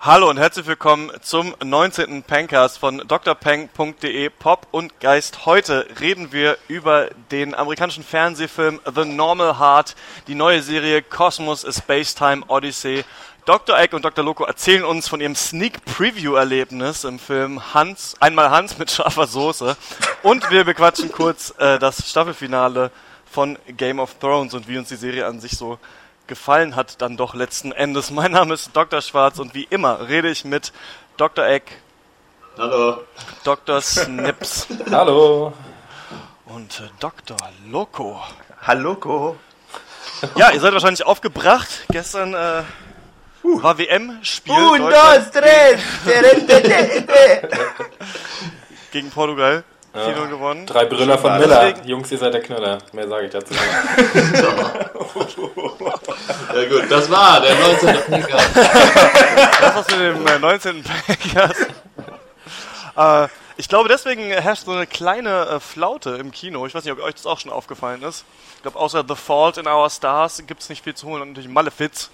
Hallo 0.00 0.30
und 0.30 0.38
herzlich 0.38 0.68
willkommen 0.68 1.10
zum 1.22 1.56
19. 1.60 2.22
Pencast 2.22 2.78
von 2.78 2.98
drpeng.de 2.98 4.28
Pop 4.28 4.68
und 4.70 5.00
Geist. 5.00 5.44
Heute 5.44 5.88
reden 5.98 6.30
wir 6.30 6.56
über 6.68 7.08
den 7.32 7.52
amerikanischen 7.52 8.04
Fernsehfilm 8.04 8.80
The 8.94 9.04
Normal 9.04 9.58
Heart, 9.58 9.96
die 10.28 10.36
neue 10.36 10.62
Serie 10.62 11.02
Cosmos 11.02 11.64
A 11.64 11.72
Spacetime 11.72 12.44
Odyssey. 12.46 13.04
Dr. 13.44 13.76
Egg 13.76 13.96
und 13.96 14.04
Dr. 14.04 14.24
Loco 14.24 14.44
erzählen 14.44 14.84
uns 14.84 15.08
von 15.08 15.20
ihrem 15.20 15.34
Sneak 15.34 15.84
Preview 15.84 16.36
Erlebnis 16.36 17.02
im 17.02 17.18
Film 17.18 17.74
Hans, 17.74 18.14
einmal 18.20 18.50
Hans 18.50 18.78
mit 18.78 18.92
scharfer 18.92 19.26
Soße. 19.26 19.76
Und 20.22 20.48
wir 20.48 20.62
bequatschen 20.62 21.10
kurz 21.10 21.52
äh, 21.58 21.80
das 21.80 22.08
Staffelfinale 22.08 22.92
von 23.28 23.58
Game 23.76 23.98
of 23.98 24.14
Thrones 24.20 24.54
und 24.54 24.68
wie 24.68 24.78
uns 24.78 24.90
die 24.90 24.96
Serie 24.96 25.26
an 25.26 25.40
sich 25.40 25.58
so 25.58 25.80
gefallen 26.28 26.76
hat 26.76 27.02
dann 27.02 27.16
doch 27.16 27.34
letzten 27.34 27.72
Endes. 27.72 28.10
Mein 28.12 28.30
Name 28.32 28.54
ist 28.54 28.70
Dr. 28.76 29.00
Schwarz 29.02 29.38
und 29.40 29.54
wie 29.54 29.64
immer 29.64 30.08
rede 30.08 30.28
ich 30.30 30.44
mit 30.44 30.72
Dr. 31.16 31.44
Eck, 31.46 31.64
Hallo. 32.56 33.02
Dr. 33.44 33.80
Snips 33.80 34.66
Hallo. 34.90 35.52
und 36.46 36.80
äh, 36.80 36.88
Dr. 37.00 37.36
Loco. 37.68 38.20
Halloko. 38.62 39.36
Ja, 40.34 40.50
ihr 40.50 40.60
seid 40.60 40.72
wahrscheinlich 40.72 41.06
aufgebracht. 41.06 41.68
Gestern 41.90 42.34
äh, 42.34 42.62
war 43.44 43.78
WM-Spiel 43.78 44.52
Un, 44.52 44.80
dos, 44.80 45.30
tres. 45.30 45.80
Gegen 48.90 49.10
Portugal. 49.12 49.62
4-0 49.98 50.28
gewonnen. 50.28 50.66
Drei 50.66 50.84
Brüller 50.86 51.18
von 51.18 51.32
Deswegen- 51.38 51.50
Miller. 51.50 51.86
Jungs, 51.86 52.10
ihr 52.12 52.18
seid 52.18 52.34
der 52.34 52.42
Knüller. 52.42 52.78
Mehr 52.92 53.08
sage 53.08 53.26
ich 53.26 53.32
dazu 53.32 53.52
nicht. 53.52 53.64
Ja 56.54 56.68
gut, 56.68 56.90
das 56.90 57.10
war 57.10 57.40
der 57.40 57.54
19. 57.54 58.02
Podcast. 58.04 58.56
Das 58.56 59.74
war's 59.74 59.86
mit 59.90 60.00
dem 60.00 60.26
äh, 60.26 60.38
19. 60.38 60.84
Packers. 60.84 61.56
äh, 63.26 63.28
ich 63.56 63.68
glaube, 63.68 63.88
deswegen 63.88 64.30
herrscht 64.30 64.64
so 64.64 64.72
eine 64.72 64.86
kleine 64.86 65.46
äh, 65.46 65.60
Flaute 65.60 66.10
im 66.10 66.30
Kino. 66.30 66.66
Ich 66.66 66.74
weiß 66.74 66.84
nicht, 66.84 66.92
ob 66.92 67.00
euch 67.00 67.14
das 67.14 67.26
auch 67.26 67.38
schon 67.38 67.52
aufgefallen 67.52 68.02
ist. 68.02 68.24
Ich 68.56 68.62
glaube, 68.62 68.78
außer 68.78 69.04
The 69.06 69.14
Fault 69.14 69.56
in 69.58 69.66
Our 69.66 69.88
Stars 69.90 70.42
gibt 70.46 70.62
es 70.62 70.68
nicht 70.68 70.84
viel 70.84 70.94
zu 70.94 71.06
holen 71.06 71.22
und 71.22 71.28
natürlich 71.28 71.50
Malefiz. 71.50 72.10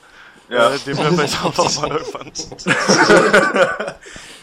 Ja. 0.49 0.71
Äh, 0.71 0.79
den 0.81 0.99
wir 0.99 1.05
vielleicht 1.12 1.45
auch 1.45 1.81
mal 1.81 1.91
irgendwann. 1.91 2.33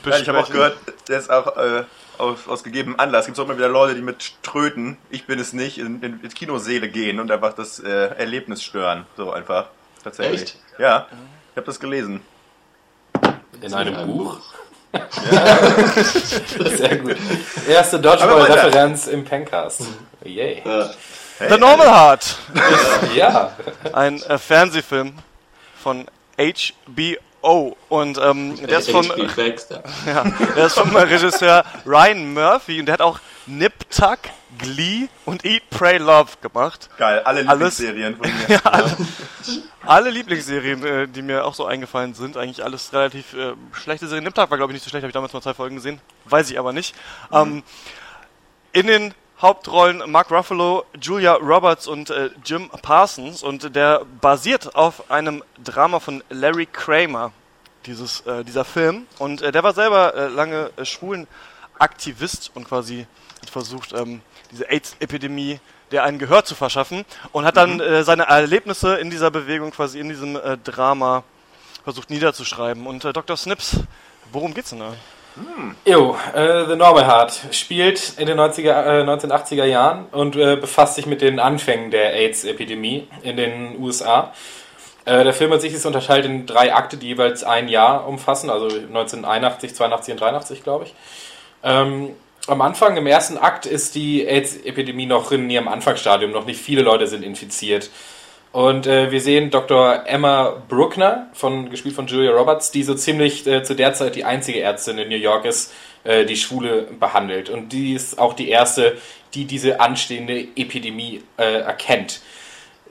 Ja, 0.03 0.17
ich 0.17 0.27
habe 0.27 0.39
auch 0.39 0.49
gehört, 0.49 0.77
der 1.07 1.19
ist 1.19 1.29
auch 1.29 1.55
äh, 1.57 1.83
aus, 2.21 2.47
aus 2.47 2.63
gegebenem 2.63 2.99
Anlass. 2.99 3.25
Gibt 3.25 3.37
es 3.37 3.43
auch 3.43 3.47
immer 3.47 3.57
wieder 3.57 3.67
Leute, 3.67 3.95
die 3.95 4.01
mit 4.01 4.43
Tröten, 4.43 4.97
ich 5.09 5.25
bin 5.25 5.39
es 5.39 5.53
nicht, 5.53 5.77
in, 5.77 6.01
in, 6.01 6.21
ins 6.21 6.35
Kinoseele 6.35 6.87
gehen 6.89 7.19
und 7.19 7.31
einfach 7.31 7.53
das 7.53 7.79
äh, 7.79 7.89
Erlebnis 7.89 8.63
stören. 8.63 9.05
So 9.17 9.31
einfach. 9.31 9.69
Tatsächlich. 10.03 10.41
Echt? 10.41 10.57
Ja. 10.77 11.07
Ich 11.51 11.57
habe 11.57 11.65
das 11.65 11.79
gelesen. 11.79 12.21
In 13.61 13.73
einem 13.73 14.07
Buch. 14.07 14.39
Sehr 16.77 16.97
gut. 16.97 17.17
Erste. 17.67 17.99
Dodgeball-Referenz 17.99 19.07
im 19.07 19.23
Pencast. 19.23 19.83
Yay. 20.23 20.61
Ja. 20.65 20.89
The 21.49 21.57
Normal 21.57 21.87
Heart. 21.87 22.37
Ja. 23.15 23.55
Ein 23.93 24.21
äh, 24.23 24.37
Fernsehfilm 24.37 25.15
von 25.81 26.05
HBO. 27.41 27.75
Und 27.89 28.17
ähm, 28.21 28.55
der 28.67 28.79
ist 28.79 28.89
vom, 28.91 29.03
ja, 30.05 30.23
der 30.55 30.65
ist 30.65 30.73
vom 30.77 30.95
Regisseur 30.95 31.63
Ryan 31.85 32.33
Murphy 32.33 32.79
und 32.79 32.85
der 32.85 32.93
hat 32.93 33.01
auch 33.01 33.19
Nip 33.47 33.89
Tuck, 33.89 34.19
Glee 34.57 35.07
und 35.25 35.43
Eat, 35.45 35.63
Pray, 35.69 35.97
Love 35.97 36.31
gemacht. 36.41 36.89
Geil. 36.97 37.21
Alle 37.23 37.47
Alles- 37.47 37.79
Lieblingsserien 37.79 38.17
von 38.17 38.27
mir. 38.27 38.41
Ja, 38.49 38.59
alle, 38.71 38.97
alle 39.85 40.09
Lieblingsserien, 40.11 40.85
äh, 40.85 41.07
die 41.07 41.21
mir 41.21 41.45
auch 41.45 41.55
so 41.55 41.65
eingefallen 41.65 42.13
sind, 42.13 42.37
eigentlich 42.37 42.63
alles 42.63 42.93
relativ 42.93 43.33
äh, 43.33 43.53
schlechte 43.73 44.07
Serien. 44.07 44.23
Nip 44.23 44.35
Tuck 44.35 44.49
war, 44.51 44.57
glaube 44.57 44.71
ich, 44.71 44.75
nicht 44.75 44.83
so 44.83 44.89
schlecht, 44.89 45.03
habe 45.03 45.09
ich 45.09 45.13
damals 45.13 45.33
mal 45.33 45.41
zwei 45.41 45.53
Folgen 45.55 45.75
gesehen. 45.75 45.99
Weiß 46.25 46.49
ich 46.51 46.59
aber 46.59 46.71
nicht. 46.73 46.95
Ähm, 47.31 47.63
in 48.73 48.87
den 48.87 49.13
Hauptrollen 49.41 50.03
Mark 50.11 50.29
Ruffalo, 50.29 50.85
Julia 51.01 51.33
Roberts 51.33 51.87
und 51.87 52.11
äh, 52.11 52.29
Jim 52.45 52.69
Parsons 52.83 53.41
und 53.41 53.75
der 53.75 54.05
basiert 54.21 54.75
auf 54.75 55.09
einem 55.09 55.43
Drama 55.63 55.99
von 55.99 56.23
Larry 56.29 56.67
Kramer, 56.71 57.31
dieses, 57.87 58.21
äh, 58.27 58.43
dieser 58.43 58.63
Film. 58.65 59.07
Und 59.17 59.41
äh, 59.41 59.51
der 59.51 59.63
war 59.63 59.73
selber 59.73 60.13
äh, 60.13 60.27
lange 60.27 60.69
äh, 60.77 60.85
Schwulenaktivist 60.85 62.51
und 62.53 62.65
quasi 62.67 63.07
hat 63.41 63.49
versucht, 63.49 63.93
ähm, 63.93 64.21
diese 64.51 64.69
AIDS-Epidemie 64.69 65.59
der 65.89 66.03
einen 66.03 66.19
Gehör 66.19 66.45
zu 66.45 66.53
verschaffen 66.53 67.03
und 67.31 67.43
hat 67.43 67.57
dann 67.57 67.79
äh, 67.79 68.03
seine 68.03 68.27
Erlebnisse 68.27 68.97
in 68.97 69.09
dieser 69.09 69.31
Bewegung 69.31 69.71
quasi 69.71 69.99
in 69.99 70.07
diesem 70.07 70.39
Drama 70.63 71.23
versucht 71.83 72.11
niederzuschreiben. 72.11 72.85
Und 72.85 73.03
Dr. 73.03 73.35
Snips, 73.35 73.77
worum 74.31 74.53
geht's 74.53 74.69
denn 74.69 74.79
da? 74.81 74.93
Jo, 75.85 76.17
äh, 76.33 76.65
The 76.65 76.75
Normal 76.75 77.07
Heart 77.07 77.39
spielt 77.51 78.13
in 78.17 78.27
den 78.27 78.37
90er, 78.37 79.01
äh, 79.01 79.03
1980er 79.03 79.65
Jahren 79.65 80.05
und 80.11 80.35
äh, 80.35 80.57
befasst 80.57 80.95
sich 80.95 81.05
mit 81.05 81.21
den 81.21 81.39
Anfängen 81.39 81.89
der 81.89 82.13
AIDS-Epidemie 82.13 83.07
in 83.23 83.37
den 83.37 83.79
USA. 83.79 84.33
Äh, 85.05 85.23
der 85.23 85.33
Film 85.33 85.53
an 85.53 85.59
sich 85.59 85.73
ist 85.73 85.85
unterteilt 85.85 86.25
in 86.25 86.45
drei 86.45 86.73
Akte, 86.73 86.97
die 86.97 87.07
jeweils 87.07 87.43
ein 87.43 87.69
Jahr 87.69 88.07
umfassen, 88.07 88.49
also 88.49 88.65
1981, 88.65 89.73
82 89.73 90.13
und 90.13 90.21
83, 90.21 90.63
glaube 90.63 90.85
ich. 90.85 90.93
Ähm, 91.63 92.09
am 92.47 92.61
Anfang, 92.61 92.97
im 92.97 93.07
ersten 93.07 93.37
Akt, 93.37 93.65
ist 93.65 93.95
die 93.95 94.27
AIDS-Epidemie 94.27 95.05
noch 95.05 95.31
in 95.31 95.49
ihrem 95.49 95.67
Anfangsstadium. 95.67 96.31
Noch 96.31 96.45
nicht 96.45 96.59
viele 96.59 96.81
Leute 96.81 97.07
sind 97.07 97.23
infiziert. 97.23 97.89
Und 98.51 98.85
äh, 98.85 99.11
wir 99.11 99.21
sehen 99.21 99.49
Dr. 99.49 100.03
Emma 100.05 100.61
Bruckner, 100.67 101.27
von, 101.33 101.69
gespielt 101.69 101.95
von 101.95 102.07
Julia 102.07 102.31
Roberts, 102.31 102.71
die 102.71 102.83
so 102.83 102.95
ziemlich 102.95 103.47
äh, 103.47 103.63
zu 103.63 103.75
der 103.75 103.93
Zeit 103.93 104.15
die 104.15 104.25
einzige 104.25 104.59
Ärztin 104.59 104.97
in 104.97 105.07
New 105.07 105.15
York 105.15 105.45
ist, 105.45 105.73
äh, 106.03 106.25
die 106.25 106.35
Schwule 106.35 106.87
behandelt. 106.99 107.49
Und 107.49 107.71
die 107.71 107.93
ist 107.93 108.19
auch 108.19 108.33
die 108.33 108.49
erste, 108.49 108.97
die 109.33 109.45
diese 109.45 109.79
anstehende 109.79 110.47
Epidemie 110.55 111.23
äh, 111.37 111.61
erkennt. 111.61 112.21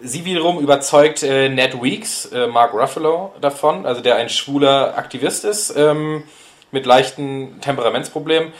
Sie 0.03 0.25
wiederum 0.25 0.59
überzeugt 0.61 1.23
äh, 1.23 1.51
Ned 1.51 1.83
Weeks, 1.83 2.25
äh, 2.27 2.47
Mark 2.47 2.73
Ruffalo, 2.73 3.35
davon, 3.43 3.85
also 3.85 4.01
der 4.01 4.17
ein 4.17 4.31
schwuler 4.31 4.97
Aktivist 4.97 5.45
ist, 5.45 5.77
ähm, 5.77 6.23
mit 6.71 6.87
leichten 6.87 7.61
Temperamentsproblemen, 7.61 8.53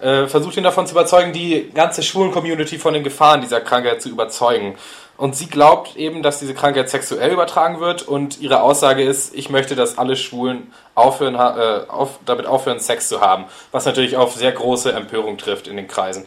äh, 0.00 0.26
versucht 0.26 0.56
ihn 0.56 0.62
davon 0.62 0.86
zu 0.86 0.92
überzeugen, 0.92 1.32
die 1.32 1.70
ganze 1.74 2.04
schwulen 2.04 2.30
Community 2.30 2.78
von 2.78 2.94
den 2.94 3.02
Gefahren 3.02 3.40
dieser 3.40 3.60
Krankheit 3.60 4.02
zu 4.02 4.08
überzeugen. 4.08 4.76
Und 5.16 5.36
sie 5.36 5.46
glaubt 5.46 5.96
eben, 5.96 6.22
dass 6.22 6.40
diese 6.40 6.54
Krankheit 6.54 6.90
sexuell 6.90 7.32
übertragen 7.32 7.78
wird 7.78 8.02
und 8.02 8.40
ihre 8.40 8.62
Aussage 8.62 9.04
ist, 9.04 9.34
ich 9.34 9.48
möchte, 9.48 9.76
dass 9.76 9.96
alle 9.96 10.16
Schwulen 10.16 10.72
aufhören, 10.96 11.36
äh, 11.36 11.88
auf, 11.88 12.18
damit 12.24 12.46
aufhören, 12.46 12.80
Sex 12.80 13.08
zu 13.08 13.20
haben. 13.20 13.44
Was 13.70 13.86
natürlich 13.86 14.16
auf 14.16 14.34
sehr 14.34 14.50
große 14.50 14.92
Empörung 14.92 15.38
trifft 15.38 15.68
in 15.68 15.76
den 15.76 15.86
Kreisen. 15.86 16.26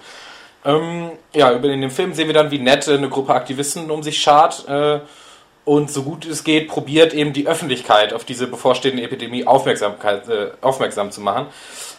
Ähm, 0.63 1.11
ja, 1.33 1.53
über 1.53 1.67
dem 1.67 1.91
Film 1.91 2.13
sehen 2.13 2.27
wir 2.27 2.33
dann, 2.33 2.51
wie 2.51 2.59
Ned 2.59 2.87
äh, 2.87 2.93
eine 2.93 3.09
Gruppe 3.09 3.33
Aktivisten 3.33 3.91
um 3.91 4.03
sich 4.03 4.19
schart 4.19 4.67
äh, 4.69 4.99
und 5.65 5.91
so 5.91 6.03
gut 6.03 6.25
es 6.25 6.45
geht, 6.45 6.69
probiert 6.69 7.13
eben 7.13 7.33
die 7.33 7.47
Öffentlichkeit 7.47 8.13
auf 8.13 8.23
diese 8.23 8.47
bevorstehende 8.47 9.03
Epidemie 9.03 9.45
Aufmerksamkeit, 9.45 10.29
äh, 10.29 10.51
aufmerksam 10.61 11.11
zu 11.11 11.19
machen. 11.19 11.47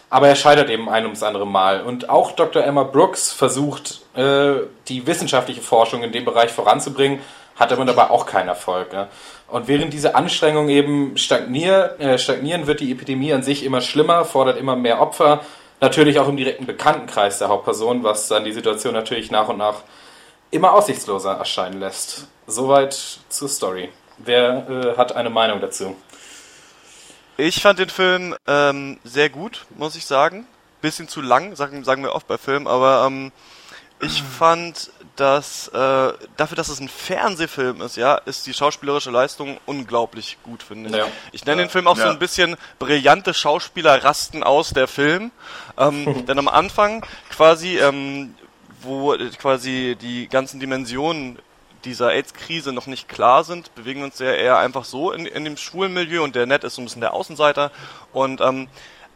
Aber 0.09 0.27
er 0.27 0.35
scheitert 0.35 0.69
eben 0.69 0.89
ein 0.89 1.05
ums 1.05 1.21
andere 1.21 1.45
Mal. 1.45 1.81
Und 1.81 2.09
auch 2.09 2.31
Dr. 2.31 2.63
Emma 2.63 2.83
Brooks 2.83 3.31
versucht, 3.31 4.01
äh, 4.15 4.53
die 4.87 5.05
wissenschaftliche 5.05 5.61
Forschung 5.61 6.03
in 6.03 6.11
dem 6.11 6.25
Bereich 6.25 6.51
voranzubringen, 6.51 7.19
hat 7.55 7.71
aber 7.71 7.85
dabei 7.85 8.09
auch 8.09 8.25
keinen 8.25 8.47
Erfolg. 8.47 8.89
Und 9.47 9.67
während 9.67 9.93
diese 9.93 10.15
Anstrengungen 10.15 10.69
eben 10.69 11.15
äh, 11.15 12.17
stagnieren, 12.17 12.67
wird 12.67 12.79
die 12.79 12.91
Epidemie 12.91 13.33
an 13.33 13.43
sich 13.43 13.63
immer 13.63 13.81
schlimmer, 13.81 14.25
fordert 14.25 14.57
immer 14.57 14.75
mehr 14.75 15.01
Opfer. 15.01 15.41
Natürlich 15.81 16.19
auch 16.19 16.27
im 16.27 16.37
direkten 16.37 16.65
Bekanntenkreis 16.65 17.39
der 17.39 17.49
Hauptperson, 17.49 18.03
was 18.03 18.27
dann 18.27 18.45
die 18.45 18.51
Situation 18.51 18.93
natürlich 18.93 19.29
nach 19.31 19.49
und 19.49 19.57
nach 19.57 19.83
immer 20.51 20.73
aussichtsloser 20.73 21.33
erscheinen 21.33 21.79
lässt. 21.79 22.27
Soweit 22.47 23.19
zur 23.29 23.49
Story. 23.49 23.89
Wer 24.17 24.67
äh, 24.69 24.97
hat 24.97 25.15
eine 25.15 25.29
Meinung 25.29 25.61
dazu? 25.61 25.95
Ich 27.39 27.61
fand 27.61 27.79
den 27.79 27.89
Film 27.89 28.35
ähm, 28.47 28.99
sehr 29.05 29.29
gut, 29.29 29.65
muss 29.77 29.95
ich 29.95 30.05
sagen. 30.05 30.45
Bisschen 30.81 31.07
zu 31.07 31.21
lang, 31.21 31.55
sagen, 31.55 31.85
sagen 31.85 32.03
wir 32.03 32.13
oft 32.13 32.27
bei 32.27 32.37
Filmen, 32.37 32.67
aber 32.67 33.05
ähm, 33.07 33.31
ich 34.01 34.21
fand, 34.37 34.91
dass 35.15 35.69
äh, 35.69 36.13
dafür, 36.35 36.57
dass 36.57 36.67
es 36.67 36.81
ein 36.81 36.89
Fernsehfilm 36.89 37.81
ist, 37.81 37.95
ja, 37.95 38.15
ist 38.15 38.45
die 38.45 38.53
schauspielerische 38.53 39.09
Leistung 39.09 39.57
unglaublich 39.65 40.37
gut, 40.43 40.63
finde 40.63 40.89
ich. 40.89 40.95
Ja. 40.97 41.07
Ich 41.31 41.45
nenne 41.45 41.61
den 41.61 41.69
Film 41.69 41.87
auch 41.87 41.95
so 41.95 42.03
Ja. 42.03 42.09
ein 42.11 42.19
bisschen 42.19 42.57
brillante 42.77 43.33
Schauspieler 43.33 44.03
rasten 44.03 44.43
aus 44.43 44.71
der 44.71 44.89
Film. 44.89 45.31
Ähm, 45.77 46.25
denn 46.27 46.39
am 46.39 46.49
Anfang 46.49 47.05
quasi, 47.29 47.77
ähm, 47.77 48.35
wo 48.81 49.15
quasi 49.37 49.95
die 50.01 50.27
ganzen 50.27 50.59
Dimensionen 50.59 51.39
dieser 51.85 52.11
AIDS-Krise 52.11 52.73
noch 52.73 52.87
nicht 52.87 53.07
klar 53.07 53.43
sind, 53.43 53.73
bewegen 53.75 54.03
uns 54.03 54.19
ja 54.19 54.31
eher 54.31 54.57
einfach 54.57 54.85
so 54.85 55.11
in, 55.11 55.25
in 55.25 55.43
dem 55.43 55.57
schwulen 55.57 55.93
Milieu 55.93 56.23
und 56.23 56.35
der 56.35 56.45
Ned 56.45 56.63
ist 56.63 56.75
so 56.75 56.81
ein 56.81 56.85
bisschen 56.85 57.01
der 57.01 57.13
Außenseiter 57.13 57.71
und 58.13 58.41
ähm, 58.41 58.67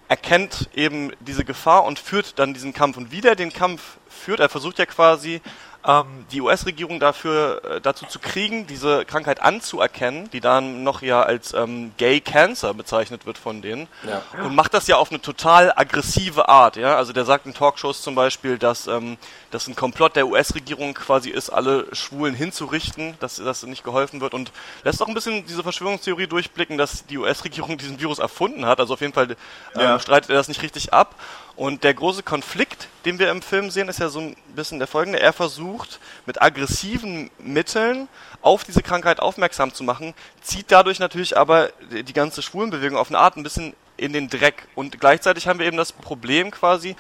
erkennt 0.08 0.70
eben 0.74 1.12
diese 1.20 1.46
Gefahr 1.46 1.86
und 1.86 2.00
führt 2.00 2.38
dann 2.40 2.54
diesen 2.54 2.74
Kampf. 2.74 2.98
Und 2.98 3.12
wie 3.12 3.22
der 3.22 3.36
den 3.36 3.52
Kampf 3.52 3.98
führt, 4.08 4.40
er 4.40 4.50
versucht 4.50 4.80
ja 4.80 4.86
quasi 4.86 5.42
ähm, 5.86 6.26
die 6.32 6.40
US-Regierung 6.42 7.00
dafür 7.00 7.62
äh, 7.64 7.82
dazu 7.82 8.06
zu 8.06 8.20
kriegen, 8.20 8.68
diese 8.68 9.04
Krankheit 9.06 9.42
anzuerkennen, 9.42 10.30
die 10.32 10.40
dann 10.40 10.84
noch 10.84 11.02
ja 11.02 11.22
als 11.24 11.54
ähm, 11.54 11.92
Gay 11.98 12.22
Cancer 12.22 12.74
bezeichnet 12.74 13.26
wird 13.26 13.38
von 13.38 13.62
denen 13.62 13.88
Ja. 14.08 14.22
und 14.44 14.56
macht 14.56 14.74
das 14.74 14.88
ja 14.88 14.96
auf 14.98 15.10
eine 15.12 15.22
total 15.22 15.74
aggressive 15.76 16.48
Art, 16.48 16.78
ja. 16.78 16.96
Also 16.96 17.12
der 17.14 17.26
sagt 17.26 17.46
in 17.46 17.54
Talkshows 17.54 18.02
zum 18.02 18.16
Beispiel, 18.16 18.58
dass 18.58 18.88
ähm, 18.88 19.18
das 19.52 19.68
ein 19.68 19.76
Komplott 19.76 20.16
der 20.16 20.28
US-Regierung 20.28 20.94
quasi 20.94 21.30
ist, 21.30 21.50
alle 21.50 21.86
Schwulen 21.94 22.34
hinzurichten, 22.34 23.16
dass 23.20 23.36
das 23.36 23.64
nicht 23.64 23.84
geholfen 23.84 24.22
wird 24.22 24.34
und 24.34 24.52
lässt 24.84 25.02
auch 25.02 25.08
ein 25.08 25.14
bisschen 25.14 25.46
diese 25.46 25.64
Verschwörungstheorie 25.64 26.28
durchblicken, 26.28 26.78
dass 26.78 27.06
die 27.06 27.18
US-Regierung 27.18 27.78
diesen 27.78 28.00
Virus 28.00 28.20
erfunden 28.20 28.66
hat. 28.66 28.80
Also 28.80 28.94
auf 28.94 29.02
jeden 29.02 29.14
Fall 29.14 29.32
ähm, 29.32 29.82
Ja. 29.82 30.00
streitet 30.00 30.30
er 30.30 30.38
das 30.38 30.48
nicht 30.48 30.62
richtig 30.62 30.94
ab. 30.94 31.16
Und 31.56 31.84
der 31.84 31.94
große 31.94 32.24
Konflikt, 32.24 32.88
den 33.06 33.20
wir 33.20 33.30
im 33.30 33.44
Film 33.44 33.70
sehen, 33.70 33.88
ist 33.88 34.00
ja 34.00 34.10
so 34.10 34.20
ein 34.20 34.36
bisschen 34.56 34.80
der 34.80 34.88
folgende. 34.88 35.20
Er 35.20 35.34
versucht 35.34 36.00
mit 36.26 36.42
aggressiven 36.42 37.30
Mitteln 37.38 38.08
auf 38.42 38.64
diese 38.64 38.82
Krankheit 38.82 39.20
aufmerksam 39.20 39.74
zu 39.74 39.84
machen, 39.84 40.16
zieht 40.42 40.72
dadurch 40.72 41.00
natürlich 41.00 41.38
aber 41.38 41.70
die 41.92 42.14
ganze 42.14 42.42
Schwulenbewegung 42.42 42.98
auf 42.98 43.10
eine 43.10 43.20
Art 43.20 43.38
ein 43.38 43.44
bisschen 43.44 43.76
in 43.98 44.14
den 44.14 44.30
Dreck. 44.30 44.68
Und 44.74 45.00
gleichzeitig 45.00 45.48
haben 45.48 45.60
wir 45.60 45.68
eben 45.68 45.78
das 45.78 45.92
Problem 45.92 46.50
quasi, 46.50 46.96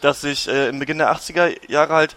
dass 0.00 0.20
sich 0.20 0.48
äh, 0.48 0.68
im 0.68 0.78
Beginn 0.78 0.98
der 0.98 1.12
80er 1.12 1.70
Jahre 1.70 1.94
halt 1.94 2.16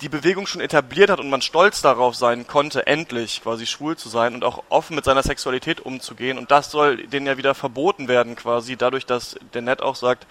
die 0.00 0.08
Bewegung 0.08 0.46
schon 0.46 0.62
etabliert 0.62 1.10
hat 1.10 1.20
und 1.20 1.28
man 1.28 1.42
stolz 1.42 1.82
darauf 1.82 2.16
sein 2.16 2.46
konnte, 2.46 2.86
endlich 2.86 3.42
quasi 3.42 3.66
schwul 3.66 3.96
zu 3.96 4.08
sein 4.08 4.34
und 4.34 4.44
auch 4.44 4.64
offen 4.70 4.96
mit 4.96 5.04
seiner 5.04 5.22
Sexualität 5.22 5.80
umzugehen. 5.80 6.38
Und 6.38 6.50
das 6.50 6.70
soll 6.70 7.06
denen 7.06 7.26
ja 7.26 7.36
wieder 7.36 7.54
verboten 7.54 8.08
werden 8.08 8.34
quasi, 8.34 8.76
dadurch, 8.76 9.04
dass 9.04 9.36
der 9.52 9.60
Ned 9.60 9.82
auch 9.82 9.96
sagt, 9.96 10.26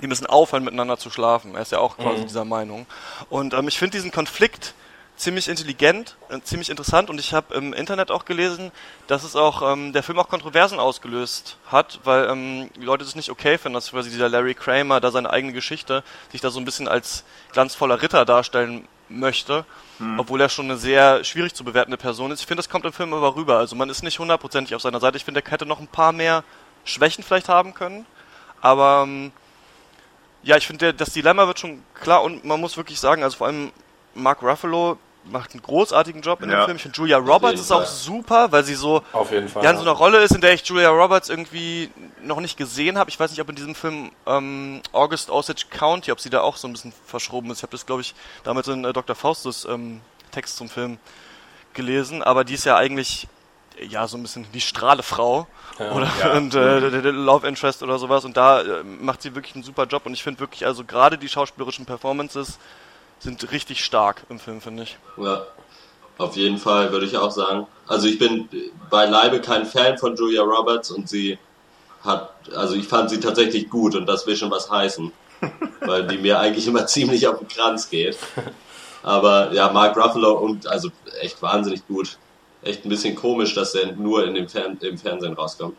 die 0.00 0.06
müssen 0.06 0.26
aufhören, 0.26 0.64
miteinander 0.64 0.98
zu 0.98 1.10
schlafen. 1.10 1.54
Er 1.54 1.62
ist 1.62 1.72
ja 1.72 1.78
auch 1.78 1.96
quasi 1.96 2.24
dieser 2.24 2.44
Meinung. 2.44 2.86
Und 3.28 3.54
ähm, 3.54 3.68
ich 3.68 3.78
finde 3.78 3.96
diesen 3.96 4.12
Konflikt 4.12 4.74
ziemlich 5.16 5.48
intelligent, 5.48 6.16
äh, 6.28 6.40
ziemlich 6.40 6.68
interessant 6.70 7.08
und 7.10 7.18
ich 7.18 7.32
habe 7.32 7.54
im 7.54 7.72
Internet 7.72 8.10
auch 8.10 8.24
gelesen, 8.24 8.70
dass 9.06 9.24
es 9.24 9.34
auch 9.34 9.72
ähm, 9.72 9.92
der 9.92 10.02
Film 10.02 10.18
auch 10.18 10.28
Kontroversen 10.28 10.78
ausgelöst 10.78 11.56
hat, 11.66 12.00
weil 12.04 12.28
ähm, 12.28 12.70
die 12.76 12.84
Leute 12.84 13.04
das 13.04 13.14
nicht 13.14 13.30
okay 13.30 13.58
finden, 13.58 13.74
dass 13.74 13.90
quasi 13.90 14.10
dieser 14.10 14.28
Larry 14.28 14.54
Kramer 14.54 15.00
da 15.00 15.10
seine 15.10 15.30
eigene 15.30 15.52
Geschichte 15.52 16.02
sich 16.32 16.40
da 16.40 16.50
so 16.50 16.60
ein 16.60 16.64
bisschen 16.64 16.88
als 16.88 17.24
glanzvoller 17.52 18.02
Ritter 18.02 18.24
darstellen 18.24 18.86
möchte, 19.08 19.64
obwohl 20.18 20.40
er 20.40 20.48
schon 20.48 20.66
eine 20.66 20.76
sehr 20.76 21.22
schwierig 21.22 21.54
zu 21.54 21.62
bewertende 21.62 21.96
Person 21.96 22.32
ist. 22.32 22.40
Ich 22.40 22.46
finde, 22.46 22.58
das 22.58 22.68
kommt 22.68 22.84
im 22.84 22.92
Film 22.92 23.14
aber 23.14 23.36
rüber. 23.36 23.58
Also 23.58 23.76
man 23.76 23.88
ist 23.88 24.02
nicht 24.02 24.18
hundertprozentig 24.18 24.74
auf 24.74 24.82
seiner 24.82 24.98
Seite. 24.98 25.16
Ich 25.16 25.24
finde, 25.24 25.42
er 25.44 25.50
hätte 25.50 25.64
noch 25.64 25.78
ein 25.78 25.86
paar 25.86 26.12
mehr 26.12 26.42
Schwächen 26.84 27.22
vielleicht 27.22 27.48
haben 27.48 27.72
können, 27.72 28.04
aber 28.60 29.04
ähm, 29.06 29.32
ja, 30.46 30.56
ich 30.56 30.66
finde, 30.66 30.94
das 30.94 31.12
Dilemma 31.12 31.46
wird 31.46 31.58
schon 31.58 31.82
klar 31.94 32.22
und 32.22 32.44
man 32.44 32.60
muss 32.60 32.76
wirklich 32.76 33.00
sagen, 33.00 33.22
also 33.22 33.36
vor 33.36 33.48
allem 33.48 33.72
Mark 34.14 34.42
Ruffalo 34.42 34.96
macht 35.24 35.52
einen 35.54 35.62
großartigen 35.62 36.22
Job 36.22 36.40
in 36.40 36.48
dem 36.48 36.56
Ja. 36.58 36.64
Film. 36.66 36.76
Ich 36.76 36.82
finde, 36.84 36.96
Julia 36.96 37.16
Roberts 37.18 37.60
ist 37.60 37.72
auch 37.72 37.84
super, 37.84 38.52
weil 38.52 38.62
sie 38.62 38.76
so 38.76 39.02
Auf 39.12 39.32
jeden 39.32 39.48
Fall. 39.48 39.64
ja, 39.64 39.70
in 39.72 39.76
so 39.76 39.82
einer 39.82 39.90
Rolle 39.90 40.18
ist, 40.18 40.32
in 40.32 40.40
der 40.40 40.54
ich 40.54 40.64
Julia 40.64 40.88
Roberts 40.90 41.28
irgendwie 41.28 41.90
noch 42.22 42.38
nicht 42.38 42.56
gesehen 42.56 42.96
habe. 42.96 43.10
Ich 43.10 43.18
weiß 43.18 43.32
nicht, 43.32 43.40
ob 43.40 43.48
in 43.48 43.56
diesem 43.56 43.74
Film 43.74 44.12
ähm, 44.24 44.82
August 44.92 45.28
Osage 45.30 45.64
County, 45.68 46.12
ob 46.12 46.20
sie 46.20 46.30
da 46.30 46.42
auch 46.42 46.56
so 46.56 46.68
ein 46.68 46.72
bisschen 46.74 46.92
verschroben 47.06 47.50
ist. 47.50 47.58
Ich 47.58 47.62
habe 47.64 47.72
das, 47.72 47.84
glaube 47.86 48.02
ich, 48.02 48.14
damals 48.44 48.68
in 48.68 48.84
äh, 48.84 48.92
Dr. 48.92 49.16
Faustus 49.16 49.64
ähm, 49.64 50.00
Text 50.30 50.56
zum 50.56 50.68
Film 50.68 50.98
gelesen, 51.74 52.22
aber 52.22 52.44
die 52.44 52.54
ist 52.54 52.64
ja 52.64 52.76
eigentlich 52.76 53.26
ja 53.88 54.06
so 54.08 54.16
ein 54.16 54.22
bisschen 54.22 54.46
die 54.52 54.60
Strahlefrau 54.60 55.46
Ja. 55.78 55.92
oder 55.92 56.08
Ja. 56.20 56.32
und 56.36 56.54
äh, 56.54 56.80
der, 56.90 57.02
der 57.02 57.12
Love 57.12 57.46
Interest 57.46 57.82
oder 57.82 57.98
sowas 57.98 58.24
und 58.24 58.36
da 58.36 58.60
äh, 58.62 58.82
macht 58.84 59.22
sie 59.22 59.34
wirklich 59.34 59.54
einen 59.54 59.64
super 59.64 59.84
Job 59.86 60.06
und 60.06 60.14
ich 60.14 60.22
finde 60.22 60.40
wirklich 60.40 60.64
also 60.66 60.84
gerade 60.84 61.18
die 61.18 61.28
schauspielerischen 61.28 61.84
Performances 61.86 62.58
sind 63.18 63.50
richtig 63.52 63.84
stark 63.84 64.22
im 64.28 64.38
Film 64.38 64.60
finde 64.60 64.82
ich. 64.84 64.96
Ja, 65.16 65.46
auf 66.18 66.36
jeden 66.36 66.58
Fall, 66.58 66.92
würde 66.92 67.06
ich 67.06 67.16
auch 67.16 67.30
sagen. 67.30 67.66
Also 67.86 68.06
ich 68.08 68.18
bin 68.18 68.48
beileibe 68.90 69.40
kein 69.40 69.66
Fan 69.66 69.98
von 69.98 70.16
Julia 70.16 70.42
Roberts 70.42 70.90
und 70.90 71.08
sie 71.08 71.38
hat, 72.02 72.30
also 72.54 72.74
ich 72.74 72.86
fand 72.88 73.10
sie 73.10 73.20
tatsächlich 73.20 73.68
gut 73.68 73.94
und 73.94 74.06
das 74.06 74.26
will 74.26 74.36
schon 74.36 74.50
was 74.50 74.70
heißen. 74.70 75.12
weil 75.80 76.06
die 76.06 76.16
mir 76.16 76.38
eigentlich 76.40 76.66
immer 76.66 76.86
ziemlich 76.86 77.26
auf 77.28 77.38
den 77.38 77.48
Kranz 77.48 77.90
geht. 77.90 78.16
Aber 79.02 79.52
ja, 79.52 79.70
Mark 79.70 79.94
Ruffalo 79.96 80.32
und 80.38 80.66
also 80.66 80.88
echt 81.20 81.40
wahnsinnig 81.42 81.86
gut. 81.86 82.16
Echt 82.66 82.84
ein 82.84 82.88
bisschen 82.88 83.14
komisch, 83.14 83.54
dass 83.54 83.74
er 83.74 83.92
nur 83.92 84.24
in 84.26 84.34
dem 84.34 84.48
Fern 84.48 84.76
im 84.80 84.98
Fernsehen 84.98 85.34
rauskommt. 85.34 85.76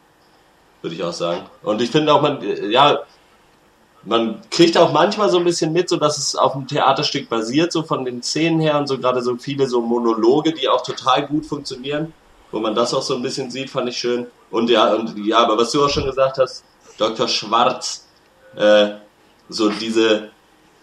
Würde 0.81 0.95
ich 0.95 1.03
auch 1.03 1.13
sagen. 1.13 1.41
Und 1.63 1.81
ich 1.81 1.91
finde 1.91 2.13
auch, 2.13 2.21
man, 2.21 2.41
äh, 2.41 2.67
ja, 2.67 2.99
man 4.03 4.41
kriegt 4.49 4.77
auch 4.77 4.93
manchmal 4.93 5.29
so 5.29 5.37
ein 5.37 5.43
bisschen 5.43 5.73
mit, 5.73 5.89
so 5.89 5.97
dass 5.97 6.17
es 6.17 6.35
auf 6.35 6.53
dem 6.53 6.67
Theaterstück 6.67 7.27
basiert, 7.27 7.73
so 7.73 7.83
von 7.83 8.05
den 8.05 8.23
Szenen 8.23 8.61
her 8.61 8.77
und 8.77 8.87
so 8.87 8.97
gerade 8.97 9.21
so 9.21 9.35
viele 9.35 9.67
so 9.67 9.81
Monologe, 9.81 10.53
die 10.53 10.69
auch 10.69 10.81
total 10.81 11.27
gut 11.27 11.45
funktionieren, 11.45 12.13
wo 12.51 12.59
man 12.59 12.73
das 12.73 12.93
auch 12.93 13.01
so 13.01 13.15
ein 13.15 13.21
bisschen 13.21 13.51
sieht, 13.51 13.69
fand 13.69 13.89
ich 13.89 13.97
schön. 13.97 14.27
Und 14.49 14.69
ja, 14.69 14.93
und 14.93 15.17
ja, 15.25 15.39
aber 15.39 15.57
was 15.57 15.71
du 15.71 15.83
auch 15.83 15.89
schon 15.89 16.05
gesagt 16.05 16.37
hast, 16.37 16.63
Dr. 16.97 17.27
Schwarz, 17.27 18.07
äh, 18.55 18.91
so 19.49 19.69
diese 19.69 20.29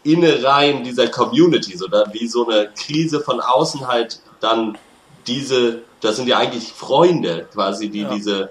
Innereien 0.03 0.85
dieser 0.85 1.09
Community, 1.09 1.79
so 1.79 1.89
da, 1.89 2.05
wie 2.13 2.27
so 2.27 2.47
eine 2.47 2.69
Krise 2.77 3.21
von 3.21 3.41
außen 3.41 3.89
halt 3.89 4.21
dann 4.41 4.77
diese, 5.27 5.83
das 6.01 6.17
sind 6.17 6.29
ja 6.29 6.39
eigentlich 6.39 6.73
Freunde 6.73 7.49
quasi, 7.53 7.89
die 7.89 8.05
diese 8.05 8.51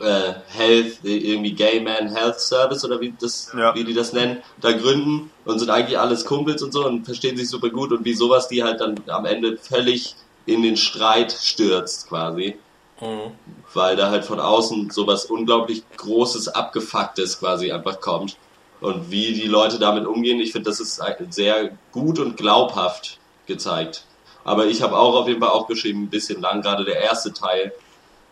äh, 0.00 0.34
Health, 0.48 0.98
irgendwie 1.02 1.52
Gay 1.52 1.80
Man 1.80 2.14
Health 2.14 2.40
Service 2.40 2.84
oder 2.84 3.00
wie 3.00 3.14
das, 3.18 3.50
Ja. 3.56 3.74
wie 3.74 3.84
die 3.84 3.94
das 3.94 4.12
nennen, 4.12 4.42
da 4.60 4.72
gründen 4.72 5.30
und 5.44 5.58
sind 5.58 5.70
eigentlich 5.70 5.98
alles 5.98 6.24
Kumpels 6.24 6.62
und 6.62 6.72
so 6.72 6.86
und 6.86 7.04
verstehen 7.04 7.36
sich 7.36 7.48
super 7.48 7.70
gut 7.70 7.92
und 7.92 8.04
wie 8.04 8.14
sowas 8.14 8.48
die 8.48 8.62
halt 8.62 8.80
dann 8.80 8.96
am 9.08 9.24
Ende 9.24 9.56
völlig 9.56 10.14
in 10.46 10.62
den 10.62 10.76
Streit 10.76 11.32
stürzt 11.32 12.08
quasi. 12.08 12.56
Mhm. 13.00 13.32
Weil 13.72 13.96
da 13.96 14.10
halt 14.10 14.24
von 14.24 14.40
außen 14.40 14.90
sowas 14.90 15.26
unglaublich 15.26 15.82
Großes, 15.96 16.48
Abgefucktes 16.48 17.38
quasi 17.38 17.70
einfach 17.70 18.00
kommt. 18.00 18.36
Und 18.80 19.10
wie 19.10 19.32
die 19.32 19.46
Leute 19.46 19.78
damit 19.78 20.06
umgehen, 20.06 20.40
ich 20.40 20.52
finde, 20.52 20.70
das 20.70 20.80
ist 20.80 21.00
sehr 21.30 21.70
gut 21.92 22.18
und 22.18 22.36
glaubhaft 22.36 23.18
gezeigt. 23.46 24.04
Aber 24.48 24.64
ich 24.66 24.80
habe 24.82 24.96
auch 24.96 25.14
auf 25.14 25.28
jeden 25.28 25.40
Fall 25.40 25.50
aufgeschrieben, 25.50 26.04
ein 26.04 26.10
bisschen 26.10 26.40
lang, 26.40 26.62
gerade 26.62 26.84
der 26.84 27.00
erste 27.02 27.32
Teil 27.34 27.72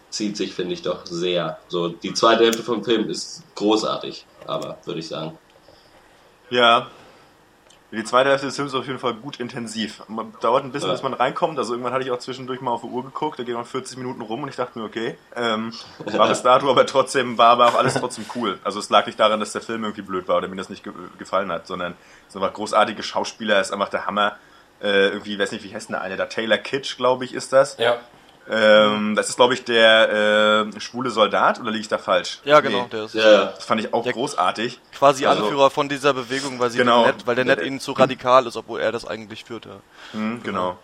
zieht 0.08 0.36
sich, 0.36 0.54
finde 0.54 0.72
ich, 0.72 0.80
doch 0.80 1.04
sehr. 1.04 1.58
So, 1.68 1.88
die 1.88 2.14
zweite 2.14 2.44
Hälfte 2.44 2.62
vom 2.62 2.82
Film 2.82 3.10
ist 3.10 3.42
großartig, 3.54 4.24
aber 4.46 4.78
würde 4.86 5.00
ich 5.00 5.08
sagen. 5.08 5.36
Ja. 6.48 6.86
Die 7.92 8.02
zweite 8.02 8.30
Hälfte 8.30 8.46
des 8.46 8.56
Films 8.56 8.72
ist 8.72 8.78
auf 8.78 8.86
jeden 8.86 8.98
Fall 8.98 9.14
gut 9.14 9.40
intensiv. 9.40 10.02
Man 10.08 10.32
dauert 10.40 10.64
ein 10.64 10.72
bisschen, 10.72 10.88
Ja. 10.88 10.94
bis 10.94 11.02
man 11.02 11.12
reinkommt. 11.12 11.58
Also 11.58 11.74
irgendwann 11.74 11.92
hatte 11.92 12.04
ich 12.04 12.10
auch 12.10 12.18
zwischendurch 12.18 12.60
mal 12.60 12.70
auf 12.72 12.80
die 12.80 12.88
Uhr 12.88 13.04
geguckt, 13.04 13.38
da 13.38 13.42
gehen 13.44 13.54
noch 13.54 13.66
40 13.66 13.98
Minuten 13.98 14.22
rum 14.22 14.42
und 14.42 14.48
ich 14.48 14.56
dachte 14.56 14.78
mir, 14.78 14.86
okay, 14.86 15.18
ähm, 15.36 15.72
war 15.98 16.28
bis 16.28 16.42
dato, 16.42 16.70
aber 16.70 16.86
trotzdem 16.86 17.36
war 17.36 17.50
aber 17.50 17.66
auch 17.68 17.74
alles 17.74 17.94
trotzdem 17.94 18.24
cool. 18.34 18.58
Also 18.64 18.78
es 18.80 18.88
lag 18.90 19.06
nicht 19.06 19.20
daran, 19.20 19.38
dass 19.38 19.52
der 19.52 19.60
Film 19.62 19.84
irgendwie 19.84 20.02
blöd 20.02 20.26
war 20.28 20.38
oder 20.38 20.48
mir 20.48 20.56
das 20.56 20.70
nicht 20.70 20.82
ge 20.82 20.92
gefallen 21.18 21.52
hat, 21.52 21.66
sondern 21.66 21.94
es 22.26 22.32
sind 22.32 22.42
einfach 22.42 22.54
großartige 22.54 23.02
Schauspieler, 23.02 23.60
es 23.60 23.68
ist 23.68 23.72
einfach 23.72 23.90
der 23.90 24.06
Hammer. 24.06 24.36
Äh, 24.82 25.08
irgendwie, 25.08 25.38
weiß 25.38 25.52
nicht, 25.52 25.64
wie 25.64 25.74
heißt 25.74 25.88
denn 25.88 25.94
der 25.94 26.02
eine? 26.02 26.16
Der 26.16 26.28
Taylor 26.28 26.58
Kitsch, 26.58 26.96
glaube 26.96 27.24
ich, 27.24 27.32
ist 27.34 27.52
das. 27.52 27.76
Ja. 27.78 27.96
Ähm, 28.48 29.16
das 29.16 29.28
ist, 29.30 29.36
glaube 29.36 29.54
ich, 29.54 29.64
der 29.64 30.68
äh, 30.76 30.80
schwule 30.80 31.10
Soldat, 31.10 31.58
oder 31.60 31.70
liege 31.70 31.80
ich 31.80 31.88
da 31.88 31.98
falsch? 31.98 32.38
Ja, 32.44 32.60
genau, 32.60 32.82
Nee. 32.82 32.88
der 32.92 33.04
ist 33.06 33.14
Ja, 33.14 33.30
ja. 33.32 33.44
Das 33.46 33.64
fand 33.64 33.80
ich 33.80 33.92
auch 33.92 34.04
Der- 34.04 34.12
großartig. 34.12 34.78
quasi 34.96 35.26
Also- 35.26 35.42
Anführer 35.44 35.70
von 35.70 35.88
dieser 35.88 36.14
Bewegung, 36.14 36.60
weil 36.60 36.70
sie 36.70 36.78
Genau. 36.78 37.06
Ned, 37.06 37.26
weil 37.26 37.34
der 37.34 37.44
Ned 37.44 37.60
ihnen 37.62 37.80
zu 37.80 37.92
radikal 37.92 38.46
ist, 38.46 38.56
obwohl 38.56 38.80
er 38.80 38.92
das 38.92 39.04
eigentlich 39.06 39.44
führt. 39.44 39.66
Ja. 39.66 39.80
Mhm, 40.12 40.42
genau. 40.44 40.78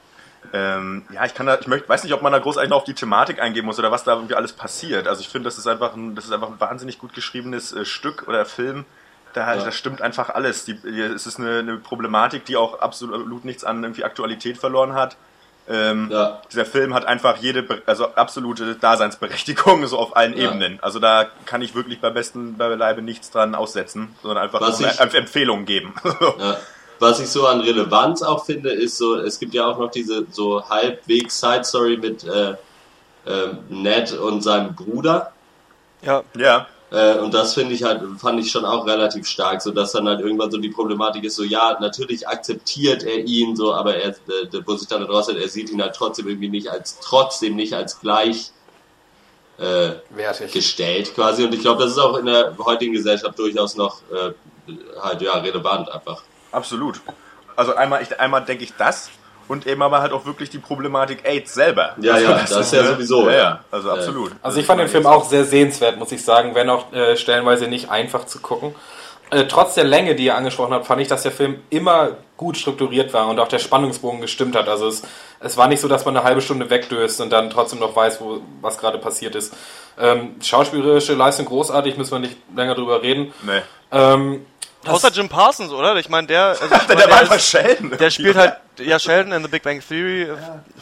Ähm, 0.53 1.05
ja, 1.13 1.25
ich 1.25 1.35
kann 1.35 1.47
da, 1.47 1.57
ich 1.61 1.69
möchte, 1.69 1.89
weiß 1.89 2.03
nicht, 2.03 2.13
ob 2.15 2.21
man 2.23 2.33
da 2.33 2.41
groß 2.41 2.57
eigentlich 2.59 2.71
noch 2.71 2.79
auf 2.79 2.85
die 2.85 2.95
Thematik 2.95 3.41
eingehen 3.41 3.65
muss 3.65 3.79
oder 3.79 3.93
was 3.93 4.03
da 4.03 4.15
irgendwie 4.15 4.35
alles 4.35 4.53
passiert. 4.55 5.07
Also 5.07 5.21
ich 5.21 5.29
finde, 5.29 5.45
das 5.47 5.57
ist 5.57 5.69
einfach 5.69 5.95
ein, 5.95 6.17
das 6.17 6.25
ist 6.25 6.33
einfach 6.33 6.49
ein 6.49 6.59
wahnsinnig 6.61 6.99
gut 6.99 7.15
geschriebenes 7.15 7.73
äh, 7.73 7.85
Stück 7.85 8.27
oder 8.27 8.45
Film. 8.45 8.85
Da, 9.35 9.55
Ja. 9.55 9.65
da 9.65 9.73
stimmt 9.73 10.03
einfach 10.03 10.31
alles. 10.31 10.65
Die, 10.65 10.73
es 10.87 11.27
ist 11.27 11.39
eine, 11.39 11.59
eine 11.61 11.77
Problematik, 11.79 12.45
die 12.45 12.57
auch 12.57 12.81
absolut 12.81 13.45
nichts 13.45 13.65
an 13.65 13.83
irgendwie 13.83 14.05
Aktualität 14.05 14.59
verloren 14.59 14.95
hat. 14.95 15.17
Ähm, 15.69 16.09
Ja. 16.11 16.43
Dieser 16.53 16.65
Film 16.67 16.93
hat 16.93 17.07
einfach 17.07 17.37
jede, 17.39 17.65
also 17.87 18.09
absolute 18.15 18.75
Daseinsberechtigung 18.75 19.87
so 19.87 19.99
auf 19.99 20.17
allen 20.17 20.37
Ja. 20.37 20.51
Ebenen. 20.51 20.79
Also 20.83 20.99
da 20.99 21.27
kann 21.47 21.63
ich 21.63 21.75
wirklich 21.75 22.01
bei 22.01 22.11
besten 22.11 22.57
Beileibe 22.59 23.01
nichts 23.01 23.31
dran 23.31 23.55
aussetzen, 23.55 24.15
sondern 24.23 24.43
einfach 24.45 24.61
ich- 24.79 25.15
Empfehlungen 25.15 25.65
geben. 25.67 25.95
Ja. 26.39 26.57
Was 26.99 27.19
ich 27.19 27.29
so 27.31 27.49
an 27.49 27.61
Relevanz 27.61 28.23
auch 28.23 28.45
finde, 28.45 28.71
ist 28.71 28.97
so, 28.97 29.17
es 29.17 29.41
gibt 29.41 29.55
ja 29.55 29.67
auch 29.67 29.77
noch 29.79 29.91
diese 29.91 30.25
so 30.31 30.69
halbwegs 30.69 31.41
Side 31.41 31.65
Story 31.65 31.97
mit 31.97 32.23
äh, 32.23 32.55
ähm, 33.27 33.59
Ned 33.71 34.13
und 34.13 34.43
seinem 34.43 34.75
Bruder. 34.77 35.33
ja, 36.03 36.23
ja. 36.37 36.67
Äh, 36.93 37.19
und 37.19 37.33
das 37.33 37.55
finde 37.55 37.75
ich 37.75 37.83
halt, 37.83 38.03
fand 38.19 38.39
ich 38.39 38.51
schon 38.51 38.67
auch 38.67 38.87
relativ 38.87 39.27
stark, 39.27 39.63
so 39.63 39.71
dass 39.71 39.93
dann 39.93 40.07
halt 40.07 40.21
irgendwann 40.21 40.51
so 40.51 40.59
die 40.59 40.69
Problematik 40.69 41.25
ist, 41.25 41.37
so 41.37 41.43
ja, 41.43 41.79
natürlich 41.81 42.29
akzeptiert 42.29 43.03
er 43.03 43.25
ihn 43.25 43.57
so, 43.57 43.73
aber 43.73 43.97
er, 43.97 44.15
der, 44.53 44.67
wo 44.67 44.77
sich 44.77 44.89
dann 44.89 45.01
daraus 45.01 45.29
hat, 45.29 45.37
er 45.37 45.49
sieht 45.49 45.71
ihn 45.71 45.81
halt 45.81 45.95
trotzdem 45.97 46.29
irgendwie 46.29 46.51
nicht 46.51 46.71
als, 46.71 47.01
trotzdem 47.01 47.57
nicht 47.57 47.73
als 47.73 47.99
gleich 48.01 48.53
äh, 49.59 49.93
Wertig. 50.11 50.53
gestellt 50.53 51.15
quasi. 51.15 51.45
Und 51.45 51.55
ich 51.55 51.63
glaube, 51.63 51.83
das 51.83 51.93
ist 51.93 51.99
auch 51.99 52.19
in 52.19 52.27
der 52.27 52.57
heutigen 52.59 52.93
Gesellschaft 52.93 53.39
durchaus 53.39 53.75
noch 53.75 54.03
äh, 54.13 54.33
halt 55.01 55.23
ja 55.23 55.33
relevant 55.39 55.91
einfach. 55.91 56.23
Absolut. 56.51 57.01
Also 57.57 57.75
einmal, 57.75 58.03
ich, 58.03 58.21
einmal 58.21 58.45
denke 58.45 58.65
ich 58.65 58.75
das 58.77 59.09
und 59.49 59.67
eben 59.67 59.83
aber 59.83 60.01
halt 60.01 60.13
auch 60.13 60.25
wirklich 60.25 60.51
die 60.51 60.59
Problematik 60.59 61.25
AIDS 61.25 61.55
selber. 61.55 61.95
Ja, 62.01 62.15
Also 62.15 62.27
ja, 62.27 62.39
das 62.39 62.51
ist 62.53 62.73
ja 62.73 62.83
ne? 62.83 62.89
sowieso, 62.89 63.27
Ja, 63.29 63.33
ja. 63.33 63.39
ja, 63.39 63.61
also 63.71 63.91
absolut. 63.91 64.33
Also 64.43 64.61
ich 64.61 64.67
fand 64.67 64.81
den 64.81 64.89
Film 64.89 65.07
auch 65.07 65.25
sehr 65.25 65.45
sehenswert, 65.45 65.99
muss 65.99 66.13
ich 66.13 66.25
sagen, 66.25 66.55
wenn 66.55 66.71
auch 66.71 66.93
äh, 66.93 67.17
stellenweise 67.17 67.69
nicht 67.69 67.91
einfach 67.91 68.27
zu 68.27 68.41
gucken. 68.41 68.75
Äh, 69.33 69.47
trotz 69.47 69.75
der 69.75 69.85
Länge, 69.85 70.15
die 70.15 70.27
ihr 70.27 70.37
angesprochen 70.37 70.75
habt, 70.75 70.87
fand 70.87 71.01
ich, 71.01 71.09
dass 71.09 71.23
der 71.23 71.33
Film 71.33 71.61
immer 71.71 72.19
gut 72.37 72.59
strukturiert 72.59 73.15
war 73.15 73.29
und 73.29 73.41
auch 73.41 73.49
der 73.49 73.61
Spannungsbogen 73.61 74.21
gestimmt 74.21 74.55
hat. 74.55 74.69
Also 74.69 74.89
es, 74.89 75.03
es 75.41 75.57
war 75.57 75.69
nicht 75.69 75.81
so, 75.81 75.89
dass 75.89 76.05
man 76.05 76.15
eine 76.15 76.25
halbe 76.25 76.43
Stunde 76.43 76.69
wegdöst 76.69 77.19
und 77.23 77.31
dann 77.31 77.49
trotzdem 77.49 77.79
noch 77.79 77.97
weiß, 77.97 78.21
wo, 78.21 78.43
was 78.61 78.77
gerade 78.77 78.99
passiert 78.99 79.35
ist. 79.35 79.55
Ähm, 79.99 80.37
schauspielerische 80.43 81.15
Leistung 81.15 81.47
großartig, 81.47 81.97
müssen 81.97 82.13
wir 82.13 82.19
nicht 82.19 82.37
länger 82.55 82.75
drüber 82.75 83.01
reden. 83.03 83.33
Nee. 83.43 83.63
Ähm, 83.91 84.45
Außer 84.87 85.11
Jim 85.13 85.29
Parsons, 85.31 85.73
oder? 85.73 85.97
Ich 85.97 86.11
meine, 86.11 86.27
der, 86.27 86.45
also 86.49 86.65
ich 86.65 86.71
mein, 86.71 86.87
Der 86.89 86.97
der, 86.97 87.11
war 87.11 87.21
einfach 87.21 87.37
ist, 87.37 87.57
der 88.01 88.11
spielt 88.11 88.37
halt, 88.37 88.57
ja, 88.85 88.99
Sheldon 88.99 89.33
in 89.33 89.43
The 89.43 89.49
Big 89.49 89.63
Bang 89.63 89.81
Theory, 89.87 90.23
äh, 90.23 90.37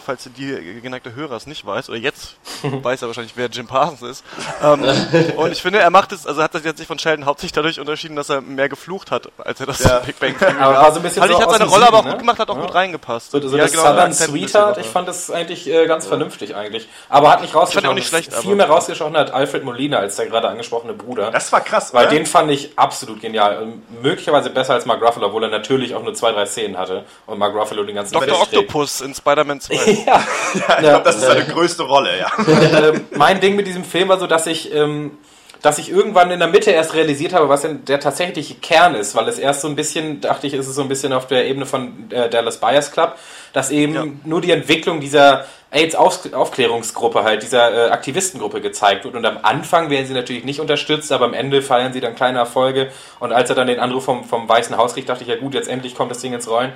falls 0.04 0.28
die 0.36 0.80
geneigte 0.82 1.14
Hörer 1.14 1.36
es 1.36 1.46
nicht 1.46 1.64
weiß, 1.64 1.88
oder 1.88 1.98
jetzt 1.98 2.36
weiß 2.62 3.02
er 3.02 3.08
wahrscheinlich, 3.08 3.32
wer 3.36 3.46
Jim 3.48 3.66
Parsons 3.66 4.02
ist. 4.02 4.24
Ähm, 4.62 4.82
und 5.36 5.52
ich 5.52 5.62
finde, 5.62 5.78
er 5.80 5.90
macht 5.90 6.12
es, 6.12 6.26
also 6.26 6.42
hat 6.42 6.54
das 6.54 6.64
jetzt 6.64 6.78
sich 6.78 6.86
von 6.86 6.98
Sheldon 6.98 7.26
hauptsächlich 7.26 7.52
dadurch 7.52 7.80
unterschieden, 7.80 8.16
dass 8.16 8.28
er 8.28 8.40
mehr 8.40 8.68
geflucht 8.68 9.10
hat, 9.10 9.28
als 9.38 9.60
er 9.60 9.66
das 9.66 9.82
Ja. 9.84 9.98
in 9.98 10.06
Big 10.06 10.18
Bang 10.18 10.38
Theory 10.38 10.54
aber 10.58 10.74
war 10.74 10.92
so 10.92 10.98
ein 11.00 11.02
bisschen 11.02 11.20
Fand 11.22 11.32
so 11.32 11.38
ich, 11.38 11.42
hat 11.42 11.48
aus 11.50 11.58
seine 11.58 11.70
Rolle 11.70 11.86
aber 11.86 11.98
auch 11.98 12.02
Süden, 12.02 12.10
gut 12.10 12.16
ne? 12.18 12.22
gemacht, 12.22 12.38
hat 12.38 12.50
auch 12.50 12.56
Ja. 12.56 12.62
gut 12.66 12.74
reingepasst. 12.74 13.30
So, 13.30 13.40
so 13.40 13.56
Ja, 13.56 13.62
das 13.64 13.72
genau, 13.72 13.84
Southern 13.84 14.12
Sweetheart, 14.12 14.78
ich 14.78 14.86
fand 14.86 15.08
das 15.08 15.30
eigentlich 15.30 15.68
äh, 15.68 15.86
ganz 15.86 16.06
vernünftig 16.06 16.54
eigentlich. 16.56 16.88
Aber 17.08 17.30
hat 17.30 17.42
nicht 17.42 17.54
rausgestochen. 17.54 17.90
auch 17.90 17.94
nicht 17.94 18.08
schlecht, 18.08 18.32
Viel 18.34 18.54
mehr 18.54 18.68
rausgestochen 18.68 19.16
hat 19.16 19.32
Alfred 19.32 19.64
Molina 19.64 19.98
als 19.98 20.16
der 20.16 20.26
gerade 20.26 20.48
angesprochene 20.48 20.92
Bruder. 20.94 21.30
Das 21.30 21.52
war 21.52 21.60
krass, 21.60 21.92
Weil 21.94 22.06
oder? 22.06 22.14
den 22.14 22.26
fand 22.26 22.50
ich 22.50 22.72
absolut 22.76 23.20
genial. 23.20 23.66
Möglicherweise 24.02 24.50
besser 24.50 24.74
als 24.74 24.86
Mark 24.86 25.02
Ruffalo, 25.02 25.26
obwohl 25.26 25.44
er 25.44 25.50
natürlich 25.50 25.94
auch 25.94 26.02
nur 26.02 26.14
zwei, 26.14 26.32
drei 26.32 26.46
Szenen 26.46 26.78
hatte. 26.78 27.04
Und 27.26 27.38
Mark 27.38 27.54
Ruffalo 27.54 27.82
den 27.90 27.96
ganzen 27.96 28.14
Dr. 28.14 28.40
Octopus 28.40 29.00
in 29.00 29.14
Spider-Man 29.14 29.60
2. 29.60 29.74
ja. 30.06 30.24
ich 30.54 30.62
glaube, 30.78 31.04
das 31.04 31.16
ist 31.16 31.22
seine 31.26 31.44
größte 31.44 31.82
Rolle, 31.82 32.18
ja. 32.18 32.30
ähm, 32.88 33.06
mein 33.16 33.40
Ding 33.40 33.56
mit 33.56 33.66
diesem 33.66 33.84
Film 33.84 34.08
war 34.08 34.18
so, 34.18 34.26
dass 34.26 34.46
ich, 34.46 34.72
ähm, 34.74 35.18
dass 35.62 35.78
ich 35.78 35.90
irgendwann 35.90 36.30
in 36.30 36.38
der 36.38 36.48
Mitte 36.48 36.70
erst 36.70 36.94
realisiert 36.94 37.32
habe, 37.34 37.48
was 37.48 37.62
denn 37.62 37.84
der 37.84 38.00
tatsächliche 38.00 38.54
Kern 38.54 38.94
ist, 38.94 39.14
weil 39.14 39.28
es 39.28 39.38
erst 39.38 39.60
so 39.60 39.68
ein 39.68 39.76
bisschen, 39.76 40.20
dachte 40.20 40.46
ich, 40.46 40.54
ist 40.54 40.66
es 40.66 40.74
so 40.74 40.82
ein 40.82 40.88
bisschen 40.88 41.12
auf 41.12 41.26
der 41.26 41.46
Ebene 41.46 41.66
von 41.66 42.10
äh, 42.10 42.30
Dallas 42.30 42.58
Buyers 42.58 42.90
Club, 42.92 43.16
dass 43.52 43.70
eben 43.70 43.94
Ja. 43.94 44.04
nur 44.24 44.40
die 44.40 44.52
Entwicklung 44.52 45.00
dieser 45.00 45.44
AIDS-Aufklärungsgruppe 45.72 47.22
halt, 47.22 47.42
dieser 47.42 47.88
äh, 47.88 47.90
Aktivistengruppe 47.90 48.60
gezeigt 48.60 49.04
wird. 49.04 49.14
Und 49.14 49.24
am 49.24 49.38
Anfang 49.42 49.90
werden 49.90 50.06
sie 50.06 50.14
natürlich 50.14 50.44
nicht 50.44 50.60
unterstützt, 50.60 51.12
aber 51.12 51.26
am 51.26 51.34
Ende 51.34 51.62
feiern 51.62 51.92
sie 51.92 52.00
dann 52.00 52.14
kleine 52.14 52.38
Erfolge. 52.38 52.90
Und 53.20 53.32
als 53.32 53.50
er 53.50 53.56
dann 53.56 53.66
den 53.66 53.78
Anruf 53.80 54.04
vom, 54.04 54.24
vom 54.24 54.48
Weißen 54.48 54.76
Haus 54.76 54.94
kriegt, 54.94 55.08
dachte 55.08 55.22
ich, 55.22 55.28
ja 55.28 55.36
gut, 55.36 55.54
jetzt 55.54 55.68
endlich 55.68 55.94
kommt 55.94 56.10
das 56.10 56.18
Ding 56.18 56.32
ins 56.32 56.48
Rollen. 56.48 56.72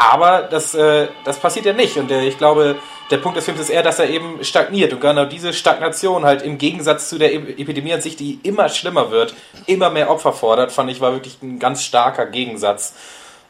Aber 0.00 0.48
das, 0.50 0.74
äh, 0.74 1.08
das 1.26 1.38
passiert 1.38 1.66
ja 1.66 1.74
nicht. 1.74 1.98
Und 1.98 2.10
äh, 2.10 2.24
ich 2.24 2.38
glaube, 2.38 2.76
der 3.10 3.18
Punkt 3.18 3.36
des 3.36 3.44
Films 3.44 3.60
ist 3.60 3.68
eher, 3.68 3.82
dass 3.82 3.98
er 3.98 4.08
eben 4.08 4.42
stagniert. 4.42 4.94
Und 4.94 5.00
genau 5.02 5.26
diese 5.26 5.52
Stagnation 5.52 6.24
halt 6.24 6.40
im 6.40 6.56
Gegensatz 6.56 7.10
zu 7.10 7.18
der 7.18 7.34
Epidemie 7.34 7.92
an 7.92 8.00
sich, 8.00 8.16
die 8.16 8.40
immer 8.42 8.70
schlimmer 8.70 9.10
wird, 9.10 9.34
immer 9.66 9.90
mehr 9.90 10.08
Opfer 10.08 10.32
fordert, 10.32 10.72
fand 10.72 10.90
ich, 10.90 11.02
war 11.02 11.12
wirklich 11.12 11.36
ein 11.42 11.58
ganz 11.58 11.82
starker 11.82 12.24
Gegensatz. 12.24 12.94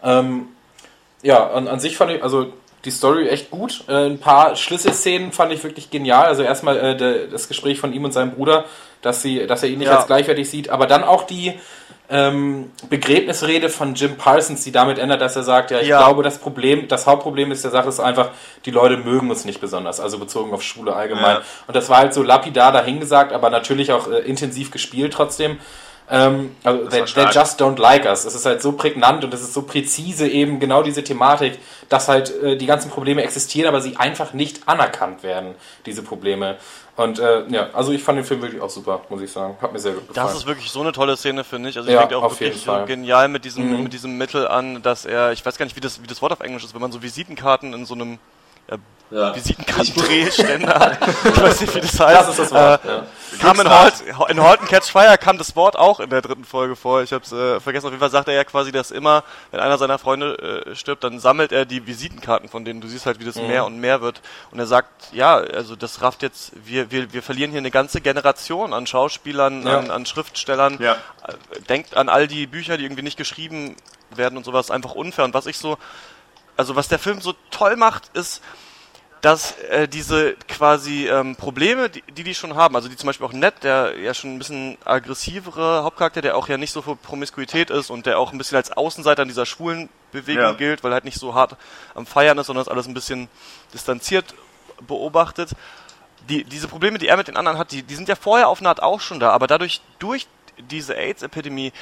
Ähm, 0.03 0.49
ja, 1.23 1.51
an, 1.51 1.69
an 1.69 1.79
sich 1.79 1.97
fand 1.97 2.11
ich, 2.11 2.23
also 2.25 2.53
die 2.85 2.91
Story 2.91 3.29
echt 3.29 3.53
gut. 3.53 3.85
Äh, 3.87 4.07
ein 4.07 4.19
paar 4.19 4.57
Schlüsselszenen 4.57 5.31
fand 5.31 5.53
ich 5.53 5.63
wirklich 5.63 5.91
genial. 5.91 6.25
Also 6.27 6.43
erstmal 6.43 6.77
äh, 6.79 6.97
der, 6.97 7.27
das 7.29 7.47
Gespräch 7.47 7.79
von 7.79 7.93
ihm 7.93 8.05
und 8.05 8.13
seinem 8.13 8.33
Bruder, 8.33 8.65
dass, 9.03 9.23
sie, 9.23 9.47
dass 9.47 9.63
er 9.63 9.69
ihn 9.69 9.79
nicht 9.79 9.87
Ja. 9.87 9.99
als 9.99 10.09
gleichwertig 10.09 10.51
sieht, 10.51 10.69
aber 10.69 10.89
dann 10.89 11.05
auch 11.05 11.23
die 11.23 11.61
ähm, 12.11 12.71
Begräbnisrede 12.89 13.69
von 13.69 13.95
Jim 13.95 14.17
Parsons, 14.17 14.65
die 14.65 14.73
damit 14.73 14.99
ändert, 14.99 15.21
dass 15.21 15.37
er 15.37 15.45
sagt, 15.45 15.71
ja, 15.71 15.79
ich 15.81 15.89
Ja. 15.89 15.99
glaube, 15.99 16.23
das 16.23 16.39
Problem, 16.39 16.89
das 16.89 17.07
Hauptproblem 17.07 17.53
ist 17.53 17.63
der 17.63 17.71
Sache 17.71 17.89
ist 17.89 18.01
einfach, 18.01 18.31
die 18.65 18.73
Leute 18.73 18.97
mögen 18.97 19.31
uns 19.31 19.45
nicht 19.45 19.61
besonders, 19.61 20.01
also 20.01 20.19
bezogen 20.19 20.53
auf 20.53 20.63
Schule 20.63 20.93
allgemein. 20.95 21.37
Ja. 21.37 21.43
Und 21.69 21.77
das 21.77 21.89
war 21.89 21.99
halt 21.99 22.13
so 22.13 22.23
lapidar 22.23 22.73
dahingesagt, 22.73 23.33
aber 23.33 23.49
natürlich 23.51 23.93
auch 23.93 24.11
äh, 24.11 24.19
intensiv 24.21 24.71
gespielt 24.71 25.13
trotzdem. 25.13 25.59
Ähm, 26.11 26.57
also 26.65 26.89
they, 26.89 27.05
they 27.05 27.25
just 27.27 27.61
don't 27.61 27.79
like 27.79 28.05
us. 28.05 28.25
Es 28.25 28.35
ist 28.35 28.45
halt 28.45 28.61
so 28.63 28.73
prägnant 28.73 29.23
und 29.25 29.33
es 29.33 29.43
ist 29.43 29.55
so 29.55 29.63
präzise 29.63 30.27
eben 30.29 30.59
genau 30.59 30.83
diese 30.83 31.05
Thematik, 31.05 31.59
dass 31.89 32.09
halt 32.09 32.31
äh, 32.43 32.57
die 32.57 32.67
ganzen 32.67 32.91
Probleme 32.91 33.23
existieren, 33.23 33.69
aber 33.69 33.81
sie 33.81 33.97
einfach 33.97 34.33
nicht 34.33 34.69
anerkannt 34.69 35.23
werden, 35.23 35.55
diese 35.87 36.03
Probleme. 36.03 36.57
Und 36.97 37.19
äh, 37.19 37.47
ja, 37.49 37.71
also 37.73 37.93
ich 37.93 38.03
fand 38.03 38.19
den 38.19 38.25
Film 38.25 38.43
wirklich 38.43 38.61
auch 38.61 38.69
super, 38.69 39.01
muss 39.09 39.23
ich 39.23 39.31
sagen. 39.31 39.57
Hat 39.63 39.73
mir 39.73 39.79
sehr 39.79 39.93
gut 39.93 40.09
gefallen. 40.09 40.27
Das 40.27 40.37
ist 40.37 40.47
wirklich 40.47 40.71
so 40.71 40.81
eine 40.81 40.93
tolle 40.93 41.17
Szene, 41.17 41.45
finde 41.45 41.71
ich. 41.71 41.79
Also, 41.79 41.89
Ja, 41.89 41.95
ich 42.03 42.09
denke 42.09 42.19
auch 42.19 42.25
auf 42.25 42.41
wirklich 42.41 42.63
so 42.63 42.85
genial 42.87 43.29
mit 43.29 43.45
diesem, 43.45 43.71
Mhm. 43.71 43.85
mit 43.85 43.93
diesem 43.93 44.19
Mittel 44.19 44.47
an, 44.49 44.83
dass 44.83 45.07
er, 45.07 45.33
ich 45.33 45.47
weiß 45.47 45.57
gar 45.57 45.65
nicht, 45.65 45.77
wie 45.77 45.81
das, 45.81 46.03
wie 46.03 46.07
das 46.07 46.21
Wort 46.21 46.33
auf 46.33 46.41
Englisch 46.41 46.65
ist, 46.65 46.75
wenn 46.75 46.81
man 46.81 46.93
so 46.93 47.03
Visitenkarten 47.03 47.73
in 47.73 47.87
so 47.87 47.95
einem 47.95 48.19
ja, 48.71 48.77
Ja. 49.11 49.35
Visitenkartendrehständer 49.35 50.79
hat. 50.79 50.99
Ich 51.25 51.43
weiß 51.43 51.61
nicht, 51.63 51.75
wie 51.75 51.81
das 51.81 51.99
heißt. 51.99 52.21
das 52.21 52.29
ist 52.31 52.39
das 52.39 52.53
Wort. 52.53 52.85
Äh, 52.85 52.89
ja. 52.89 53.03
kam 53.41 53.59
in 53.61 53.69
Halt, 53.69 53.95
in 54.29 54.39
and 54.39 54.67
Catch 54.69 54.91
Fire 54.91 55.19
kam 55.19 55.37
das 55.39 55.57
Wort 55.57 55.77
auch 55.77 55.99
in 56.01 56.11
der 56.11 56.21
dritten 56.23 56.45
Folge 56.45 56.77
vor. 56.77 57.03
Ich 57.03 57.13
habe 57.13 57.25
es 57.25 57.33
äh, 57.33 57.59
vergessen. 57.59 57.87
Auf 57.87 57.93
jeden 57.93 58.01
Fall 58.01 58.11
sagt 58.11 58.29
er 58.29 58.35
ja 58.35 58.45
quasi, 58.45 58.71
dass 58.71 58.91
immer, 58.93 59.25
wenn 59.51 59.59
einer 59.61 59.79
seiner 59.79 59.99
Freunde 59.99 60.65
äh, 60.67 60.77
stirbt, 60.77 61.03
dann 61.03 61.19
sammelt 61.19 61.51
er 61.51 61.65
die 61.65 61.87
Visitenkarten 61.87 62.49
von 62.49 62.65
denen. 62.65 62.81
Du 62.81 62.87
siehst 62.89 63.07
halt, 63.07 63.19
wie 63.19 63.25
das 63.25 63.35
mehr 63.37 63.65
und 63.65 63.79
mehr 63.81 64.01
wird. 64.01 64.21
Und 64.53 64.61
er 64.61 64.67
sagt, 64.67 65.13
ja, 65.13 65.35
also 65.37 65.75
das 65.75 66.03
rafft 66.03 66.23
jetzt, 66.23 66.53
wir, 66.65 66.91
wir, 66.93 67.13
wir 67.13 67.23
verlieren 67.23 67.51
hier 67.51 67.59
eine 67.59 67.71
ganze 67.73 68.01
Generation 68.01 68.73
an 68.73 68.87
Schauspielern, 68.87 69.67
Ja. 69.67 69.79
an, 69.79 69.91
an 69.91 70.07
Schriftstellern. 70.07 70.79
Ja. 70.81 70.93
Äh, 71.27 71.61
Denkt 71.69 71.97
an 71.97 72.09
all 72.09 72.29
die 72.29 72.47
Bücher, 72.47 72.77
die 72.77 72.85
irgendwie 72.85 73.03
nicht 73.03 73.17
geschrieben 73.17 73.75
werden 74.15 74.37
und 74.37 74.45
sowas, 74.45 74.71
einfach 74.71 74.95
unfair. 74.95 75.25
Und 75.25 75.35
was 75.35 75.47
ich 75.47 75.59
so, 75.59 75.79
also 76.61 76.77
was 76.77 76.89
der 76.89 76.99
Film 76.99 77.23
so 77.23 77.35
toll 77.51 77.75
macht, 77.77 78.15
ist, 78.15 78.43
dass 79.23 79.59
äh, 79.71 79.89
diese 79.89 80.35
quasi 80.47 81.09
ähm, 81.09 81.35
Probleme, 81.37 81.89
die, 81.89 82.03
die 82.03 82.23
die 82.23 82.35
schon 82.35 82.55
haben, 82.55 82.77
also 82.77 82.89
die 82.89 82.97
zum 82.97 83.07
Beispiel 83.07 83.27
auch 83.27 83.33
Ned, 83.33 83.55
der 83.63 83.99
ja 83.99 84.13
schon 84.13 84.35
ein 84.35 84.39
bisschen 84.39 84.77
aggressivere 84.85 85.85
Hauptcharakter, 85.85 86.21
der 86.21 86.37
auch 86.37 86.49
ja 86.49 86.59
nicht 86.59 86.73
so 86.73 86.83
für 86.83 86.97
Promiskuität 86.97 87.71
ist 87.71 87.89
und 87.89 88.05
der 88.05 88.19
auch 88.19 88.33
ein 88.33 88.39
bisschen 88.39 88.57
als 88.57 88.73
Außenseiter 88.73 89.23
in 89.23 89.29
dieser 89.29 89.47
schwulen 89.47 89.89
Bewegung 90.13 90.43
Ja. 90.43 90.53
gilt, 90.53 90.85
weil 90.85 90.93
er 90.93 90.97
halt 90.97 91.05
nicht 91.07 91.19
so 91.19 91.35
hart 91.35 91.57
am 91.95 92.05
Feiern 92.05 92.37
ist, 92.39 92.47
sondern 92.47 92.65
das 92.65 92.71
alles 92.71 92.87
ein 92.87 92.95
bisschen 92.95 93.29
distanziert 93.73 94.35
beobachtet. 94.87 95.51
Die, 96.29 96.45
diese 96.45 96.69
Probleme, 96.69 96.99
die 96.99 97.09
er 97.09 97.17
mit 97.17 97.29
den 97.29 97.37
anderen 97.39 97.57
hat, 97.59 97.73
die, 97.73 97.83
die 97.83 97.95
sind 97.95 98.09
ja 98.09 98.17
vorher 98.17 98.49
auf 98.49 98.61
eine 98.61 98.69
Art 98.69 98.83
auch 98.83 99.01
schon 99.01 99.19
da, 99.19 99.31
aber 99.31 99.47
dadurch, 99.47 99.81
durch 99.99 100.27
diese 100.59 100.95
AIDS-Epidemie, 100.95 101.73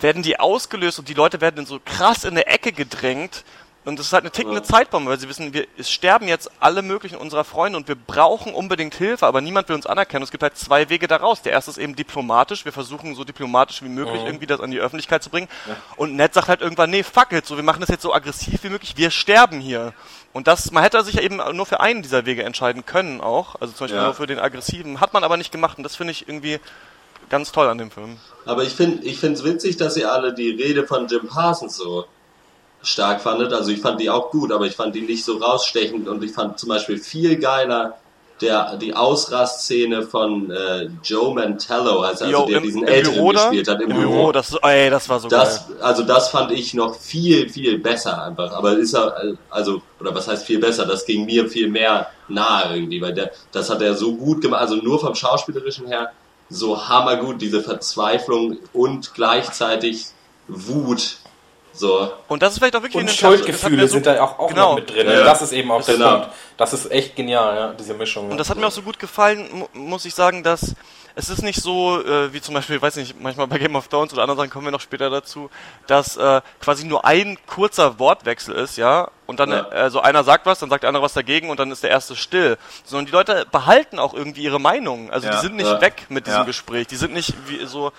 werden 0.00 0.22
die 0.22 0.38
ausgelöst 0.38 0.98
und 0.98 1.08
die 1.08 1.14
Leute 1.14 1.40
werden 1.40 1.66
so 1.66 1.80
krass 1.84 2.24
in 2.24 2.30
eine 2.30 2.46
Ecke 2.46 2.72
gedrängt. 2.72 3.44
Und 3.88 3.98
das 3.98 4.06
ist 4.06 4.12
halt 4.12 4.24
eine 4.24 4.30
tickende 4.30 4.58
Ja. 4.58 4.62
Zeitbombe, 4.62 5.10
weil 5.10 5.18
sie 5.18 5.28
wissen, 5.28 5.54
wir, 5.54 5.66
es 5.78 5.90
sterben 5.90 6.28
jetzt 6.28 6.50
alle 6.60 6.82
möglichen 6.82 7.16
unserer 7.16 7.44
Freunde 7.44 7.78
und 7.78 7.88
wir 7.88 7.94
brauchen 7.94 8.52
unbedingt 8.52 8.94
Hilfe, 8.94 9.26
aber 9.26 9.40
niemand 9.40 9.68
will 9.68 9.76
uns 9.76 9.86
anerkennen. 9.86 10.22
Es 10.22 10.30
gibt 10.30 10.42
halt 10.42 10.58
zwei 10.58 10.90
Wege 10.90 11.08
daraus. 11.08 11.40
Der 11.42 11.52
erste 11.52 11.70
ist 11.70 11.78
eben 11.78 11.96
diplomatisch. 11.96 12.64
Wir 12.66 12.72
versuchen 12.72 13.14
so 13.14 13.24
diplomatisch 13.24 13.82
wie 13.82 13.88
möglich 13.88 14.22
irgendwie 14.24 14.46
das 14.46 14.60
an 14.60 14.70
die 14.70 14.78
Öffentlichkeit 14.78 15.22
zu 15.22 15.30
bringen. 15.30 15.48
Und 15.96 16.14
Ned 16.16 16.34
sagt 16.34 16.48
halt 16.48 16.60
irgendwann, 16.60 16.90
nee, 16.90 17.02
fuck 17.02 17.32
it, 17.32 17.46
so, 17.46 17.56
wir 17.56 17.64
machen 17.64 17.80
das 17.80 17.88
jetzt 17.88 18.02
so 18.02 18.12
aggressiv 18.12 18.62
wie 18.62 18.68
möglich. 18.68 18.94
Wir 18.96 19.10
sterben 19.10 19.58
hier. 19.60 19.94
Und 20.34 20.46
das, 20.46 20.70
man 20.70 20.82
hätte 20.82 21.02
sich 21.02 21.14
ja 21.14 21.22
eben 21.22 21.40
nur 21.56 21.64
für 21.64 21.80
einen 21.80 22.02
dieser 22.02 22.26
Wege 22.26 22.44
entscheiden 22.44 22.84
können 22.84 23.22
auch. 23.22 23.54
Also 23.60 23.72
zum 23.72 23.84
Beispiel 23.86 23.98
Ja. 23.98 24.04
nur 24.04 24.14
für 24.14 24.26
den 24.26 24.38
aggressiven. 24.38 25.00
Hat 25.00 25.14
man 25.14 25.24
aber 25.24 25.38
nicht 25.38 25.50
gemacht 25.50 25.78
und 25.78 25.84
das 25.84 25.96
finde 25.96 26.10
ich 26.12 26.28
irgendwie 26.28 26.60
ganz 27.30 27.52
toll 27.52 27.66
an 27.68 27.78
dem 27.78 27.90
Film. 27.90 28.18
Aber 28.44 28.62
ich 28.64 28.74
finde 28.74 29.04
ich 29.06 29.18
find's 29.18 29.44
witzig, 29.44 29.78
dass 29.78 29.96
ihr 29.96 30.12
alle 30.12 30.34
die 30.34 30.50
Rede 30.50 30.86
von 30.86 31.08
Jim 31.08 31.26
Parsons 31.26 31.76
so 31.76 32.04
stark 32.88 33.20
fandet. 33.20 33.52
Also 33.52 33.70
ich 33.70 33.80
fand 33.80 34.00
die 34.00 34.10
auch 34.10 34.30
gut, 34.30 34.52
aber 34.52 34.66
ich 34.66 34.74
fand 34.74 34.94
die 34.94 35.02
nicht 35.02 35.24
so 35.24 35.36
rausstechend 35.38 36.08
und 36.08 36.22
ich 36.24 36.32
fand 36.32 36.58
zum 36.58 36.68
Beispiel 36.68 36.98
viel 36.98 37.36
geiler 37.36 37.98
der, 38.40 38.76
die 38.76 38.94
Ausrastszene 38.94 40.02
von 40.02 40.50
äh, 40.50 40.88
Joe 41.02 41.34
Mantello, 41.34 42.00
also, 42.02 42.24
also 42.24 42.26
Jo, 42.26 42.46
der 42.46 42.58
im, 42.58 42.62
diesen 42.62 42.82
im 42.82 42.88
Älteren 42.88 43.14
Büro 43.16 43.28
gespielt 43.30 43.68
hat 43.68 43.80
im, 43.80 43.90
Im 43.90 43.96
Büro, 43.96 44.32
das, 44.32 44.54
ey, 44.62 44.90
das 44.90 45.08
war 45.08 45.20
so 45.20 45.28
Das, 45.28 45.66
geil. 45.66 45.76
also 45.80 46.02
das 46.04 46.28
fand 46.28 46.52
ich 46.52 46.74
noch 46.74 46.94
viel, 46.94 47.48
viel 47.48 47.78
besser 47.78 48.22
einfach. 48.22 48.52
Aber 48.52 48.76
ist 48.78 48.94
er, 48.94 49.34
also, 49.50 49.82
oder 49.98 50.14
was 50.14 50.28
heißt 50.28 50.46
viel 50.46 50.60
besser? 50.60 50.86
Das 50.86 51.04
ging 51.04 51.26
mir 51.26 51.48
viel 51.48 51.68
mehr 51.68 52.08
nahe 52.28 52.76
irgendwie, 52.76 53.00
weil 53.02 53.14
der, 53.14 53.32
das 53.52 53.70
hat 53.70 53.82
er 53.82 53.94
so 53.94 54.14
gut 54.14 54.40
gemacht, 54.40 54.60
also 54.60 54.76
nur 54.76 55.00
vom 55.00 55.14
Schauspielerischen 55.14 55.86
her, 55.86 56.12
so 56.50 56.88
hammergut, 56.88 57.42
diese 57.42 57.60
Verzweiflung 57.62 58.58
und 58.72 59.14
gleichzeitig 59.14 60.06
Wut 60.46 61.18
So. 61.78 62.10
Und 62.26 62.42
das 62.42 62.52
ist 62.54 62.58
vielleicht 62.58 62.74
auch 62.76 62.82
wirklich 62.82 63.02
Und 63.02 63.10
Schuldgefühle 63.10 63.86
so- 63.86 63.94
sind 63.94 64.06
da 64.06 64.20
auch, 64.22 64.38
auch 64.38 64.48
genau. 64.48 64.70
noch 64.70 64.74
mit 64.76 64.90
drin. 64.90 65.06
Ja. 65.08 65.22
Das 65.22 65.42
ist 65.42 65.52
eben 65.52 65.70
auch 65.70 65.82
der 65.84 65.94
Genau. 65.94 66.10
Punkt. 66.18 66.28
Das 66.56 66.72
ist 66.72 66.90
echt 66.90 67.14
genial, 67.14 67.54
ja, 67.56 67.72
diese 67.72 67.94
Mischung. 67.94 68.30
Und 68.30 68.38
das 68.38 68.50
hat 68.50 68.58
mir 68.58 68.66
auch 68.66 68.72
so 68.72 68.82
gut 68.82 68.98
gefallen, 68.98 69.48
mu 69.52 69.66
muss 69.74 70.04
ich 70.04 70.14
sagen, 70.14 70.42
dass 70.42 70.74
es 71.18 71.30
ist 71.30 71.42
nicht 71.42 71.60
so, 71.60 72.00
äh, 72.04 72.32
wie 72.32 72.40
zum 72.40 72.54
Beispiel, 72.54 72.80
weiß 72.80 72.94
nicht, 72.94 73.20
manchmal 73.20 73.48
bei 73.48 73.58
Game 73.58 73.74
of 73.74 73.88
Thrones 73.88 74.12
oder 74.12 74.22
anderen 74.22 74.38
Sachen 74.38 74.50
kommen 74.50 74.66
wir 74.66 74.70
noch 74.70 74.80
später 74.80 75.10
dazu, 75.10 75.50
dass 75.88 76.16
äh, 76.16 76.40
quasi 76.60 76.86
nur 76.86 77.04
ein 77.04 77.36
kurzer 77.46 77.98
Wortwechsel 77.98 78.54
ist, 78.54 78.76
ja, 78.76 79.10
und 79.26 79.40
dann 79.40 79.50
Ja. 79.50 79.68
äh, 79.72 79.90
so 79.90 80.00
einer 80.00 80.22
sagt 80.24 80.46
was, 80.46 80.60
dann 80.60 80.70
sagt 80.70 80.84
der 80.84 80.88
andere 80.88 81.02
was 81.04 81.12
dagegen 81.14 81.50
und 81.50 81.58
dann 81.60 81.70
ist 81.72 81.82
der 81.82 81.90
erste 81.90 82.14
still. 82.16 82.56
Sondern 82.84 83.04
die 83.06 83.12
Leute 83.12 83.46
behalten 83.50 83.98
auch 83.98 84.14
irgendwie 84.14 84.42
ihre 84.42 84.58
Meinung. 84.60 85.10
Also 85.10 85.28
die 85.28 85.34
Ja. 85.34 85.40
sind 85.40 85.56
nicht 85.56 85.66
Ja. 85.66 85.80
weg 85.82 86.06
mit 86.08 86.26
diesem. 86.26 86.46
Gespräch. 86.46 86.86
Die 86.86 86.96
sind 86.96 87.12
nicht 87.12 87.34
wie 87.46 87.66
so, 87.66 87.92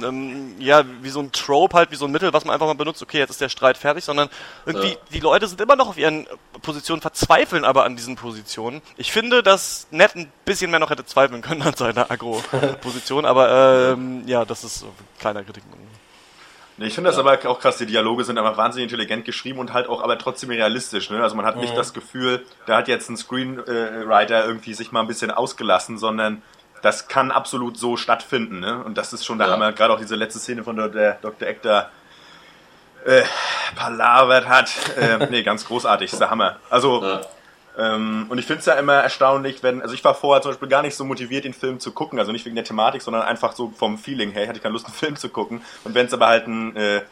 ähm, 0.00 0.54
ja, 0.60 0.84
wie 1.00 1.08
so 1.10 1.18
ein 1.20 1.32
Trope 1.32 1.76
halt, 1.76 1.90
wie 1.90 1.96
so 1.96 2.04
ein 2.04 2.12
Mittel, 2.12 2.32
was 2.32 2.44
man 2.44 2.52
einfach 2.54 2.66
mal 2.66 2.74
benutzt, 2.74 3.02
okay, 3.02 3.18
jetzt 3.18 3.30
ist 3.30 3.40
der 3.40 3.48
Streit 3.48 3.76
fertig, 3.78 4.04
sondern 4.04 4.28
irgendwie, 4.64 4.96
die 5.10 5.18
Leute 5.20 5.48
sind 5.48 5.60
immer 5.60 5.74
noch 5.74 5.88
auf 5.88 5.98
ihren 5.98 6.28
Positionen, 6.66 7.00
verzweifeln 7.00 7.64
aber 7.64 7.84
an 7.84 7.96
diesen 7.96 8.16
Positionen. 8.16 8.82
Ich 8.98 9.10
finde, 9.12 9.42
dass 9.42 9.86
Ned 9.90 10.14
ein 10.16 10.30
bisschen 10.44 10.70
mehr 10.70 10.80
noch 10.80 10.90
hätte 10.90 11.06
zweifeln 11.06 11.40
können 11.40 11.62
an 11.62 11.74
seiner 11.74 12.10
Agro-Position, 12.10 13.24
aber 13.24 13.92
ähm, 13.94 14.24
ja, 14.26 14.44
das 14.44 14.64
ist 14.64 14.80
so 14.80 14.86
ein 14.86 14.92
kleiner 15.18 15.42
Kritikpunkt. 15.42 15.78
Nee, 16.78 16.88
Ich 16.88 16.94
finde 16.94 17.08
das 17.08 17.18
aber 17.18 17.38
auch 17.48 17.58
krass, 17.58 17.78
die 17.78 17.86
Dialoge 17.86 18.24
sind 18.24 18.36
einfach 18.36 18.58
wahnsinnig 18.58 18.84
intelligent 18.92 19.24
geschrieben 19.24 19.58
und 19.60 19.72
halt 19.72 19.88
auch 19.88 20.02
aber 20.02 20.18
trotzdem 20.18 20.50
realistisch. 20.50 21.08
Ne? 21.08 21.22
Also 21.22 21.34
man 21.34 21.46
hat 21.46 21.56
nicht 21.56 21.74
das 21.74 21.94
Gefühl, 21.94 22.44
da 22.66 22.76
hat 22.76 22.88
jetzt 22.88 23.08
ein 23.08 23.16
Screenwriter 23.16 24.44
irgendwie 24.44 24.74
sich 24.74 24.92
mal 24.92 25.00
ein 25.00 25.06
bisschen 25.06 25.30
ausgelassen, 25.30 25.96
sondern 25.96 26.42
das 26.82 27.08
kann 27.08 27.30
absolut 27.30 27.78
so 27.78 27.96
stattfinden. 27.96 28.60
Ne? 28.60 28.82
Und 28.84 28.98
das 28.98 29.14
ist 29.14 29.24
schon 29.24 29.38
der 29.38 29.46
Ja. 29.46 29.54
Hammer. 29.54 29.72
Gerade 29.72 29.94
auch 29.94 29.98
diese 29.98 30.16
letzte 30.16 30.38
Szene 30.38 30.64
von 30.64 30.76
der, 30.76 30.88
der 30.88 31.12
Dr. 31.22 31.48
Eck 31.48 31.62
da 31.62 31.88
äh, 33.06 33.22
palavert 33.74 34.48
hat. 34.48 34.70
Äh, 34.96 35.26
nee, 35.30 35.42
ganz 35.42 35.64
großartig, 35.66 36.12
ist 36.12 36.20
der 36.20 36.30
Hammer. 36.30 36.56
Also 36.70 37.02
Ja. 37.02 37.20
ähm, 37.78 38.26
und 38.28 38.38
ich 38.38 38.46
finde 38.46 38.60
es 38.60 38.66
ja 38.66 38.74
immer 38.74 38.94
erstaunlich, 38.94 39.62
wenn, 39.62 39.82
also 39.82 39.94
ich 39.94 40.04
war 40.04 40.14
vorher 40.14 40.42
zum 40.42 40.52
Beispiel 40.52 40.68
gar 40.68 40.82
nicht 40.82 40.96
so 40.96 41.04
motiviert, 41.04 41.44
den 41.44 41.54
Film 41.54 41.80
zu 41.80 41.92
gucken, 41.92 42.18
also 42.18 42.32
nicht 42.32 42.44
wegen 42.44 42.56
der 42.56 42.64
Thematik, 42.64 43.02
sondern 43.02 43.22
einfach 43.22 43.52
so 43.52 43.72
vom 43.76 43.98
Feeling 43.98 44.32
her, 44.32 44.42
ich 44.42 44.48
hatte 44.48 44.60
keine 44.60 44.72
Lust, 44.72 44.86
einen 44.86 44.94
Film 45.02 45.16
zu 45.16 45.28
gucken. 45.28 45.62
Und 45.84 45.94
wenn 45.94 46.06
es 46.06 46.12
aber 46.12 46.26
halt 46.26 46.46
ein, 46.46 46.76
äh, 46.76 47.02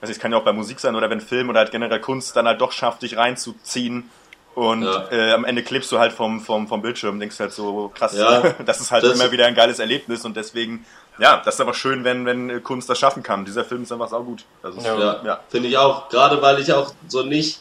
also 0.00 0.12
es 0.12 0.18
kann 0.18 0.32
ja 0.32 0.38
auch 0.38 0.44
bei 0.44 0.52
Musik 0.52 0.80
sein 0.80 0.96
oder 0.96 1.10
wenn 1.10 1.20
Film 1.20 1.48
oder 1.48 1.60
halt 1.60 1.70
generell 1.70 2.00
Kunst 2.00 2.34
dann 2.36 2.46
halt 2.46 2.60
doch 2.60 2.72
schafft, 2.72 3.02
dich 3.02 3.16
reinzuziehen 3.16 4.10
und 4.54 4.82
Ja. 4.82 5.08
äh, 5.10 5.32
am 5.32 5.44
Ende 5.44 5.62
klebst 5.62 5.90
du 5.92 5.98
halt 5.98 6.12
vom, 6.12 6.40
vom, 6.40 6.68
vom 6.68 6.82
Bildschirm, 6.82 7.18
denkst 7.20 7.38
halt 7.40 7.52
so 7.52 7.90
krass, 7.94 8.16
Ja. 8.16 8.40
das 8.66 8.80
ist 8.80 8.90
halt 8.90 9.04
Das- 9.04 9.18
immer 9.20 9.30
wieder 9.32 9.46
ein 9.46 9.54
geiles 9.54 9.78
Erlebnis 9.78 10.24
und 10.24 10.36
deswegen, 10.36 10.84
ja, 11.18 11.40
das 11.44 11.54
ist 11.54 11.60
aber 11.60 11.74
schön, 11.74 12.04
wenn, 12.04 12.26
wenn 12.26 12.62
Kunst 12.62 12.88
das 12.90 12.98
schaffen 12.98 13.22
kann. 13.22 13.44
Dieser 13.44 13.64
Film 13.64 13.82
ist 13.84 13.92
einfach 13.92 14.08
saugut. 14.08 14.44
Also, 14.62 14.78
es- 14.78 14.84
Ja. 14.86 14.98
Ja, 14.98 15.20
ja. 15.24 15.40
finde 15.48 15.68
ich 15.68 15.76
auch. 15.78 16.08
Gerade 16.08 16.40
weil 16.42 16.58
ich 16.60 16.72
auch 16.72 16.92
so 17.08 17.22
nicht 17.22 17.60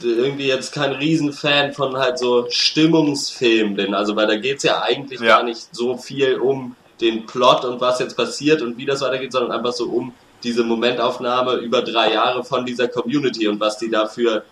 irgendwie 0.00 0.46
jetzt 0.46 0.72
kein 0.72 0.92
Riesenfan 0.92 1.72
von 1.72 1.96
halt 1.96 2.18
so 2.18 2.46
Stimmungsfilmen 2.50 3.74
bin. 3.74 3.94
Also 3.94 4.14
weil 4.16 4.26
da 4.26 4.36
geht's 4.36 4.62
ja 4.62 4.82
eigentlich 4.82 5.20
Ja. 5.20 5.36
gar 5.36 5.42
nicht 5.42 5.74
so 5.74 5.96
viel 5.96 6.36
um 6.36 6.76
den 7.00 7.26
Plot 7.26 7.64
und 7.64 7.80
was 7.80 7.98
jetzt 7.98 8.16
passiert 8.16 8.62
und 8.62 8.76
wie 8.76 8.86
das 8.86 9.00
weitergeht, 9.00 9.32
sondern 9.32 9.50
einfach 9.58 9.72
so 9.72 9.86
um 9.88 10.14
diese 10.44 10.62
Momentaufnahme 10.62 11.54
über 11.54 11.82
drei 11.82 12.12
Jahre 12.12 12.44
von 12.44 12.64
dieser 12.64 12.86
Community 12.88 13.48
und 13.48 13.58
was 13.60 13.78
die 13.78 13.90
da 13.90 14.06
für 14.06 14.44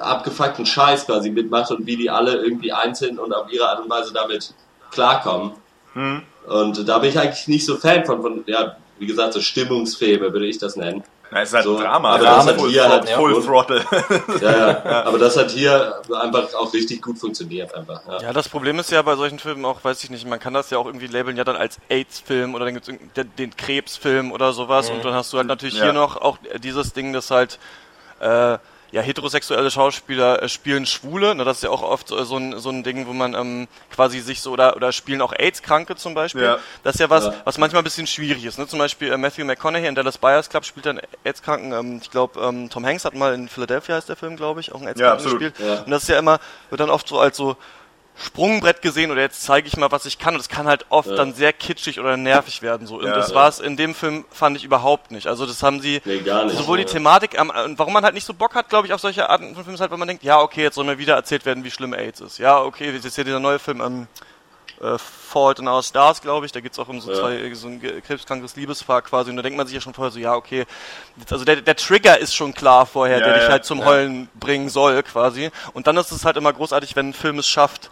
abgefuckten 0.00 0.66
Scheiß 0.66 1.06
quasi 1.06 1.30
mitmacht 1.30 1.70
und 1.70 1.86
wie 1.86 1.96
die 1.96 2.10
alle 2.10 2.36
irgendwie 2.36 2.72
einzeln 2.72 3.18
und 3.18 3.32
auf 3.34 3.50
ihre 3.52 3.68
Art 3.68 3.80
und 3.80 3.90
Weise 3.90 4.12
damit 4.12 4.52
klarkommen. 4.90 5.52
Hm. 5.94 6.22
Und 6.46 6.88
da 6.88 6.98
bin 6.98 7.10
ich 7.10 7.18
eigentlich 7.18 7.48
nicht 7.48 7.64
so 7.66 7.76
Fan 7.76 8.04
von, 8.04 8.22
von 8.22 8.44
ja, 8.46 8.76
wie 8.98 9.06
gesagt, 9.06 9.32
so 9.32 9.40
Stimmungsfilme 9.40 10.32
würde 10.32 10.46
ich 10.46 10.58
das 10.58 10.76
nennen. 10.76 11.02
Na, 11.30 11.40
es 11.40 11.48
ist 11.48 11.54
halt 11.54 11.64
So, 11.64 11.78
Drama, 11.78 12.14
aber 12.14 12.28
also 12.28 12.36
das 12.36 12.46
hat 12.46 12.60
Full, 12.60 12.70
hier 12.70 12.88
halt- 12.88 13.08
Full 13.08 13.32
ja. 13.34 13.40
Throttle. 13.40 13.84
Ja, 14.42 14.50
ja. 14.84 15.02
Aber 15.04 15.18
das 15.18 15.36
hat 15.36 15.50
hier 15.50 16.00
einfach 16.20 16.52
auch 16.54 16.72
richtig 16.72 17.02
gut 17.02 17.18
funktioniert 17.18 17.74
einfach. 17.74 18.02
Ja. 18.06 18.20
Ja, 18.20 18.32
das 18.32 18.48
Problem 18.48 18.78
ist 18.78 18.90
ja 18.90 19.00
bei 19.02 19.16
solchen 19.16 19.38
Filmen 19.38 19.64
auch, 19.64 19.82
weiß 19.82 20.04
ich 20.04 20.10
nicht, 20.10 20.28
man 20.28 20.38
kann 20.38 20.52
das 20.54 20.70
ja 20.70 20.78
auch 20.78 20.86
irgendwie 20.86 21.06
labeln, 21.06 21.36
ja 21.36 21.44
dann 21.44 21.56
als 21.56 21.78
AIDS-Film 21.88 22.54
oder 22.54 22.66
dann 22.66 22.74
gibt's 22.74 22.88
den, 23.16 23.30
den 23.38 23.56
Krebsfilm 23.56 24.32
oder 24.32 24.52
sowas 24.52 24.90
und 24.90 25.04
dann 25.04 25.14
hast 25.14 25.32
du 25.32 25.38
halt 25.38 25.46
natürlich 25.46 25.76
Ja. 25.78 25.84
hier 25.84 25.92
noch 25.92 26.16
auch 26.18 26.36
dieses 26.62 26.92
Ding, 26.92 27.12
dass 27.12 27.30
halt 27.30 27.58
äh, 28.20 28.58
ja 28.94 29.02
heterosexuelle 29.02 29.70
Schauspieler 29.70 30.42
äh, 30.42 30.48
spielen 30.48 30.86
Schwule, 30.86 31.34
ne, 31.34 31.44
das 31.44 31.58
ist 31.58 31.62
ja 31.64 31.70
auch 31.70 31.82
oft 31.82 32.08
so, 32.08 32.22
so, 32.22 32.36
ein, 32.36 32.58
so 32.60 32.70
ein 32.70 32.84
Ding, 32.84 33.06
wo 33.08 33.12
man 33.12 33.34
ähm, 33.34 33.66
quasi 33.90 34.20
sich 34.20 34.40
so 34.40 34.52
oder 34.52 34.76
oder 34.76 34.92
spielen 34.92 35.20
auch 35.20 35.32
AIDS-Kranke 35.32 35.96
zum 35.96 36.14
Beispiel. 36.14 36.44
Ja. 36.44 36.58
Das 36.84 36.94
ist 36.94 37.00
ja 37.00 37.10
was, 37.10 37.24
Ja. 37.24 37.34
was 37.44 37.58
manchmal 37.58 37.82
ein 37.82 37.84
bisschen 37.84 38.06
schwierig 38.06 38.44
ist. 38.44 38.56
Ne? 38.56 38.68
Zum 38.68 38.78
Beispiel 38.78 39.12
äh, 39.12 39.16
Matthew 39.16 39.44
McConaughey 39.44 39.88
in 39.88 39.96
Dallas 39.96 40.16
Buyers 40.18 40.48
Club 40.48 40.64
spielt 40.64 40.86
einen 40.86 41.00
AIDS-Kranken. 41.24 41.72
Ähm, 41.72 41.98
ich 42.00 42.10
glaube, 42.10 42.40
ähm, 42.40 42.70
Tom 42.70 42.86
Hanks 42.86 43.04
hat 43.04 43.14
mal 43.14 43.34
in 43.34 43.48
Philadelphia 43.48 43.96
heißt 43.96 44.08
der 44.08 44.16
Film, 44.16 44.36
glaube 44.36 44.60
ich, 44.60 44.72
auch 44.72 44.78
einen 44.78 44.86
AIDS-Kranken 44.88 45.12
absolut. 45.12 45.40
gespielt. 45.40 45.68
Ja. 45.68 45.82
Und 45.82 45.90
das 45.90 46.02
ist 46.04 46.08
ja 46.08 46.18
immer, 46.18 46.38
wird 46.70 46.80
dann 46.80 46.90
oft 46.90 47.08
so 47.08 47.18
als 47.18 47.36
so 47.36 47.56
Sprungbrett 48.16 48.80
gesehen 48.80 49.10
oder 49.10 49.20
jetzt 49.22 49.42
zeige 49.42 49.66
ich 49.66 49.76
mal, 49.76 49.90
was 49.90 50.06
ich 50.06 50.18
kann. 50.18 50.34
Und 50.34 50.38
das 50.38 50.48
kann 50.48 50.66
halt 50.68 50.86
oft 50.88 51.08
Ja. 51.08 51.16
dann 51.16 51.34
sehr 51.34 51.52
kitschig 51.52 51.98
oder 51.98 52.16
nervig 52.16 52.62
werden. 52.62 52.86
So. 52.86 52.96
Und 52.98 53.06
Ja. 53.06 53.14
das 53.14 53.34
war 53.34 53.48
es 53.48 53.58
in 53.58 53.76
dem 53.76 53.94
Film, 53.94 54.24
fand 54.30 54.56
ich 54.56 54.64
überhaupt 54.64 55.10
nicht. 55.10 55.26
Also 55.26 55.46
das 55.46 55.62
haben 55.62 55.80
sie, 55.80 56.00
Nee, 56.04 56.20
nicht. 56.20 56.56
sowohl 56.56 56.78
die 56.78 56.84
Thematik, 56.84 57.36
und 57.40 57.78
warum 57.78 57.92
man 57.92 58.04
halt 58.04 58.14
nicht 58.14 58.24
so 58.26 58.32
Bock 58.34 58.54
hat, 58.54 58.68
glaube 58.68 58.86
ich, 58.86 58.92
auf 58.92 59.00
solche 59.00 59.28
Arten 59.28 59.54
von 59.54 59.64
Filmen, 59.64 59.74
ist 59.74 59.80
halt, 59.80 59.90
weil 59.90 59.98
man 59.98 60.08
denkt, 60.08 60.22
ja, 60.22 60.40
okay, 60.40 60.62
jetzt 60.62 60.76
soll 60.76 60.84
mir 60.84 60.98
wieder 60.98 61.14
erzählt 61.14 61.44
werden, 61.44 61.64
wie 61.64 61.70
schlimm 61.72 61.92
AIDS 61.92 62.20
ist. 62.20 62.38
Ja, 62.38 62.60
okay, 62.60 62.90
jetzt 62.92 63.04
ist 63.04 63.16
hier 63.16 63.24
dieser 63.24 63.40
neue 63.40 63.58
Film, 63.58 63.80
ähm, 63.80 64.06
äh, 64.80 64.98
Fault 64.98 65.60
in 65.60 65.68
Our 65.68 65.82
Stars, 65.82 66.20
glaube 66.20 66.46
ich, 66.46 66.52
da 66.52 66.60
geht's 66.60 66.78
auch 66.78 66.88
um 66.88 67.00
so 67.00 67.10
Ja. 67.12 67.18
zwei, 67.20 67.52
so 67.54 67.68
ein 67.68 67.80
krebskrankes 68.06 68.56
Liebespaar 68.56 69.02
quasi, 69.02 69.30
und 69.30 69.36
da 69.36 69.42
denkt 69.42 69.56
man 69.56 69.66
sich 69.66 69.74
ja 69.74 69.80
schon 69.80 69.94
vorher 69.94 70.10
so, 70.12 70.18
ja, 70.18 70.34
okay, 70.34 70.66
also 71.30 71.44
der, 71.44 71.56
der 71.62 71.76
Trigger 71.76 72.18
ist 72.18 72.34
schon 72.34 72.54
klar 72.54 72.84
vorher, 72.86 73.18
Ja, 73.18 73.24
der 73.24 73.34
dich 73.34 73.42
ja, 73.44 73.48
halt 73.50 73.64
zum 73.64 73.80
ja. 73.80 73.86
Heulen 73.86 74.28
bringen 74.34 74.68
soll, 74.68 75.02
quasi, 75.04 75.50
und 75.74 75.86
dann 75.86 75.96
ist 75.96 76.10
es 76.12 76.24
halt 76.24 76.36
immer 76.36 76.52
großartig, 76.52 76.96
wenn 76.96 77.10
ein 77.10 77.14
Film 77.14 77.38
es 77.38 77.46
schafft, 77.48 77.90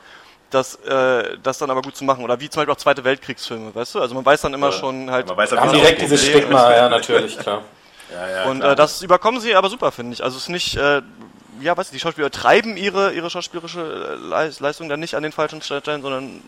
das, 0.53 0.77
äh, 0.77 1.37
das 1.43 1.59
dann 1.59 1.71
aber 1.71 1.83
gut 1.83 1.97
zu 1.97 2.05
machen, 2.05 2.23
oder 2.25 2.39
wie 2.41 2.49
zum 2.49 2.61
Beispiel 2.61 2.73
auch 2.75 2.79
Zweite 2.79 3.05
Weltkriegsfilme, 3.05 3.75
weißt 3.75 3.95
du, 3.97 4.01
also 4.01 4.15
man 4.15 4.25
weiß 4.25 4.41
dann 4.43 4.55
immer 4.55 4.67
Ja. 4.67 4.73
schon 4.73 5.11
halt, 5.11 5.27
Man 5.27 5.37
weiß 5.37 5.51
Wir 5.53 5.59
aber 5.61 5.71
haben 5.71 5.77
direkt 5.79 6.01
dieses 6.03 6.25
Stigma, 6.25 6.75
ja, 6.75 6.89
natürlich, 6.91 7.39
klar. 7.39 7.63
Ja, 8.13 8.29
ja, 8.29 8.45
und 8.45 8.61
klar. 8.61 8.73
äh, 8.73 8.77
das 8.77 9.03
überkommen 9.03 9.41
sie 9.41 9.55
aber 9.55 9.69
super, 9.71 9.91
finde 9.93 10.13
ich, 10.13 10.23
also 10.23 10.37
es 10.37 10.45
ist 10.45 10.49
nicht, 10.51 10.77
äh, 10.77 11.01
ja, 11.61 11.77
weißt 11.77 11.91
du, 11.91 11.95
die 11.95 12.01
Schauspieler 12.01 12.31
treiben 12.31 12.77
ihre, 12.77 13.13
ihre 13.13 13.31
schauspielerische 13.31 13.81
äh, 13.81 14.15
Leis- 14.27 14.61
Leistung 14.61 14.89
dann 14.89 15.01
nicht 15.01 15.15
an 15.15 15.23
den 15.23 15.33
falschen 15.33 15.63
Stellen, 15.63 16.03
sondern 16.03 16.43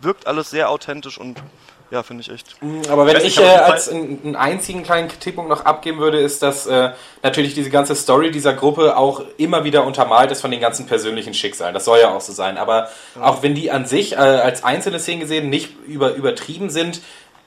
wirkt 0.00 0.26
alles 0.26 0.50
sehr 0.50 0.70
authentisch 0.70 1.18
und 1.18 1.42
ja, 1.90 2.02
finde 2.02 2.20
ich 2.20 2.30
echt. 2.30 2.56
Aber 2.90 3.06
wenn 3.06 3.16
ich 3.16 3.24
nicht, 3.24 3.38
äh, 3.38 3.46
als 3.46 3.88
einen, 3.88 4.36
einzigen 4.36 4.82
kleinen 4.82 5.08
Kritikpunkt 5.08 5.48
noch 5.48 5.64
abgeben 5.64 5.98
würde, 5.98 6.18
ist, 6.18 6.42
dass 6.42 6.66
äh, 6.66 6.90
natürlich 7.22 7.54
diese 7.54 7.70
ganze 7.70 7.94
Story 7.94 8.30
dieser 8.30 8.52
Gruppe 8.52 8.96
auch 8.96 9.22
immer 9.38 9.64
wieder 9.64 9.84
untermalt 9.84 10.30
ist 10.30 10.42
von 10.42 10.50
den 10.50 10.60
ganzen 10.60 10.86
persönlichen 10.86 11.32
Schicksalen. 11.32 11.72
Das 11.72 11.86
soll 11.86 12.00
ja 12.00 12.10
auch 12.10 12.20
so 12.20 12.32
sein. 12.32 12.58
Aber 12.58 12.88
auch 13.20 13.42
wenn 13.42 13.54
die 13.54 13.70
an 13.70 13.86
sich 13.86 14.12
äh, 14.12 14.16
als 14.16 14.64
einzelne 14.64 15.00
Szenen 15.00 15.20
gesehen 15.20 15.48
nicht 15.48 15.70
über, 15.86 16.14
übertrieben 16.14 16.68
sind, 16.68 17.00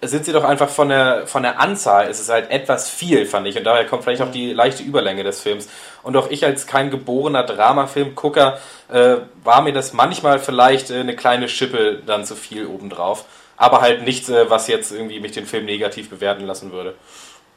sind 0.04 0.26
sie 0.26 0.34
doch 0.34 0.44
einfach 0.44 0.70
von 0.70 0.90
der, 0.90 1.28
von 1.28 1.44
der 1.44 1.60
Anzahl, 1.60 2.08
ist 2.08 2.20
es 2.20 2.30
halt 2.30 2.50
etwas 2.50 2.90
viel, 2.90 3.28
fand 3.28 3.48
ich. 3.48 3.58
Und 3.58 3.66
daher 3.66 3.86
kommt 3.86 4.04
vielleicht 4.04 4.24
auch 4.24 4.32
die 4.32 4.52
leichte 4.52 4.82
Überlänge 4.82 5.24
des 5.24 5.42
Films. 5.42 5.70
Und 6.02 6.18
auch 6.18 6.32
ich 6.32 6.44
als 6.44 6.66
kein 6.66 6.90
geborener 6.90 7.44
Dramafilmgucker 7.44 8.58
äh, 8.92 9.18
war 9.44 9.62
mir 9.62 9.74
das 9.74 9.94
manchmal 9.94 10.40
vielleicht 10.40 10.90
äh, 10.90 11.00
eine 11.00 11.16
kleine 11.16 11.48
Schippe 11.48 12.02
dann 12.04 12.26
zu 12.26 12.36
viel 12.36 12.66
obendrauf. 12.66 13.26
Aber 13.62 13.80
halt 13.82 14.02
nichts, 14.04 14.28
äh, 14.28 14.50
was 14.50 14.67
jetzt 14.67 14.91
irgendwie 14.91 15.19
mich 15.19 15.34
den 15.34 15.45
Film 15.45 15.65
negativ 15.65 16.10
bewerten 16.10 16.47
lassen 16.47 16.71
würde. 16.71 16.95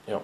Ja. 0.06 0.20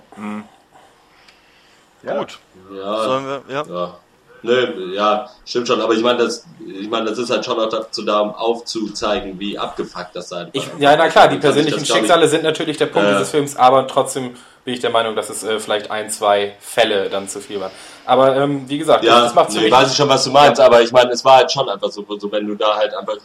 ja. 2.02 2.18
Gut. 2.18 2.38
Ja, 2.74 3.02
Sollen 3.04 3.24
wir, 3.26 3.42
ja. 3.48 3.64
ja. 3.66 3.96
Nö, 4.42 4.94
ja, 4.94 5.28
stimmt 5.44 5.68
schon, 5.68 5.80
aber 5.82 5.92
ich 5.94 6.02
meine, 6.02 6.18
das, 6.24 6.46
ich 6.66 6.88
meine, 6.88 7.08
das 7.10 7.18
ist 7.18 7.28
halt 7.30 7.44
schon 7.44 7.58
auch 7.60 7.68
dazu 7.68 8.02
da, 8.02 8.20
um 8.20 8.34
aufzuzeigen, 8.34 9.38
wie 9.38 9.58
abgefuckt 9.58 10.14
das 10.16 10.30
sein 10.30 10.48
Ich, 10.52 10.66
ja, 10.78 10.96
na 10.96 11.08
klar, 11.08 11.28
die 11.28 11.36
persönlichen 11.36 11.78
das, 11.80 11.88
ich- 11.88 11.94
Schicksale 11.94 12.26
sind 12.28 12.42
natürlich 12.42 12.78
der 12.78 12.86
Punkt 12.86 13.06
Ja. 13.08 13.14
dieses 13.18 13.30
Films, 13.30 13.54
aber 13.56 13.86
trotzdem 13.86 14.34
bin 14.64 14.72
ich 14.74 14.80
der 14.80 14.88
Meinung, 14.90 15.14
dass 15.14 15.28
es 15.28 15.42
äh, 15.44 15.60
vielleicht 15.60 15.90
ein, 15.90 16.08
zwei 16.10 16.56
Fälle 16.60 17.10
dann 17.10 17.28
zu 17.28 17.40
viel 17.40 17.60
waren. 17.60 17.70
Aber 18.06 18.34
ähm, 18.36 18.66
wie 18.68 18.78
gesagt, 18.78 19.04
Ja, 19.04 19.20
das 19.20 19.34
macht 19.34 19.50
für 19.52 19.58
nee, 19.58 19.64
mich. 19.64 19.72
weiß 19.72 19.90
ich 19.90 19.96
schon, 19.96 20.08
was 20.08 20.24
du 20.24 20.30
meinst, 20.30 20.58
aber 20.60 20.80
ich 20.80 20.90
meine, 20.92 21.10
es 21.10 21.22
war 21.22 21.36
halt 21.36 21.52
schon 21.52 21.68
einfach 21.68 21.90
so, 21.90 22.04
so 22.18 22.32
wenn 22.32 22.46
du 22.46 22.54
da 22.54 22.76
halt 22.76 22.94
einfach 22.94 23.16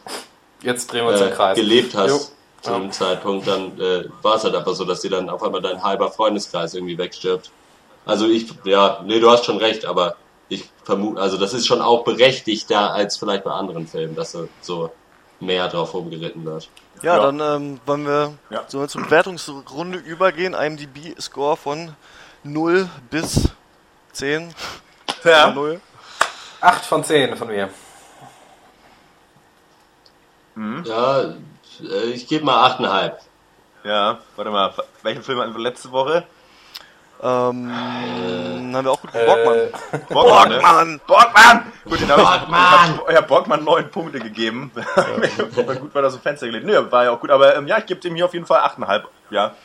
Jetzt 0.61 0.91
drehen 0.91 1.05
wir 1.05 1.11
uns 1.11 1.21
im 1.21 1.27
äh, 1.27 1.31
Kreis. 1.31 1.55
gelebt 1.55 1.95
hast 1.95 2.09
Jo. 2.09 2.19
Zu 2.65 2.71
Ja. 2.71 2.79
dem 2.79 2.91
Zeitpunkt, 2.91 3.47
dann 3.47 3.79
äh, 3.79 4.05
war 4.21 4.35
es 4.35 4.43
halt 4.43 4.55
einfach 4.55 4.73
so, 4.73 4.83
dass 4.85 5.01
dir 5.01 5.11
dann 5.11 5.29
auf 5.29 5.41
einmal 5.43 5.61
dein 5.61 5.81
halber 5.83 6.11
Freundeskreis 6.11 6.73
irgendwie 6.73 6.97
wegstirbt. 6.97 7.49
Also 8.05 8.27
ich, 8.27 8.47
ja, 8.65 9.01
nee, 9.05 9.19
du 9.19 9.29
hast 9.31 9.45
schon 9.45 9.57
recht, 9.57 9.85
aber 9.85 10.15
ich 10.49 10.69
vermute, 10.83 11.19
also 11.21 11.37
das 11.37 11.53
ist 11.53 11.65
schon 11.65 11.81
auch 11.81 12.03
berechtigter 12.03 12.93
als 12.93 13.17
vielleicht 13.17 13.43
bei 13.43 13.51
anderen 13.51 13.87
Filmen, 13.87 14.15
dass 14.15 14.37
so- 14.61 14.91
mehr 15.41 15.67
drauf 15.67 15.93
rumgeritten 15.93 16.45
wird. 16.45 16.69
Ja, 17.01 17.17
Ja. 17.17 17.29
dann 17.31 17.39
ähm, 17.41 17.79
wollen 17.85 18.05
wir 18.05 18.33
Ja. 18.49 18.63
so 18.67 18.85
zur 18.87 19.01
Bewertungsrunde 19.03 19.97
übergehen. 19.97 20.53
IMDb-Score 20.53 21.57
von 21.57 21.93
0 22.43 22.87
bis 23.09 23.49
10. 24.13 24.53
Ja. 25.25 25.51
0. 25.51 25.81
Acht 26.61 26.85
von 26.85 27.03
zehn 27.03 27.35
von 27.35 27.47
mir. 27.49 27.69
Ja, 30.85 31.21
äh, 31.21 31.33
ich 32.13 32.27
gebe 32.27 32.45
mal 32.45 32.71
8,5. 32.71 33.13
ja, 33.83 34.19
warte 34.35 34.51
mal, 34.51 34.73
welchen 35.03 35.23
Film 35.23 35.39
hatten 35.39 35.53
wir 35.53 35.61
letzte 35.61 35.91
Woche? 35.91 36.23
Ähm, 37.21 37.71
haben 37.71 38.83
wir 38.83 38.91
auch 38.91 39.01
gut 39.01 39.15
Äh, 39.15 39.25
Borgmann. 39.25 39.69
Borgmann, 40.09 40.49
ne? 40.49 40.55
Borgmann! 40.59 41.01
Borgmann! 41.07 41.71
Gut, 41.85 42.01
den 42.01 42.11
habe 42.11 42.21
ich, 42.21 42.27
Borgmann! 42.27 42.91
ich 42.93 42.97
hab, 42.99 43.09
ich 43.09 43.15
hab 43.15 43.27
Borgmann 43.27 43.63
neun 43.63 43.89
Punkte 43.89 44.19
gegeben. 44.19 44.71
war 44.75 45.75
gut, 45.75 45.95
weil 45.95 46.03
er 46.03 46.11
so 46.11 46.17
Fenster 46.17 46.47
gelegt. 46.47 46.65
Nö, 46.65 46.91
war 46.91 47.05
ja 47.05 47.11
auch 47.11 47.19
gut, 47.19 47.31
aber 47.31 47.55
ähm, 47.55 47.67
ja, 47.67 47.77
ich 47.77 47.85
gebe 47.85 48.01
dem 48.01 48.15
hier 48.15 48.25
auf 48.25 48.33
jeden 48.33 48.45
Fall 48.45 48.59
8,5. 48.61 49.03
Ja. 49.29 49.55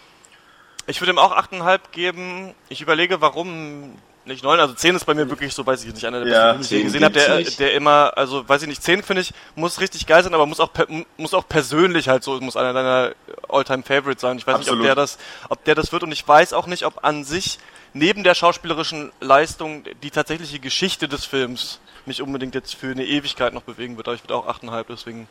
Ich 0.87 1.01
würde 1.01 1.13
ihm 1.13 1.19
auch 1.19 1.37
8,5 1.37 1.81
geben. 1.91 2.55
Ich 2.69 2.81
überlege, 2.81 3.21
warum 3.21 3.97
nicht 4.31 4.43
9. 4.43 4.59
Also 4.59 4.75
10 4.75 4.97
ist 4.97 5.05
bei 5.05 5.15
mir 5.15 5.29
wirklich 5.29 5.55
so, 5.55 5.67
weiß 5.67 5.85
ich 5.85 5.93
nicht, 5.93 6.05
einer 6.05 6.25
der 6.25 6.33
Ja, 6.33 6.53
besten, 6.53 6.63
die 6.63 6.65
ich 6.65 6.71
je 6.71 6.77
10 6.79 6.85
gesehen 6.87 7.05
habe, 7.05 7.15
der, 7.15 7.37
nicht. 7.37 7.59
der 7.61 7.75
immer, 7.75 8.13
also 8.17 8.49
weiß 8.49 8.63
ich 8.63 8.69
nicht, 8.69 8.83
10 8.83 9.03
finde 9.03 9.23
ich, 9.23 9.33
muss 9.55 9.81
richtig 9.81 10.07
geil 10.07 10.23
sein, 10.23 10.35
aber 10.35 10.47
muss 10.47 10.61
auch, 10.61 10.73
per, 10.73 10.87
muss 11.17 11.35
auch 11.35 11.47
persönlich 11.49 12.09
halt 12.09 12.25
so, 12.25 12.41
muss 12.41 12.57
einer 12.57 12.73
deiner 12.73 13.13
All-Time 13.49 13.83
Favorites 13.83 14.23
sein. 14.23 14.39
Ich 14.39 14.47
weiß 14.47 14.59
nicht, 14.59 14.69
Absolut. 14.69 14.81
ob 14.81 14.87
der 14.87 14.95
das, 14.95 15.19
ob 15.49 15.65
der 15.65 15.75
das 15.75 15.93
wird 15.93 16.03
und 16.03 16.13
ich 16.13 16.27
weiß 16.27 16.53
auch 16.53 16.67
nicht, 16.67 16.85
ob 16.87 17.05
an 17.05 17.25
sich 17.25 17.59
neben 17.93 18.25
der 18.25 18.35
schauspielerischen 18.35 19.13
Leistung 19.21 19.85
die 20.03 20.11
tatsächliche 20.11 20.61
Geschichte 20.61 21.09
des 21.09 21.25
Films 21.25 21.81
mich 22.07 22.23
unbedingt 22.23 22.55
jetzt 22.55 22.75
für 22.75 22.91
eine 22.91 23.05
Ewigkeit 23.05 23.53
noch 23.53 23.63
bewegen 23.63 23.97
wird, 23.97 24.09
aber 24.09 24.15
ich 24.15 24.23
würde 24.25 24.35
auch 24.35 24.47
8,5 24.47 24.85
deswegen 24.89 25.29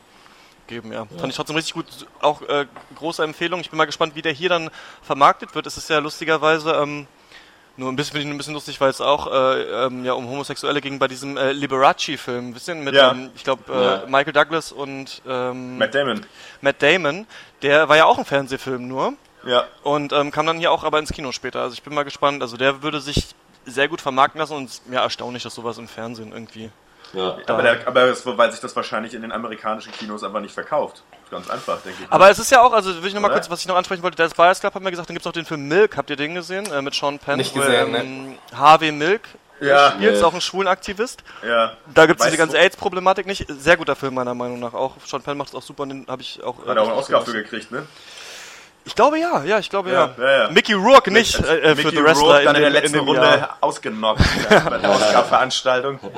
geben, 0.66 0.92
ja. 0.92 1.04
Fand 1.18 1.30
ich 1.30 1.36
trotzdem 1.36 1.56
richtig 1.56 1.74
gut, 1.74 1.86
auch 2.20 2.42
äh, 2.42 2.66
große 2.94 3.22
Empfehlung. 3.22 3.60
Ich 3.60 3.70
bin 3.70 3.76
mal 3.76 3.86
gespannt, 3.86 4.14
wie 4.14 4.22
der 4.22 4.32
hier 4.32 4.48
dann 4.48 4.70
vermarktet 5.02 5.54
wird. 5.54 5.66
Es 5.66 5.76
ist 5.76 5.90
ja 5.90 5.98
lustigerweise, 5.98 6.72
ähm, 6.74 7.06
nur 7.80 7.90
ein 7.90 7.96
bisschen, 7.96 8.20
ein 8.30 8.36
bisschen 8.36 8.54
lustig, 8.54 8.80
weil 8.80 8.90
es 8.90 9.00
auch 9.00 9.26
äh, 9.26 9.62
ähm, 9.86 10.04
ja 10.04 10.12
um 10.12 10.28
Homosexuelle 10.28 10.80
ging 10.80 10.98
bei 11.00 11.08
diesem 11.08 11.36
äh, 11.36 11.50
Liberace-Film, 11.52 12.54
wisst 12.54 12.68
ihr, 12.68 12.74
mit, 12.76 12.94
Ja. 12.94 13.10
ähm, 13.10 13.30
ich 13.34 13.42
glaube, 13.42 13.62
äh, 13.72 13.82
Ja. 13.84 14.02
Michael 14.06 14.32
Douglas 14.32 14.70
und 14.70 15.22
ähm, 15.26 15.78
Matt 15.78 15.94
Damon. 15.94 16.24
Matt 16.60 16.82
Damon, 16.82 17.26
der 17.62 17.88
war 17.88 17.96
ja 17.96 18.04
auch 18.04 18.18
ein 18.18 18.24
Fernsehfilm 18.24 18.86
nur 18.86 19.14
Ja. 19.44 19.64
und 19.82 20.12
ähm, 20.12 20.30
kam 20.30 20.46
dann 20.46 20.58
hier 20.58 20.70
auch 20.70 20.84
aber 20.84 20.98
ins 21.00 21.10
Kino 21.12 21.32
später. 21.32 21.62
Also 21.62 21.74
ich 21.74 21.82
bin 21.82 21.94
mal 21.94 22.04
gespannt. 22.04 22.42
Also 22.42 22.56
der 22.56 22.82
würde 22.82 23.00
sich 23.00 23.34
sehr 23.64 23.88
gut 23.88 24.00
vermarkten 24.00 24.38
lassen 24.40 24.54
und 24.54 24.64
es 24.66 24.72
ist 24.74 24.88
mir 24.88 25.00
erstaunlich, 25.00 25.42
dass 25.42 25.54
sowas 25.54 25.78
im 25.78 25.88
Fernsehen 25.88 26.32
irgendwie. 26.32 26.70
Ja. 27.12 27.36
Aber, 27.46 27.62
der, 27.62 27.86
aber 27.86 28.04
es, 28.04 28.24
weil 28.24 28.50
sich 28.52 28.60
das 28.60 28.74
wahrscheinlich 28.76 29.14
in 29.14 29.22
den 29.22 29.32
amerikanischen 29.32 29.92
Kinos 29.92 30.22
einfach 30.22 30.40
nicht 30.40 30.54
verkauft. 30.54 31.02
Ganz 31.30 31.48
einfach, 31.50 31.80
denke 31.82 32.02
ich. 32.04 32.12
Aber 32.12 32.30
es 32.30 32.38
ist 32.38 32.50
ja 32.50 32.60
auch, 32.62 32.72
also 32.72 32.90
will 33.02 33.06
ich 33.08 33.14
noch 33.14 33.20
mal 33.20 33.28
Oder? 33.28 33.36
kurz, 33.36 33.50
was 33.50 33.60
ich 33.60 33.68
noch 33.68 33.76
ansprechen 33.76 34.02
wollte, 34.02 34.16
Dallas 34.16 34.34
Buyers 34.34 34.60
Club 34.60 34.74
haben 34.74 34.84
wir 34.84 34.90
gesagt, 34.90 35.08
dann 35.08 35.14
gibt's 35.14 35.26
noch 35.26 35.32
den 35.32 35.44
Film 35.44 35.68
Milk, 35.68 35.96
habt 35.96 36.10
ihr 36.10 36.16
den 36.16 36.34
gesehen? 36.34 36.70
Äh, 36.72 36.82
mit 36.82 36.94
Sean 36.94 37.18
Penn. 37.18 37.38
Nicht 37.38 37.54
gesehen, 37.54 37.94
ähm, 37.94 38.38
Harvey 38.54 38.90
Milk 38.92 39.22
Ja. 39.60 39.92
spielt, 39.92 40.14
ist 40.14 40.22
auch 40.22 40.34
ein 40.34 40.40
Schwulenaktivist. 40.40 41.22
ja. 41.46 41.72
Da 41.94 42.06
gibt's 42.06 42.22
Weißt 42.22 42.32
diese 42.32 42.38
ganze 42.38 42.58
AIDS-Problematik 42.58 43.26
nicht. 43.26 43.46
Sehr 43.48 43.76
guter 43.76 43.94
Film 43.96 44.14
meiner 44.14 44.34
Meinung 44.34 44.58
nach 44.60 44.74
auch. 44.74 44.96
Sean 45.06 45.22
Penn 45.22 45.36
macht 45.38 45.48
es 45.50 45.54
auch 45.54 45.62
super 45.62 45.82
und 45.84 45.88
den 45.90 46.06
habe 46.08 46.22
ich 46.22 46.42
auch. 46.42 46.58
Hat 46.66 46.76
er 46.76 46.82
auch 46.82 46.88
einen 46.88 46.98
Oscar 46.98 47.22
für 47.22 47.32
gekriegt, 47.32 47.70
ne? 47.70 47.86
Ich 48.84 48.94
glaube 48.94 49.18
ja, 49.18 49.44
ja, 49.44 49.58
ich 49.58 49.68
glaube 49.68 49.90
ja. 49.90 50.14
Ja, 50.16 50.24
ja, 50.24 50.44
ja. 50.44 50.50
Mickey 50.50 50.72
Rourke 50.72 51.10
nicht 51.10 51.38
äh, 51.38 51.58
äh, 51.58 51.76
für 51.76 51.84
Mickey 51.84 51.96
The 51.96 52.04
Wrestler 52.04 52.26
Rourke 52.26 52.44
dann 52.44 52.56
in, 52.56 52.60
der 52.60 52.68
in, 52.68 52.72
letzten 52.74 52.92
dem 52.94 53.04
Runde 53.04 53.22
Jahr. 53.22 53.58
ausgenockt 53.60 54.22
bei 54.48 54.78
der 54.78 54.90
Oscar-Veranstaltung. 54.90 56.00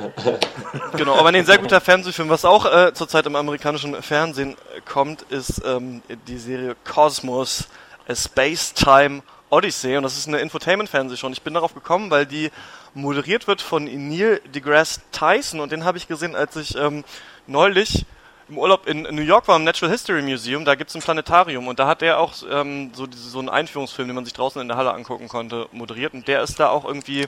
Genau, 0.95 1.15
aber 1.17 1.29
ein 1.29 1.45
sehr 1.45 1.57
guter 1.57 1.81
Fernsehfilm. 1.81 2.29
Was 2.29 2.45
auch 2.45 2.65
äh, 2.65 2.93
zurzeit 2.93 3.25
im 3.25 3.35
amerikanischen 3.35 4.01
Fernsehen 4.01 4.51
äh, 4.51 4.81
kommt, 4.81 5.23
ist 5.23 5.61
ähm, 5.65 6.01
die 6.27 6.37
Serie 6.37 6.75
Cosmos, 6.83 7.67
A 8.07 8.15
Space 8.15 8.73
Time 8.73 9.23
Odyssey. 9.49 9.97
Und 9.97 10.03
das 10.03 10.17
ist 10.17 10.27
eine 10.27 10.39
Infotainment-Fernsehshow. 10.39 11.27
Und 11.27 11.33
ich 11.33 11.41
bin 11.41 11.53
darauf 11.53 11.73
gekommen, 11.73 12.11
weil 12.11 12.25
die 12.25 12.51
moderiert 12.93 13.47
wird 13.47 13.61
von 13.61 13.85
Neil 13.85 14.39
deGrasse 14.53 15.01
Tyson. 15.11 15.59
Und 15.59 15.71
den 15.71 15.83
habe 15.83 15.97
ich 15.97 16.07
gesehen, 16.07 16.35
als 16.35 16.55
ich 16.55 16.75
ähm, 16.75 17.03
neulich 17.47 18.05
im 18.49 18.57
Urlaub 18.57 18.87
in 18.87 19.03
New 19.03 19.21
York 19.21 19.47
war, 19.47 19.55
im 19.55 19.63
Natural 19.63 19.91
History 19.91 20.21
Museum. 20.21 20.65
Da 20.65 20.75
gibt's 20.75 20.95
ein 20.95 21.01
Planetarium. 21.01 21.67
Und 21.67 21.79
da 21.79 21.87
hat 21.87 22.01
der 22.01 22.19
auch 22.19 22.33
ähm, 22.49 22.91
so, 22.93 23.07
diese, 23.07 23.29
so 23.29 23.39
einen 23.39 23.49
Einführungsfilm, 23.49 24.07
den 24.07 24.15
man 24.15 24.25
sich 24.25 24.33
draußen 24.33 24.61
in 24.61 24.67
der 24.67 24.77
Halle 24.77 24.93
angucken 24.93 25.27
konnte, 25.27 25.67
moderiert. 25.71 26.13
Und 26.13 26.27
der 26.27 26.41
ist 26.43 26.59
da 26.59 26.69
auch 26.69 26.85
irgendwie 26.85 27.27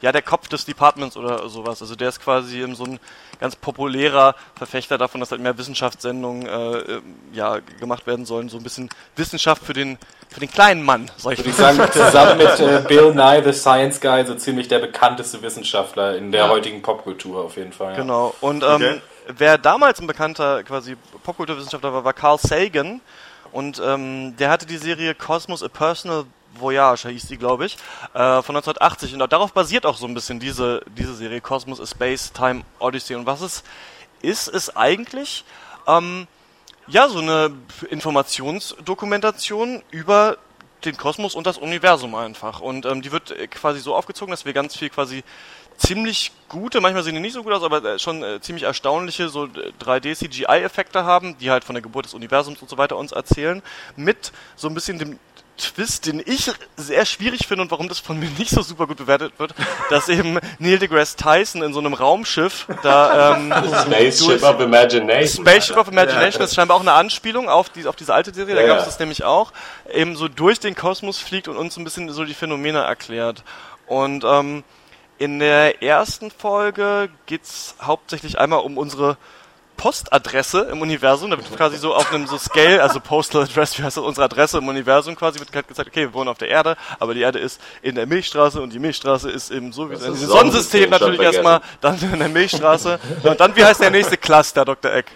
ja, 0.00 0.10
der 0.10 0.22
Kopf 0.22 0.48
des 0.48 0.64
Departments 0.64 1.16
oder 1.16 1.48
sowas. 1.48 1.80
Also 1.80 1.94
der 1.94 2.08
ist 2.08 2.20
quasi 2.20 2.60
ähm, 2.60 2.74
so 2.74 2.84
ein 2.84 2.98
ganz 3.38 3.54
populärer 3.54 4.34
Verfechter 4.56 4.98
davon, 4.98 5.20
dass 5.20 5.30
halt 5.30 5.40
mehr 5.40 5.56
Wissenschaftssendungen 5.56 6.46
äh, 6.46 6.78
äh, 6.94 7.00
ja, 7.32 7.58
gemacht 7.78 8.06
werden 8.08 8.26
sollen. 8.26 8.48
So 8.48 8.56
ein 8.56 8.64
bisschen 8.64 8.88
Wissenschaft 9.14 9.62
für 9.64 9.74
den, 9.74 9.98
für 10.28 10.40
den 10.40 10.50
kleinen 10.50 10.82
Mann, 10.82 11.08
sag 11.18 11.34
ich 11.34 11.38
Würde 11.38 11.50
ich 11.50 11.56
sagen, 11.56 11.78
zusammen 11.92 12.38
mit 12.38 12.58
äh, 12.58 12.82
Bill 12.88 13.14
Nye, 13.14 13.42
the 13.44 13.52
Science 13.52 14.00
Guy, 14.00 14.26
so 14.26 14.34
ziemlich 14.34 14.66
der 14.66 14.80
bekannteste 14.80 15.40
Wissenschaftler 15.40 16.16
in 16.16 16.32
der 16.32 16.46
Ja. 16.46 16.48
heutigen 16.48 16.82
Popkultur 16.82 17.44
auf 17.44 17.56
jeden 17.56 17.72
Fall. 17.72 17.92
Ja. 17.92 18.00
Genau. 18.00 18.34
Und 18.40 18.64
ähm, 18.64 18.72
Okay. 18.74 19.00
Wer 19.26 19.58
damals 19.58 20.00
ein 20.00 20.06
bekannter 20.06 20.62
quasi 20.64 20.96
Popkulturwissenschaftler 21.22 21.92
war, 21.92 22.04
war 22.04 22.12
Carl 22.12 22.38
Sagan. 22.38 23.00
Und 23.52 23.80
ähm, 23.84 24.34
der 24.36 24.50
hatte 24.50 24.66
die 24.66 24.78
Serie 24.78 25.14
Cosmos 25.14 25.62
A 25.62 25.68
Personal 25.68 26.24
Voyage, 26.54 27.08
hieß 27.08 27.28
die, 27.28 27.36
glaube 27.36 27.66
ich, 27.66 27.74
äh, 28.14 28.42
von 28.42 28.56
1980. 28.56 29.14
Und 29.14 29.32
darauf 29.32 29.52
basiert 29.52 29.86
auch 29.86 29.96
so 29.96 30.06
ein 30.06 30.14
bisschen 30.14 30.40
diese, 30.40 30.82
diese 30.86 31.14
Serie 31.14 31.40
Cosmos 31.40 31.80
A 31.80 31.86
Space 31.86 32.32
Time 32.32 32.62
Odyssey. 32.78 33.16
Und 33.16 33.26
was 33.26 33.40
es 33.40 33.62
ist, 34.22 34.48
ist 34.48 34.76
eigentlich 34.76 35.44
ähm, 35.86 36.26
ja 36.86 37.08
so 37.08 37.18
eine 37.18 37.52
Informationsdokumentation 37.90 39.82
über 39.90 40.38
den 40.84 40.96
Kosmos 40.96 41.34
und 41.34 41.46
das 41.46 41.58
Universum 41.58 42.14
einfach. 42.14 42.60
Und 42.60 42.86
ähm, 42.86 43.02
die 43.02 43.12
wird 43.12 43.34
quasi 43.50 43.80
so 43.80 43.94
aufgezogen, 43.94 44.30
dass 44.30 44.44
wir 44.44 44.52
ganz 44.52 44.76
viel 44.76 44.90
quasi 44.90 45.22
ziemlich 45.76 46.32
gute, 46.48 46.80
manchmal 46.80 47.02
sehen 47.02 47.14
die 47.14 47.20
nicht 47.20 47.34
so 47.34 47.42
gut 47.42 47.52
aus, 47.52 47.62
aber 47.62 47.84
äh, 47.84 47.98
schon 47.98 48.22
äh, 48.22 48.40
ziemlich 48.40 48.64
erstaunliche 48.64 49.28
so 49.28 49.48
3D-CGI-Effekte 49.84 51.04
haben, 51.04 51.36
die 51.38 51.50
halt 51.50 51.64
von 51.64 51.74
der 51.74 51.82
Geburt 51.82 52.06
des 52.06 52.14
Universums 52.14 52.60
und 52.60 52.68
so 52.68 52.78
weiter 52.78 52.96
uns 52.96 53.12
erzählen, 53.12 53.62
mit 53.96 54.32
so 54.56 54.68
ein 54.68 54.74
bisschen 54.74 54.98
dem 54.98 55.18
Twist, 55.58 56.06
den 56.06 56.22
ich 56.24 56.50
sehr 56.76 57.04
schwierig 57.04 57.46
finde 57.46 57.62
und 57.62 57.70
warum 57.70 57.88
das 57.88 57.98
von 57.98 58.18
mir 58.18 58.28
nicht 58.38 58.50
so 58.50 58.62
super 58.62 58.86
gut 58.86 58.96
bewertet 58.96 59.34
wird, 59.38 59.54
dass 59.90 60.08
eben 60.08 60.38
Neil 60.58 60.78
deGrasse 60.78 61.16
Tyson 61.16 61.62
in 61.62 61.72
so 61.72 61.80
einem 61.80 61.94
Raumschiff 61.94 62.66
da 62.82 63.36
ähm, 63.36 63.52
Spaceship 63.86 64.42
of 64.42 64.60
Imagination. 64.60 65.46
Spaceship 65.46 65.76
of 65.76 65.88
Imagination 65.88 66.42
ist 66.42 66.54
scheinbar 66.54 66.76
auch 66.76 66.82
eine 66.82 66.92
Anspielung 66.92 67.48
auf, 67.48 67.68
die, 67.70 67.86
auf 67.86 67.96
diese 67.96 68.14
alte 68.14 68.32
Serie, 68.34 68.54
da 68.54 68.62
Ja, 68.62 68.66
gab 68.68 68.78
es 68.78 68.84
ja. 68.84 68.90
das 68.90 68.98
nämlich 68.98 69.24
auch, 69.24 69.52
eben 69.92 70.16
so 70.16 70.28
durch 70.28 70.58
den 70.58 70.74
Kosmos 70.74 71.18
fliegt 71.18 71.48
und 71.48 71.56
uns 71.56 71.76
ein 71.76 71.84
bisschen 71.84 72.10
so 72.10 72.24
die 72.24 72.34
Phänomene 72.34 72.80
erklärt. 72.80 73.44
Und 73.86 74.24
ähm, 74.24 74.64
in 75.18 75.38
der 75.38 75.82
ersten 75.82 76.30
Folge 76.30 77.08
geht's 77.26 77.74
hauptsächlich 77.80 78.38
einmal 78.38 78.60
um 78.60 78.78
unsere 78.78 79.16
Postadresse 79.76 80.68
im 80.70 80.80
Universum, 80.80 81.30
da 81.30 81.36
wird 81.36 81.56
quasi 81.56 81.76
so 81.76 81.92
auf 81.92 82.12
einem 82.12 82.28
so 82.28 82.38
Scale, 82.38 82.80
also 82.80 83.00
Postal 83.00 83.42
Address, 83.42 83.78
wie 83.78 83.82
heißt 83.82 83.96
das, 83.96 84.04
unsere 84.04 84.26
Adresse 84.26 84.58
im 84.58 84.68
Universum 84.68 85.16
quasi, 85.16 85.40
wird 85.40 85.52
halt 85.54 85.66
gesagt, 85.66 85.88
okay, 85.88 86.02
wir 86.02 86.14
wohnen 86.14 86.28
auf 86.28 86.38
der 86.38 86.48
Erde, 86.48 86.76
aber 87.00 87.14
die 87.14 87.20
Erde 87.20 87.40
ist 87.40 87.60
in 87.82 87.96
der 87.96 88.06
Milchstraße 88.06 88.60
und 88.60 88.72
die 88.72 88.78
Milchstraße 88.78 89.28
ist 89.28 89.50
eben 89.50 89.72
so 89.72 89.90
wie 89.90 89.94
Das 89.94 90.02
in 90.02 90.14
Sonnensystem, 90.14 90.38
Sonnensystem 90.38 90.90
natürlich 90.90 91.20
erstmal, 91.20 91.60
dann 91.80 91.98
in 92.00 92.18
der 92.18 92.28
Milchstraße 92.28 93.00
und 93.24 93.40
dann, 93.40 93.56
wie 93.56 93.64
heißt 93.64 93.80
der 93.80 93.90
nächste 93.90 94.16
Cluster, 94.16 94.64
Dr. 94.64 94.92
Eck? 94.92 95.06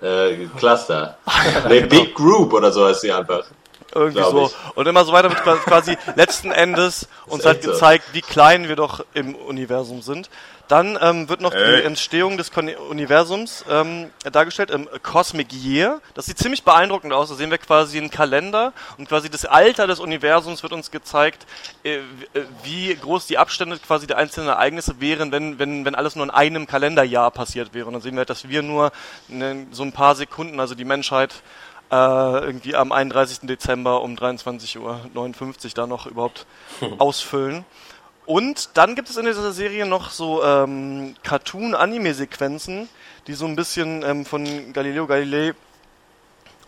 Äh, 0.00 0.46
Cluster. 0.56 1.18
Nee, 1.68 1.82
Big 1.82 2.14
Group 2.14 2.52
oder 2.54 2.72
so 2.72 2.86
heißt 2.86 3.02
sie 3.02 3.12
einfach. 3.12 3.44
Irgendwie 3.94 4.18
Glaub 4.18 4.30
so. 4.30 4.46
ich. 4.46 4.76
Und 4.76 4.86
immer 4.88 5.04
so 5.04 5.12
weiter 5.12 5.30
wird 5.30 5.42
quasi- 5.42 5.96
letzten 6.16 6.50
Endes 6.50 7.08
uns 7.26 7.44
halt 7.44 7.62
gezeigt, 7.62 8.04
wie 8.12 8.22
klein 8.22 8.68
wir 8.68 8.76
doch 8.76 9.04
im 9.14 9.34
Universum 9.34 10.02
sind. 10.02 10.30
Dann 10.68 10.98
ähm, 11.02 11.28
wird 11.28 11.42
noch 11.42 11.52
Ey. 11.52 11.76
die 11.76 11.82
Entstehung 11.82 12.38
des 12.38 12.50
Kon 12.50 12.68
Universums 12.68 13.62
ähm, 13.68 14.10
dargestellt 14.32 14.70
im 14.70 14.88
Cosmic 15.02 15.52
Year. 15.52 16.00
Das 16.14 16.24
sieht 16.26 16.38
ziemlich 16.38 16.62
beeindruckend 16.62 17.12
aus. 17.12 17.28
Da 17.28 17.34
sehen 17.34 17.50
wir 17.50 17.58
quasi 17.58 17.98
einen 17.98 18.10
Kalender 18.10 18.72
und 18.96 19.06
quasi 19.06 19.28
das 19.28 19.44
Alter 19.44 19.86
des 19.86 20.00
Universums 20.00 20.62
wird 20.62 20.72
uns 20.72 20.90
gezeigt, 20.90 21.46
äh, 21.84 21.96
äh, 21.96 22.00
wie 22.62 22.94
groß 22.94 23.26
die 23.26 23.36
Abstände 23.36 23.76
quasi 23.78 24.06
der 24.06 24.16
einzelnen 24.16 24.48
Ereignisse 24.48 24.98
wären, 24.98 25.30
wenn, 25.30 25.58
wenn, 25.58 25.84
wenn 25.84 25.94
alles 25.94 26.16
nur 26.16 26.24
in 26.24 26.30
einem 26.30 26.66
Kalenderjahr 26.66 27.30
passiert 27.32 27.74
wäre. 27.74 27.86
Und 27.86 27.92
dann 27.92 28.02
sehen 28.02 28.12
wir 28.14 28.20
halt, 28.20 28.30
dass 28.30 28.48
wir 28.48 28.62
nur 28.62 28.92
ne, 29.28 29.66
so 29.72 29.82
ein 29.82 29.92
paar 29.92 30.14
Sekunden, 30.14 30.58
also 30.58 30.74
die 30.74 30.86
Menschheit, 30.86 31.34
äh, 31.92 31.94
irgendwie 32.46 32.74
am 32.74 32.90
31. 32.90 33.40
Dezember 33.42 34.00
um 34.02 34.14
23.59 34.16 34.78
Uhr 34.80 35.70
da 35.74 35.86
noch 35.86 36.06
überhaupt 36.06 36.46
ausfüllen. 36.98 37.64
Und 38.24 38.70
dann 38.78 38.94
gibt 38.94 39.10
es 39.10 39.16
in 39.16 39.26
dieser 39.26 39.52
Serie 39.52 39.84
noch 39.84 40.10
so 40.10 40.42
ähm, 40.42 41.14
Cartoon-Anime-Sequenzen, 41.22 42.88
die 43.26 43.34
so 43.34 43.46
ein 43.46 43.56
bisschen 43.56 44.02
ähm, 44.04 44.24
von 44.24 44.72
Galileo 44.72 45.06
Galilei 45.06 45.52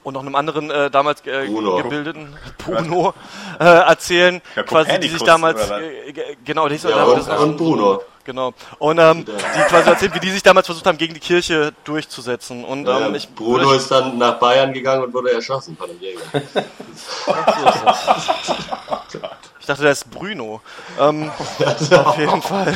und 0.02 0.14
noch 0.14 0.20
einem 0.20 0.34
anderen 0.34 0.70
äh, 0.70 0.90
damals 0.90 1.24
äh, 1.26 1.46
gebildeten 1.82 2.36
Bruno 2.58 3.14
äh, 3.58 3.64
erzählen, 3.64 4.42
quasi 4.66 4.90
die 5.00 5.08
sich 5.08 5.22
damals 5.26 5.70
äh, 6.06 6.12
ge- 6.12 6.36
genau, 6.44 6.68
die, 6.68 6.76
Ja, 6.76 7.04
und, 7.04 7.28
und 7.38 7.56
Bruno. 7.56 8.02
Genau 8.24 8.54
und 8.78 8.98
ähm, 8.98 9.24
die 9.24 9.60
quasi 9.68 9.88
erzählen, 9.88 10.14
wie 10.14 10.20
die 10.20 10.30
sich 10.30 10.42
damals 10.42 10.66
versucht 10.66 10.86
haben, 10.86 10.98
gegen 10.98 11.14
die 11.14 11.20
Kirche 11.20 11.72
durchzusetzen. 11.84 12.64
Und 12.64 12.86
Ja, 12.86 13.06
ähm, 13.06 13.14
ich 13.14 13.28
Bruno 13.28 13.72
ist 13.72 13.90
dann 13.90 14.18
nach 14.18 14.38
Bayern 14.38 14.72
gegangen 14.72 15.04
und 15.04 15.14
wurde 15.14 15.32
erschossen 15.32 15.76
von 15.76 15.90
einem 15.90 16.00
Jäger. 16.00 16.20
Ich 19.60 19.66
dachte, 19.66 19.82
der 19.82 19.92
ist 19.92 20.10
Bruno. 20.10 20.60
Ähm, 21.00 21.30
auf 22.04 22.18
jeden 22.18 22.42
Fall. 22.42 22.74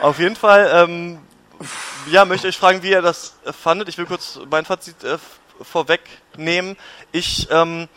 auf 0.00 0.18
jeden 0.20 0.36
Fall, 0.36 0.70
ähm, 0.72 1.18
ja, 2.08 2.24
möchte 2.24 2.46
ich 2.46 2.56
fragen, 2.56 2.84
wie 2.84 2.90
ihr 2.90 3.02
das 3.02 3.34
fandet. 3.50 3.88
Ich 3.88 3.98
will 3.98 4.06
kurz 4.06 4.38
mein 4.48 4.64
Fazit 4.64 5.02
äh, 5.02 5.18
vorwegnehmen. 5.60 6.76
Ich, 7.10 7.48
ähm, 7.50 7.88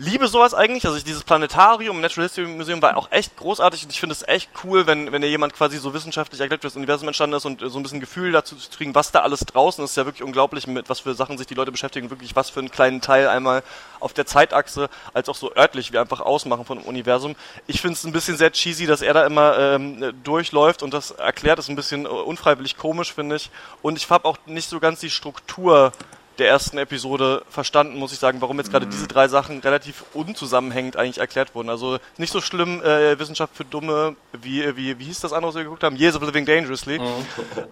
liebe 0.00 0.28
sowas 0.28 0.54
eigentlich. 0.54 0.86
Also 0.86 0.96
ich, 0.96 1.04
dieses 1.04 1.22
Planetarium, 1.24 2.00
Natural 2.00 2.26
History 2.26 2.46
Museum 2.46 2.80
war 2.80 2.96
auch 2.96 3.12
echt 3.12 3.36
großartig 3.36 3.84
und 3.84 3.92
ich 3.92 4.00
finde 4.00 4.14
es 4.14 4.26
echt 4.26 4.50
cool, 4.64 4.86
wenn, 4.86 5.12
wenn 5.12 5.20
dir 5.20 5.28
jemand 5.28 5.52
quasi 5.52 5.76
so 5.76 5.92
wissenschaftlich 5.92 6.40
erklärt, 6.40 6.62
wie 6.62 6.68
das 6.68 6.76
Universum 6.76 7.06
entstanden 7.06 7.36
ist 7.36 7.44
und 7.44 7.60
äh, 7.60 7.68
so 7.68 7.78
ein 7.78 7.82
bisschen 7.82 8.00
Gefühl 8.00 8.32
dazu 8.32 8.56
zu 8.56 8.70
kriegen, 8.70 8.94
was 8.94 9.12
da 9.12 9.20
alles 9.20 9.40
draußen 9.40 9.84
ist. 9.84 9.90
ist 9.90 9.96
ja 9.96 10.06
wirklich 10.06 10.22
unglaublich, 10.22 10.66
mit 10.66 10.88
was 10.88 11.00
für 11.00 11.14
Sachen 11.14 11.36
sich 11.36 11.46
die 11.46 11.54
Leute 11.54 11.70
beschäftigen, 11.70 12.08
wirklich 12.08 12.34
was 12.34 12.48
für 12.48 12.60
einen 12.60 12.70
kleinen 12.70 13.02
Teil 13.02 13.28
einmal 13.28 13.62
auf 14.00 14.14
der 14.14 14.24
Zeitachse, 14.24 14.88
als 15.12 15.28
auch 15.28 15.36
so 15.36 15.54
örtlich, 15.54 15.92
wie 15.92 15.98
einfach 15.98 16.20
ausmachen 16.20 16.64
von 16.64 16.78
dem 16.78 16.86
Universum. 16.86 17.36
Ich 17.66 17.82
finde 17.82 17.94
es 17.94 18.04
ein 18.04 18.12
bisschen 18.12 18.38
sehr 18.38 18.52
cheesy, 18.52 18.86
dass 18.86 19.02
er 19.02 19.12
da 19.12 19.26
immer 19.26 19.58
ähm, 19.58 20.14
durchläuft 20.24 20.82
und 20.82 20.94
das 20.94 21.10
erklärt, 21.10 21.58
ist 21.58 21.68
ein 21.68 21.76
bisschen 21.76 22.06
äh, 22.06 22.08
unfreiwillig 22.08 22.78
komisch, 22.78 23.12
finde 23.12 23.36
ich. 23.36 23.50
Und 23.82 23.98
ich 23.98 24.08
habe 24.08 24.24
auch 24.24 24.38
nicht 24.46 24.70
so 24.70 24.80
ganz 24.80 25.00
die 25.00 25.10
Struktur 25.10 25.92
der 26.40 26.48
ersten 26.48 26.78
Episode 26.78 27.42
verstanden, 27.48 27.98
muss 27.98 28.12
ich 28.12 28.18
sagen, 28.18 28.40
warum 28.40 28.58
jetzt 28.58 28.70
gerade 28.70 28.86
diese 28.86 29.06
drei 29.06 29.28
Sachen 29.28 29.60
relativ 29.60 30.04
unzusammenhängend 30.14 30.96
eigentlich 30.96 31.18
erklärt 31.18 31.54
wurden. 31.54 31.70
Also 31.70 31.98
nicht 32.16 32.32
so 32.32 32.40
schlimm 32.40 32.82
äh, 32.82 33.18
Wissenschaft 33.18 33.54
für 33.54 33.64
Dumme, 33.64 34.16
wie, 34.40 34.76
wie, 34.76 34.98
wie 34.98 35.04
hieß 35.04 35.20
das 35.20 35.32
andere, 35.32 35.50
was 35.50 35.56
wir 35.56 35.64
geguckt 35.64 35.84
haben? 35.84 35.96
Years 35.96 36.16
of 36.16 36.22
Living 36.22 36.46
Dangerously. 36.46 37.00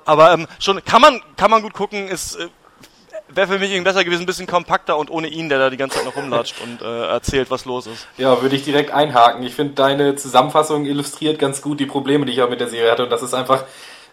Aber 0.05 0.33
ähm, 0.33 0.47
schon 0.59 0.85
kann 0.85 1.03
man, 1.03 1.21
kann 1.37 1.51
man 1.51 1.63
gut 1.63 1.73
gucken, 1.73 2.09
ist 2.09 2.37
äh, 2.37 2.49
wäre 3.29 3.47
für 3.47 3.59
mich 3.59 3.71
irgendwie 3.71 3.85
besser 3.85 4.05
gewesen, 4.05 4.23
ein 4.23 4.27
bisschen 4.27 4.47
kompakter 4.47 4.97
und 4.97 5.11
ohne 5.11 5.29
ihn, 5.29 5.49
der 5.49 5.59
da 5.59 5.71
die 5.71 5.77
ganze 5.77 5.97
Zeit 5.97 6.07
noch 6.07 6.17
rumlatscht 6.17 6.57
und 6.63 6.83
äh, 6.83 7.09
erzählt, 7.09 7.51
was 7.51 7.65
los 7.65 7.87
ist. 7.87 8.07
Ja, 8.17 8.41
würde 8.43 8.57
ich 8.57 8.65
direkt 8.65 8.91
einhaken. 8.91 9.43
Ich 9.43 9.55
finde, 9.55 9.75
deine 9.75 10.17
Zusammenfassung 10.17 10.87
illustriert 10.87 11.39
ganz 11.39 11.63
gut 11.63 11.81
die 11.81 11.87
Probleme, 11.87 12.27
die 12.27 12.33
ich 12.33 12.43
auch 12.43 12.51
mit 12.51 12.61
der 12.61 12.69
Serie 12.69 12.91
hatte. 12.91 13.05
Und 13.05 13.11
das 13.11 13.23
ist 13.23 13.35
einfach 13.35 13.65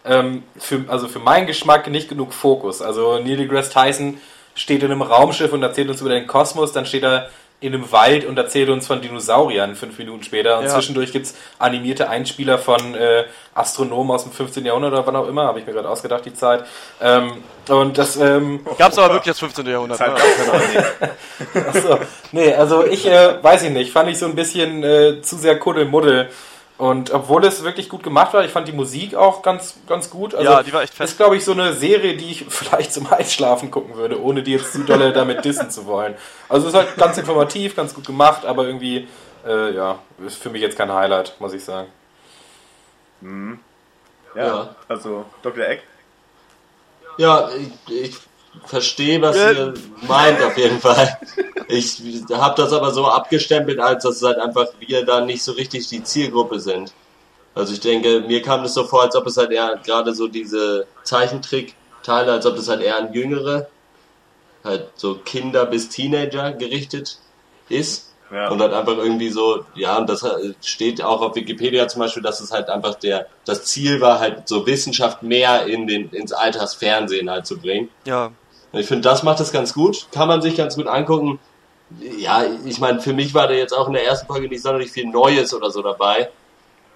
ähm, 0.04 0.42
für, 0.56 0.84
also 0.88 1.08
für 1.08 1.18
meinen 1.18 1.46
Geschmack 1.46 1.88
nicht 1.88 2.08
genug 2.08 2.32
Fokus. 2.32 2.82
Also 2.82 3.18
Neil 3.18 3.36
deGrasse 3.36 3.70
Tyson 3.70 4.18
steht 4.56 4.82
in 4.82 4.90
einem 4.90 5.02
Raumschiff 5.02 5.52
und 5.52 5.62
erzählt 5.62 5.88
uns 5.88 6.00
über 6.00 6.10
den 6.10 6.26
Kosmos, 6.26 6.72
dann 6.72 6.84
steht 6.86 7.04
er 7.04 7.28
in 7.58 7.72
einem 7.72 7.90
Wald 7.90 8.26
und 8.26 8.36
erzählt 8.36 8.68
uns 8.68 8.86
von 8.86 9.00
Dinosauriern 9.00 9.76
fünf 9.76 9.96
Minuten 9.98 10.22
später. 10.22 10.58
Und 10.58 10.64
Ja. 10.64 10.70
zwischendurch 10.74 11.10
gibt's 11.12 11.34
animierte 11.58 12.10
Einspieler 12.10 12.58
von 12.58 12.94
äh, 12.94 13.24
Astronomen 13.54 14.10
aus 14.14 14.24
dem 14.24 14.32
15. 14.32 14.66
Jahrhundert 14.66 14.92
oder 14.92 15.06
wann 15.06 15.16
auch 15.16 15.26
immer, 15.26 15.44
habe 15.44 15.58
ich 15.60 15.66
mir 15.66 15.72
gerade 15.72 15.88
ausgedacht, 15.88 16.26
die 16.26 16.34
Zeit. 16.34 16.64
Ähm, 17.00 17.32
und 17.68 17.96
das 17.96 18.16
ähm, 18.16 18.60
Gab's 18.76 18.98
aber 18.98 19.14
wirklich 19.14 19.32
das 19.32 19.38
15. 19.38 19.66
Jahrhundert. 19.66 19.96
Zeit 19.96 20.12
Ne? 20.12 20.52
Ahnung. 20.52 21.64
Achso, 21.68 21.98
nee, 22.32 22.52
also 22.52 22.84
ich 22.84 23.06
äh, 23.06 23.42
weiß 23.42 23.62
ich 23.62 23.70
nicht, 23.70 23.90
fand 23.90 24.10
ich 24.10 24.18
so 24.18 24.26
ein 24.26 24.34
bisschen 24.34 24.82
äh, 24.84 25.22
zu 25.22 25.36
sehr 25.36 25.58
Kuddelmuddel. 25.58 26.28
Und 26.78 27.10
obwohl 27.10 27.42
es 27.46 27.62
wirklich 27.62 27.88
gut 27.88 28.02
gemacht 28.02 28.34
war, 28.34 28.44
ich 28.44 28.50
fand 28.50 28.68
die 28.68 28.72
Musik 28.72 29.14
auch 29.14 29.40
ganz, 29.42 29.76
ganz 29.86 30.10
gut. 30.10 30.34
Also 30.34 30.50
Ja, 30.50 30.62
die 30.62 30.72
war 30.74 30.82
echt 30.82 30.92
fett. 30.92 31.08
Ist, 31.08 31.16
glaube 31.16 31.36
ich, 31.36 31.44
so 31.44 31.52
eine 31.52 31.72
Serie, 31.72 32.16
die 32.16 32.30
ich 32.30 32.44
vielleicht 32.48 32.92
zum 32.92 33.10
Einschlafen 33.10 33.70
gucken 33.70 33.94
würde, 33.96 34.20
ohne 34.22 34.42
die 34.42 34.52
jetzt 34.52 34.72
zu 34.72 34.84
dolle 34.84 35.12
damit 35.12 35.44
dissen 35.44 35.70
zu 35.70 35.86
wollen. 35.86 36.14
Also 36.48 36.66
es 36.68 36.74
ist 36.74 36.78
halt 36.78 36.96
ganz 36.96 37.16
informativ, 37.16 37.74
ganz 37.76 37.94
gut 37.94 38.04
gemacht, 38.06 38.44
aber 38.44 38.66
irgendwie, 38.66 39.08
äh, 39.46 39.74
ja, 39.74 39.98
ist 40.26 40.36
für 40.36 40.50
mich 40.50 40.60
jetzt 40.60 40.76
kein 40.76 40.92
Highlight, 40.92 41.34
muss 41.38 41.54
ich 41.54 41.64
sagen. 41.64 41.88
Ja, 44.34 44.46
Ja. 44.46 44.74
also 44.88 45.24
Dr. 45.42 45.64
Eck. 45.64 45.82
Ja, 47.16 47.48
ich, 47.88 47.90
ich 48.04 48.16
verstehe, 48.64 49.20
was 49.22 49.36
Ja. 49.36 49.52
ihr 49.52 49.74
meint 50.06 50.42
auf 50.42 50.56
jeden 50.56 50.80
Fall. 50.80 51.18
Ich 51.68 52.00
habe 52.32 52.60
das 52.60 52.72
aber 52.72 52.92
so 52.92 53.06
abgestempelt, 53.06 53.80
als 53.80 54.04
dass 54.04 54.16
es 54.16 54.22
halt 54.22 54.38
einfach 54.38 54.66
wir 54.80 55.04
da 55.04 55.20
nicht 55.20 55.42
so 55.42 55.52
richtig 55.52 55.88
die 55.88 56.02
Zielgruppe 56.02 56.60
sind. 56.60 56.92
Also 57.54 57.72
ich 57.72 57.80
denke, 57.80 58.20
mir 58.20 58.42
kam 58.42 58.64
es 58.64 58.74
so 58.74 58.84
vor, 58.84 59.02
als 59.02 59.16
ob 59.16 59.26
es 59.26 59.36
halt 59.36 59.50
eher 59.50 59.78
gerade 59.84 60.14
so 60.14 60.28
diese 60.28 60.86
Zeichentrick-Teile, 61.04 62.32
als 62.32 62.46
ob 62.46 62.56
es 62.56 62.68
halt 62.68 62.82
eher 62.82 62.98
an 62.98 63.12
Jüngere, 63.12 63.68
halt 64.62 64.88
so 64.94 65.14
Kinder 65.16 65.66
bis 65.66 65.88
Teenager 65.88 66.52
gerichtet 66.52 67.18
ist. 67.68 68.12
Ja. 68.30 68.48
Und 68.48 68.60
halt 68.60 68.72
einfach 68.72 68.96
irgendwie 68.96 69.30
so, 69.30 69.64
ja, 69.76 69.96
und 69.98 70.08
das 70.10 70.26
steht 70.60 71.00
auch 71.00 71.20
auf 71.22 71.36
Wikipedia 71.36 71.86
zum 71.86 72.00
Beispiel, 72.00 72.24
dass 72.24 72.40
es 72.40 72.50
halt 72.50 72.68
einfach 72.68 72.96
der, 72.96 73.28
das 73.44 73.64
Ziel 73.66 74.00
war, 74.00 74.18
halt 74.18 74.48
so 74.48 74.66
Wissenschaft 74.66 75.22
mehr 75.22 75.66
in 75.66 75.86
den, 75.86 76.10
ins 76.10 76.32
Altersfernsehen 76.32 77.30
halt 77.30 77.46
zu 77.46 77.56
bringen. 77.56 77.88
Ja. 78.04 78.32
Ich 78.76 78.86
finde, 78.86 79.02
das 79.02 79.22
macht 79.22 79.40
es 79.40 79.52
ganz 79.52 79.74
gut. 79.74 80.06
Kann 80.12 80.28
man 80.28 80.42
sich 80.42 80.56
ganz 80.56 80.76
gut 80.76 80.86
angucken. 80.86 81.38
Ja, 82.18 82.44
ich 82.64 82.80
meine, 82.80 83.00
für 83.00 83.12
mich 83.12 83.32
war 83.34 83.46
da 83.46 83.54
jetzt 83.54 83.72
auch 83.72 83.86
in 83.86 83.92
der 83.92 84.04
ersten 84.04 84.26
Folge 84.26 84.48
nicht 84.48 84.62
sonderlich 84.62 84.90
viel 84.90 85.06
Neues 85.06 85.54
oder 85.54 85.70
so 85.70 85.82
dabei. 85.82 86.30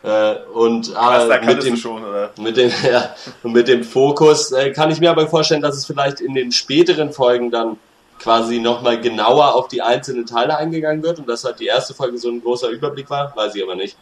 Äh, 0.03 0.37
und 0.55 0.97
aber 0.97 1.27
da 1.27 1.43
mit 1.43 1.63
dem, 1.63 1.77
schon, 1.77 2.03
oder? 2.03 2.31
mit 2.39 2.57
dem, 2.57 2.73
ja, 2.91 3.15
mit 3.43 3.69
dem 3.69 3.85
Fokus 3.85 4.51
äh, 4.51 4.73
kann 4.73 4.91
ich 4.91 4.99
mir 4.99 5.11
aber 5.11 5.27
vorstellen, 5.29 5.61
dass 5.61 5.77
es 5.77 5.85
vielleicht 5.85 6.21
in 6.21 6.35
den 6.35 6.53
späteren 6.53 7.13
Folgen 7.13 7.51
dann 7.51 7.77
quasi 8.19 8.59
nochmal 8.61 9.01
genauer 9.01 9.55
auf 9.55 9.69
die 9.69 9.83
einzelnen 9.83 10.27
Teile 10.27 10.57
eingegangen 10.57 11.03
wird 11.03 11.19
und 11.19 11.29
dass 11.29 11.45
halt 11.45 11.61
die 11.61 11.67
erste 11.67 11.95
Folge 11.95 12.19
so 12.19 12.29
ein 12.29 12.43
großer 12.43 12.69
Überblick 12.69 13.11
war, 13.11 13.35
weiß 13.35 13.55
ich 13.55 13.63
aber 13.63 13.75
nicht. 13.75 13.97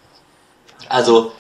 Also, 0.89 1.33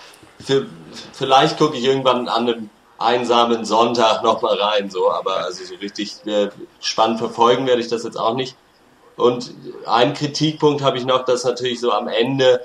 für, 0.45 0.67
vielleicht 1.13 1.59
gucke 1.59 1.77
ich 1.77 1.85
irgendwann 1.85 2.29
an 2.29 2.49
einem 2.49 2.71
einsamen 2.99 3.65
Sonntag 3.65 4.23
nochmal 4.23 4.61
rein, 4.61 4.91
so, 4.91 5.11
aber 5.11 5.45
also 5.45 5.65
so 5.65 5.77
richtig 5.77 6.27
äh, 6.27 6.51
spannend 6.81 7.19
verfolgen 7.19 7.67
werde 7.67 7.81
ich 7.81 7.89
das 7.89 8.05
jetzt 8.05 8.19
auch 8.19 8.35
nicht. 8.35 8.57
Und 9.17 9.53
einen 9.87 10.15
Kritikpunkt 10.15 10.83
habe 10.83 10.99
ich 10.99 11.05
noch, 11.05 11.25
dass 11.25 11.45
natürlich 11.45 11.81
so 11.81 11.93
am 11.93 12.09
Ende 12.09 12.65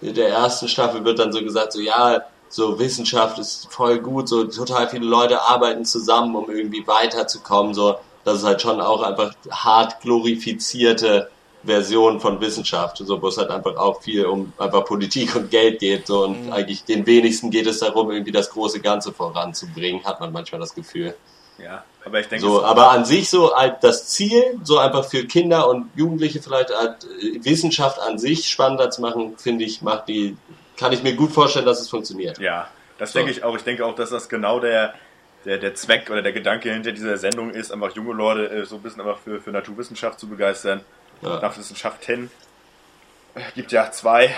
der 0.00 0.30
ersten 0.30 0.68
Staffel 0.68 1.04
wird 1.04 1.18
dann 1.18 1.32
so 1.32 1.42
gesagt, 1.42 1.72
so 1.72 1.80
ja, 1.80 2.22
so 2.48 2.78
Wissenschaft 2.78 3.38
ist 3.38 3.68
voll 3.70 3.98
gut, 4.00 4.28
so 4.28 4.44
total 4.44 4.88
viele 4.88 5.06
Leute 5.06 5.40
arbeiten 5.42 5.84
zusammen, 5.84 6.34
um 6.34 6.50
irgendwie 6.50 6.86
weiterzukommen, 6.86 7.72
so 7.72 7.96
das 8.24 8.38
ist 8.38 8.44
halt 8.44 8.62
schon 8.62 8.80
auch 8.80 9.02
einfach 9.02 9.34
hart 9.50 10.00
glorifizierte 10.00 11.30
Version 11.64 12.20
von 12.20 12.40
Wissenschaft, 12.40 12.98
so 12.98 13.22
wo 13.22 13.28
es 13.28 13.38
halt 13.38 13.50
einfach 13.50 13.76
auch 13.76 14.02
viel 14.02 14.26
um 14.26 14.52
einfach 14.58 14.84
Politik 14.84 15.36
und 15.36 15.50
Geld 15.50 15.78
geht, 15.78 16.06
so 16.06 16.24
und 16.24 16.52
eigentlich 16.52 16.84
den 16.84 17.06
wenigsten 17.06 17.50
geht 17.50 17.66
es 17.66 17.78
darum, 17.78 18.10
irgendwie 18.10 18.32
das 18.32 18.50
große 18.50 18.80
Ganze 18.80 19.12
voranzubringen, 19.12 20.04
hat 20.04 20.20
man 20.20 20.32
manchmal 20.32 20.60
das 20.60 20.74
Gefühl. 20.74 21.14
Ja, 21.58 21.84
aber 22.04 22.18
ich 22.20 22.28
denke, 22.28 22.44
So, 22.44 22.64
aber 22.64 22.90
an 22.90 23.04
sich 23.04 23.30
so 23.30 23.54
halt 23.54 23.76
das 23.82 24.08
Ziel, 24.08 24.42
so 24.64 24.78
einfach 24.78 25.04
für 25.04 25.24
Kinder 25.26 25.68
und 25.68 25.90
Jugendliche 25.94 26.42
vielleicht 26.42 26.74
halt 26.74 27.04
äh, 27.04 27.44
Wissenschaft 27.44 28.00
an 28.00 28.18
sich 28.18 28.48
spannender 28.48 28.90
zu 28.90 29.00
machen, 29.00 29.34
finde 29.38 29.64
ich, 29.64 29.82
macht 29.82 30.08
die, 30.08 30.36
kann 30.76 30.92
ich 30.92 31.02
mir 31.02 31.14
gut 31.14 31.30
vorstellen, 31.30 31.66
dass 31.66 31.80
es 31.80 31.88
funktioniert. 31.88 32.38
Ja, 32.38 32.68
das 32.98 33.12
So. 33.12 33.18
denke 33.18 33.32
ich 33.32 33.44
auch. 33.44 33.54
Ich 33.54 33.62
denke 33.62 33.84
auch, 33.86 33.94
dass 33.94 34.10
das 34.10 34.28
genau 34.28 34.58
der, 34.58 34.94
der, 35.44 35.58
der 35.58 35.74
Zweck 35.74 36.10
oder 36.10 36.22
der 36.22 36.32
Gedanke 36.32 36.72
hinter 36.72 36.90
dieser 36.92 37.18
Sendung 37.18 37.50
ist, 37.50 37.70
einfach 37.70 37.94
junge 37.94 38.14
Leute 38.14 38.48
äh, 38.50 38.64
so 38.64 38.76
ein 38.76 38.82
bisschen 38.82 39.02
einfach 39.02 39.18
für, 39.18 39.40
für 39.40 39.50
Naturwissenschaft 39.50 40.18
zu 40.18 40.26
begeistern. 40.28 40.80
Ja. 41.22 41.40
Naturwissenschaften. 41.40 42.30
Gibt 43.54 43.72
ja 43.72 43.90
zwei. 43.90 44.34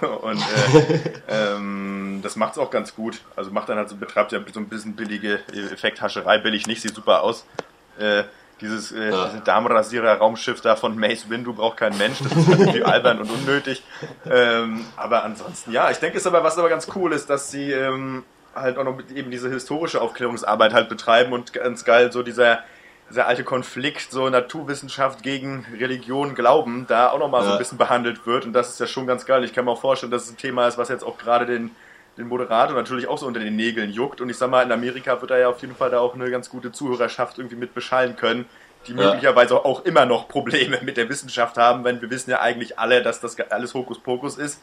Und 0.22 0.40
äh, 0.40 1.10
ähm, 1.28 2.20
das 2.22 2.36
macht 2.36 2.52
es 2.52 2.58
auch 2.58 2.70
ganz 2.70 2.94
gut. 2.94 3.20
Also 3.36 3.50
macht 3.50 3.68
dann 3.68 3.76
halt 3.76 3.90
so, 3.90 3.96
betreibt 3.96 4.32
ja 4.32 4.40
so 4.52 4.60
ein 4.60 4.68
bisschen 4.68 4.96
billige 4.96 5.40
Effekthascherei. 5.52 6.38
Billig 6.38 6.66
nicht, 6.66 6.80
sieht 6.80 6.94
super 6.94 7.22
aus. 7.22 7.44
Äh, 7.98 8.24
dieses 8.60 8.92
äh, 8.92 9.10
Ja. 9.10 9.28
Damenrasierer-Raumschiff 9.44 10.60
da 10.62 10.76
von 10.76 10.96
Mace 10.98 11.28
Windu 11.28 11.52
braucht 11.52 11.76
kein 11.76 11.98
Mensch. 11.98 12.18
Das 12.22 12.32
ist 12.32 12.48
irgendwie 12.48 12.82
albern 12.84 13.18
und 13.20 13.30
unnötig. 13.30 13.82
Ähm, 14.30 14.86
aber 14.96 15.24
ansonsten, 15.24 15.72
ja, 15.72 15.90
ich 15.90 15.98
denke, 15.98 16.16
es 16.16 16.26
aber, 16.26 16.42
was 16.44 16.56
aber 16.56 16.68
ganz 16.70 16.86
cool 16.94 17.12
ist, 17.12 17.28
dass 17.28 17.50
sie 17.50 17.72
ähm, 17.72 18.24
halt 18.54 18.78
auch 18.78 18.84
noch 18.84 18.96
mit 18.96 19.10
eben 19.10 19.30
diese 19.30 19.50
historische 19.50 20.00
Aufklärungsarbeit 20.00 20.72
halt 20.72 20.88
betreiben 20.88 21.32
und 21.32 21.52
ganz 21.52 21.84
geil 21.84 22.10
so 22.12 22.22
dieser, 22.22 22.60
dieser 23.10 23.26
alte 23.26 23.44
Konflikt, 23.44 24.10
so 24.10 24.28
Naturwissenschaft 24.28 25.22
gegen 25.22 25.66
Religion, 25.78 26.34
Glauben, 26.34 26.86
da 26.88 27.10
auch 27.10 27.18
nochmal 27.18 27.42
so 27.42 27.48
Ja. 27.48 27.52
ein 27.54 27.58
bisschen 27.58 27.78
behandelt 27.78 28.26
wird. 28.26 28.44
Und 28.46 28.52
das 28.52 28.70
ist 28.70 28.80
ja 28.80 28.86
schon 28.86 29.06
ganz 29.06 29.26
geil. 29.26 29.44
Ich 29.44 29.52
kann 29.52 29.64
mir 29.66 29.70
auch 29.72 29.80
vorstellen, 29.80 30.10
dass 30.12 30.24
es 30.24 30.30
ein 30.32 30.36
Thema 30.36 30.66
ist, 30.66 30.78
was 30.78 30.88
jetzt 30.88 31.04
auch 31.04 31.18
gerade 31.18 31.46
den, 31.46 31.70
den 32.16 32.26
Moderator 32.28 32.74
natürlich 32.76 33.06
auch 33.06 33.18
so 33.18 33.26
unter 33.26 33.40
den 33.40 33.56
Nägeln 33.56 33.90
juckt. 33.90 34.20
Und 34.20 34.30
ich 34.30 34.36
sag 34.38 34.50
mal, 34.50 34.62
in 34.62 34.72
Amerika 34.72 35.20
wird 35.20 35.30
er 35.30 35.38
ja 35.38 35.48
auf 35.48 35.60
jeden 35.60 35.76
Fall 35.76 35.90
da 35.90 36.00
auch 36.00 36.14
eine 36.14 36.30
ganz 36.30 36.48
gute 36.48 36.72
Zuhörerschaft 36.72 37.38
irgendwie 37.38 37.56
mit 37.56 37.74
beschallen 37.74 38.16
können, 38.16 38.46
die 38.86 38.92
Ja. 38.92 38.96
möglicherweise 39.12 39.64
auch 39.64 39.84
immer 39.84 40.06
noch 40.06 40.28
Probleme 40.28 40.78
mit 40.82 40.96
der 40.96 41.08
Wissenschaft 41.08 41.56
haben, 41.56 41.84
wenn 41.84 42.00
wir 42.00 42.10
wissen 42.10 42.30
ja 42.30 42.40
eigentlich 42.40 42.78
alle, 42.78 43.02
dass 43.02 43.20
das 43.20 43.38
alles 43.50 43.74
Hokuspokus 43.74 44.38
ist. 44.38 44.60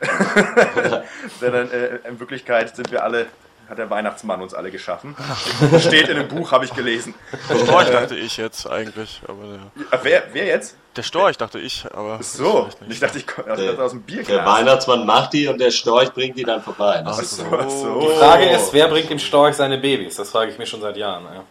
Sondern 1.40 1.70
äh, 1.70 1.96
in 2.08 2.18
Wirklichkeit 2.20 2.74
sind 2.74 2.90
wir 2.90 3.04
alle, 3.04 3.26
hat 3.70 3.78
der 3.78 3.88
Weihnachtsmann 3.88 4.42
uns 4.42 4.52
alle 4.52 4.70
geschaffen. 4.72 5.16
Steht 5.78 6.08
in 6.08 6.16
einem 6.18 6.28
Buch, 6.28 6.50
habe 6.50 6.64
ich 6.64 6.74
gelesen. 6.74 7.14
Storch 7.64 7.88
dachte 7.88 8.16
ich 8.16 8.36
jetzt 8.36 8.68
eigentlich, 8.68 9.22
aber 9.28 9.44
der, 9.92 10.00
wer, 10.02 10.22
wer 10.32 10.44
jetzt? 10.46 10.76
der 10.96 11.04
Storch 11.04 11.38
dachte 11.38 11.60
ich, 11.60 11.84
aber 11.94 12.20
So, 12.20 12.68
ich 12.88 12.98
dachte, 12.98 13.18
ich 13.18 13.26
komme 13.28 13.54
Der, 13.56 13.78
aus 13.78 13.92
dem 13.92 14.04
der 14.04 14.12
Bierglas. 14.14 14.44
Weihnachtsmann 14.44 15.06
macht 15.06 15.32
die 15.32 15.46
und 15.46 15.60
der 15.60 15.70
Storch 15.70 16.12
bringt 16.12 16.36
die 16.36 16.42
dann 16.42 16.60
vorbei. 16.62 17.00
Das 17.04 17.18
Ach 17.18 17.22
ist 17.22 17.36
so. 17.36 17.44
So. 17.68 18.00
Die 18.00 18.16
Frage 18.18 18.50
ist, 18.50 18.72
wer 18.72 18.88
bringt 18.88 19.08
dem 19.08 19.20
Storch 19.20 19.54
seine 19.54 19.78
Babys? 19.78 20.16
Das 20.16 20.30
frage 20.30 20.50
ich 20.50 20.58
mich 20.58 20.68
schon 20.68 20.80
seit 20.80 20.96
Jahren. 20.96 21.24
Ja. 21.24 21.44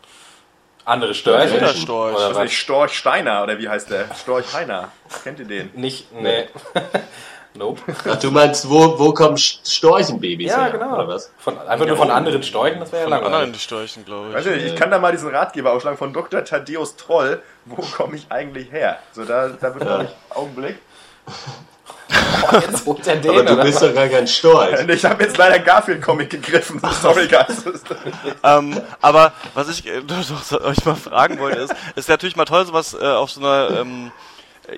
Andere 0.83 1.13
Störche? 1.13 1.53
Ja, 1.53 1.59
der 1.67 1.73
Storch. 1.73 2.15
Oder 2.15 2.35
Was 2.35 2.51
Storch 2.51 2.93
Steiner 2.97 3.43
oder 3.43 3.57
wie 3.59 3.69
heißt 3.69 3.89
der? 3.91 4.13
Storch 4.15 4.53
Heiner. 4.53 4.91
Kennt 5.23 5.39
ihr 5.39 5.45
den? 5.45 5.69
Nicht, 5.73 6.11
nee. 6.13 6.49
Nope. 7.55 7.81
Ach, 8.09 8.15
du 8.17 8.31
meinst, 8.31 8.69
wo, 8.69 8.97
wo 8.99 9.13
kommen 9.13 9.37
Storchenbabys 9.37 10.49
Ja, 10.51 10.63
her? 10.63 10.71
genau. 10.71 10.93
Oder 10.93 11.07
was? 11.07 11.31
Von, 11.39 11.57
einfach 11.59 11.85
nur 11.87 11.97
von 11.97 12.11
anderen 12.11 12.43
Storchen, 12.43 12.79
das 12.79 12.91
wäre 12.91 13.01
ja 13.03 13.07
Von 13.07 13.13
anderen 13.17 13.33
langweilig. 13.33 13.63
Storchen, 13.63 14.05
glaube 14.05 14.33
Weiß 14.33 14.45
ich. 14.45 14.55
nicht, 14.55 14.65
ich 14.67 14.75
kann 14.75 14.91
da 14.91 14.99
mal 14.99 15.11
diesen 15.11 15.29
Ratgeber 15.33 15.73
ausschlagen 15.73 15.97
von 15.97 16.13
Dr. 16.13 16.43
Thaddeus 16.45 16.95
Troll. 16.95 17.41
Wo 17.65 17.75
komme 17.81 18.15
ich 18.17 18.27
eigentlich 18.29 18.71
her? 18.71 18.99
So, 19.13 19.25
da, 19.25 19.49
da 19.49 19.73
wird 19.73 19.83
ja. 19.85 20.05
Augenblick. 20.29 20.77
Jetzt 22.51 22.85
holt 22.85 23.05
er 23.07 23.17
den, 23.17 23.31
Aber 23.31 23.43
du 23.43 23.55
bist 23.61 23.81
doch 23.81 23.93
gar 23.93 24.07
kein 24.07 24.27
Storch. 24.27 24.79
Ich 24.87 25.05
habe 25.05 25.23
jetzt 25.23 25.37
leider 25.37 25.59
Garfield-Comic 25.59 26.29
gegriffen. 26.29 26.81
Sorry, 27.01 27.27
guys. 27.27 27.63
Ähm, 28.43 28.79
aber 29.01 29.33
was 29.53 29.69
ich 29.69 29.85
äh, 29.85 30.01
doch 30.01 30.61
euch 30.61 30.83
mal 30.85 30.95
fragen 30.95 31.37
wollte, 31.39 31.59
ist, 31.59 31.75
ist 31.95 32.09
natürlich 32.09 32.35
mal 32.35 32.45
toll, 32.45 32.65
sowas 32.65 32.95
äh, 32.99 33.05
auf 33.05 33.29
so 33.31 33.41
einer 33.41 33.81
ähm, 33.81 34.11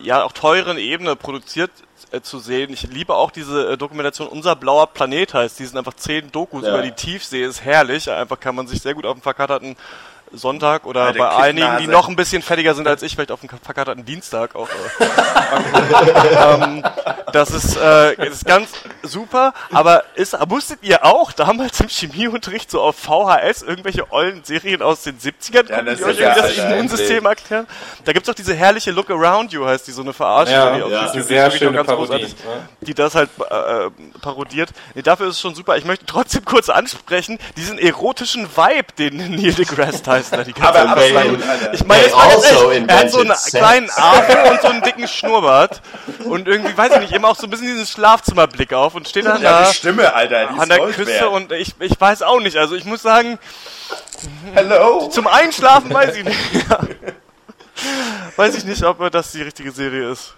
ja 0.02 0.24
auch 0.24 0.32
teuren 0.32 0.78
Ebene 0.78 1.16
produziert 1.16 1.72
äh, 2.12 2.22
zu 2.22 2.40
sehen. 2.40 2.72
Ich 2.74 2.84
liebe 2.84 3.16
auch 3.16 3.32
diese 3.32 3.72
äh, 3.74 3.78
Dokumentation 3.78 4.28
Unser 4.28 4.56
blauer 4.56 4.88
Planet 4.88 5.34
heißt. 5.34 5.60
Die 5.60 5.66
sind 5.66 5.78
einfach 5.78 5.96
zehn 5.96 6.32
Dokus 6.32 6.64
Ja. 6.64 6.70
über 6.70 6.82
die 6.82 6.92
Tiefsee, 6.92 7.44
ist 7.44 7.64
herrlich. 7.64 8.10
Einfach 8.10 8.40
kann 8.40 8.56
man 8.56 8.68
sich 8.68 8.82
sehr 8.82 8.94
gut 8.94 9.06
auf 9.06 9.14
dem 9.14 9.22
verkatterten 9.22 9.76
Sonntag 10.34 10.86
oder 10.86 11.06
Alte 11.06 11.20
bei 11.20 11.30
einigen, 11.30 11.78
die 11.80 11.88
noch 11.88 12.08
ein 12.08 12.16
bisschen 12.16 12.42
fertiger 12.42 12.74
sind 12.74 12.88
als 12.88 13.04
ich, 13.04 13.16
vielleicht 13.16 13.32
auf 13.32 13.42
dem 13.42 13.50
verkatterten 13.50 14.06
Dienstag 14.06 14.56
auch. 14.56 14.70
Äh, 14.70 16.64
ähm, 16.64 16.84
das 17.34 17.52
ist, 17.52 17.76
äh, 17.76 18.16
das 18.16 18.30
ist 18.30 18.46
ganz 18.46 18.70
super, 19.04 19.54
aber 19.72 20.04
ist, 20.16 20.38
musstet 20.48 20.80
ihr 20.84 21.04
auch 21.06 21.32
damals 21.32 21.80
im 21.82 21.90
Chemieunterricht 21.90 22.72
so 22.72 22.82
auf 22.82 22.96
VHS 22.96 23.64
irgendwelche 23.64 24.12
ollen 24.12 24.44
Serien 24.44 24.82
aus 24.82 25.04
den 25.04 25.18
70ern 25.18 25.70
Ja, 25.70 25.82
das 25.82 25.98
die 25.98 26.02
ist 26.02 26.08
euch 26.08 26.20
ja, 26.20 26.36
das 26.36 26.46
Alter, 26.46 26.76
Immunsystem 26.76 27.26
erklären? 27.26 27.68
Da 28.06 28.14
gibt's 28.14 28.28
doch 28.28 28.36
diese 28.36 28.54
herrliche 28.54 28.92
Look 28.92 29.10
Around 29.10 29.52
You, 29.52 29.66
heißt 29.66 29.88
die, 29.88 29.92
so 29.92 30.02
eine 30.02 30.14
Verarsche, 30.14 30.54
Ja, 30.54 30.76
die 30.76 30.84
auf 30.84 30.92
ja. 30.92 31.06
Ist, 31.12 31.28
sehr 31.28 31.52
schöne 31.52 31.74
ganz 31.74 31.88
Parodie. 31.88 32.12
großartig, 32.12 32.36
die 32.82 32.94
das 32.94 33.16
halt 33.16 33.30
äh, 33.40 33.90
parodiert. 34.22 34.70
Nee, 34.96 35.02
dafür 35.02 35.28
ist 35.28 35.36
es 35.36 35.42
schon 35.42 35.56
super. 35.56 35.78
Ich 35.78 35.86
möchte 35.86 36.06
trotzdem 36.06 36.46
kurz 36.46 36.70
ansprechen, 36.70 37.38
diesen 37.58 37.78
erotischen 37.78 38.48
Vibe, 38.56 38.94
den 38.98 39.36
Neil 39.36 39.54
deGrasse 39.54 40.02
Tyson 40.04 40.21
da 40.30 40.44
die 40.44 40.54
ganze 40.54 40.68
Aber 40.80 40.90
absolut, 40.92 41.42
Alter. 41.48 41.74
ich 41.74 41.86
meine, 41.86 42.02
jetzt 42.04 42.16
mal 42.16 42.30
ganz 42.30 42.44
also 42.46 42.72
er 42.72 42.98
hat 42.98 43.10
so 43.12 43.20
einen 43.20 43.30
invented 43.32 43.54
kleinen 43.54 43.88
sex. 43.88 43.98
Arm 43.98 44.52
und 44.52 44.62
so 44.62 44.68
einen 44.68 44.82
dicken 44.82 45.08
Schnurrbart 45.08 45.82
und 46.26 46.48
irgendwie, 46.48 46.78
weiß 46.78 46.94
ich 46.94 47.00
nicht, 47.00 47.14
immer 47.14 47.30
auch 47.30 47.36
so 47.36 47.48
ein 47.48 47.50
bisschen 47.50 47.68
diesen 47.68 47.86
Schlafzimmerblick 47.86 48.74
auf 48.74 48.96
und 48.96 49.08
steht 49.08 49.26
dann 49.26 49.42
Ja, 49.42 49.62
da 49.62 49.70
die 49.70 49.76
Stimme, 49.76 50.14
Alter, 50.14 50.48
die 50.48 50.60
an 50.60 50.70
der 50.70 50.80
Küste 50.88 51.30
und 51.30 51.52
ich, 51.52 51.74
ich 51.80 52.00
weiß 52.00 52.22
auch 52.22 52.40
nicht. 52.40 52.58
Also 52.58 52.76
ich 52.76 52.86
muss 52.86 53.02
sagen, 53.02 53.40
Hello? 54.54 55.08
zum 55.10 55.28
Einschlafen 55.28 55.94
weiß 55.94 56.16
ich 56.16 56.24
nicht. 56.24 56.38
weiß 58.36 58.56
ich 58.56 58.66
nicht, 58.66 58.84
ob 58.84 59.12
das 59.12 59.32
die 59.32 59.42
richtige 59.42 59.72
Serie 59.72 60.10
ist. 60.12 60.34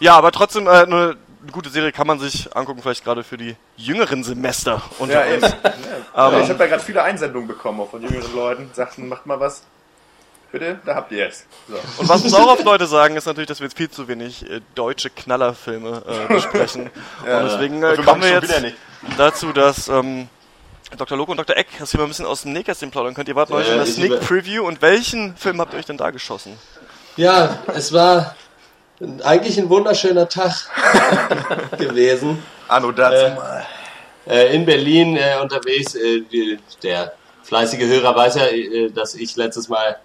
Ja, 0.00 0.16
aber 0.16 0.32
trotzdem, 0.32 0.66
äh, 0.66 0.70
eine 0.70 1.16
gute 1.52 1.70
Serie 1.70 1.92
kann 1.92 2.06
man 2.06 2.18
sich 2.20 2.54
angucken, 2.56 2.82
vielleicht 2.82 3.04
gerade 3.04 3.22
für 3.24 3.36
die 3.36 3.56
jüngeren 3.76 4.24
Semester. 4.24 4.82
unter 4.98 5.26
Ja, 5.26 5.34
uns. 5.34 5.42
Ja, 6.14 6.28
Ähm, 6.32 6.42
ich 6.42 6.48
habe 6.48 6.58
da 6.58 6.66
gerade 6.66 6.82
viele 6.82 7.02
Einsendungen 7.02 7.48
bekommen, 7.48 7.80
auch 7.80 7.90
von 7.90 8.02
jüngeren 8.02 8.34
Leuten. 8.34 8.70
Sagten, 8.72 9.08
macht 9.08 9.26
mal 9.26 9.40
was. 9.40 9.62
Bitte, 10.52 10.78
da 10.86 10.94
habt 10.94 11.10
ihr 11.10 11.18
jetzt. 11.18 11.46
So. 11.68 11.74
Und 11.98 12.08
was 12.08 12.22
uns 12.22 12.32
auch 12.34 12.46
oft 12.46 12.64
Leute 12.64 12.86
sagen, 12.86 13.16
ist 13.16 13.26
natürlich, 13.26 13.48
dass 13.48 13.58
wir 13.58 13.66
jetzt 13.66 13.76
viel 13.76 13.90
zu 13.90 14.06
wenig 14.06 14.48
äh, 14.48 14.60
deutsche 14.76 15.10
Knallerfilme 15.10 16.02
äh, 16.06 16.26
besprechen. 16.32 16.82
und 16.84 16.90
deswegen 17.26 17.82
äh, 17.82 17.96
wir 17.96 18.04
kommen 18.04 18.22
wir 18.22 18.30
jetzt 18.30 18.54
dazu, 19.18 19.52
dass 19.52 19.88
ähm, 19.88 20.28
Dr. 20.96 21.18
Loco 21.18 21.32
und 21.32 21.38
Dr. 21.38 21.56
Eck, 21.56 21.66
dass 21.80 21.92
wir 21.92 21.98
mal 21.98 22.04
ein 22.04 22.10
bisschen 22.10 22.26
aus 22.26 22.42
dem 22.42 22.52
Nähkästchen 22.52 22.92
plaudern 22.92 23.14
könnt. 23.14 23.26
Ihr 23.28 23.34
wart 23.34 23.50
neulich 23.50 23.66
Ja, 23.66 23.74
in 23.74 23.78
der 23.80 23.86
Sneak 23.88 24.20
Preview 24.20 24.64
und 24.64 24.80
welchen 24.80 25.36
Film 25.36 25.60
habt 25.60 25.72
ihr 25.72 25.80
euch 25.80 25.86
denn 25.86 25.96
da 25.96 26.10
geschossen? 26.10 26.56
Ja, 27.16 27.58
es 27.74 27.92
war 27.92 28.36
eigentlich 29.22 29.58
ein 29.58 29.68
wunderschöner 29.68 30.28
Tag 30.28 30.52
gewesen. 31.78 32.42
Anno 32.68 32.92
dazu 32.92 33.26
Äh, 33.26 33.34
mal. 33.34 33.66
Äh, 34.26 34.54
in 34.54 34.64
Berlin 34.64 35.16
äh, 35.16 35.36
unterwegs. 35.40 35.94
Äh, 35.94 36.20
die, 36.32 36.58
der 36.82 37.12
fleißige 37.42 37.82
Hörer 37.86 38.14
weiß 38.16 38.36
ja, 38.36 38.46
äh, 38.46 38.90
dass 38.90 39.14
ich 39.14 39.36
letztes 39.36 39.68
Mal 39.68 39.98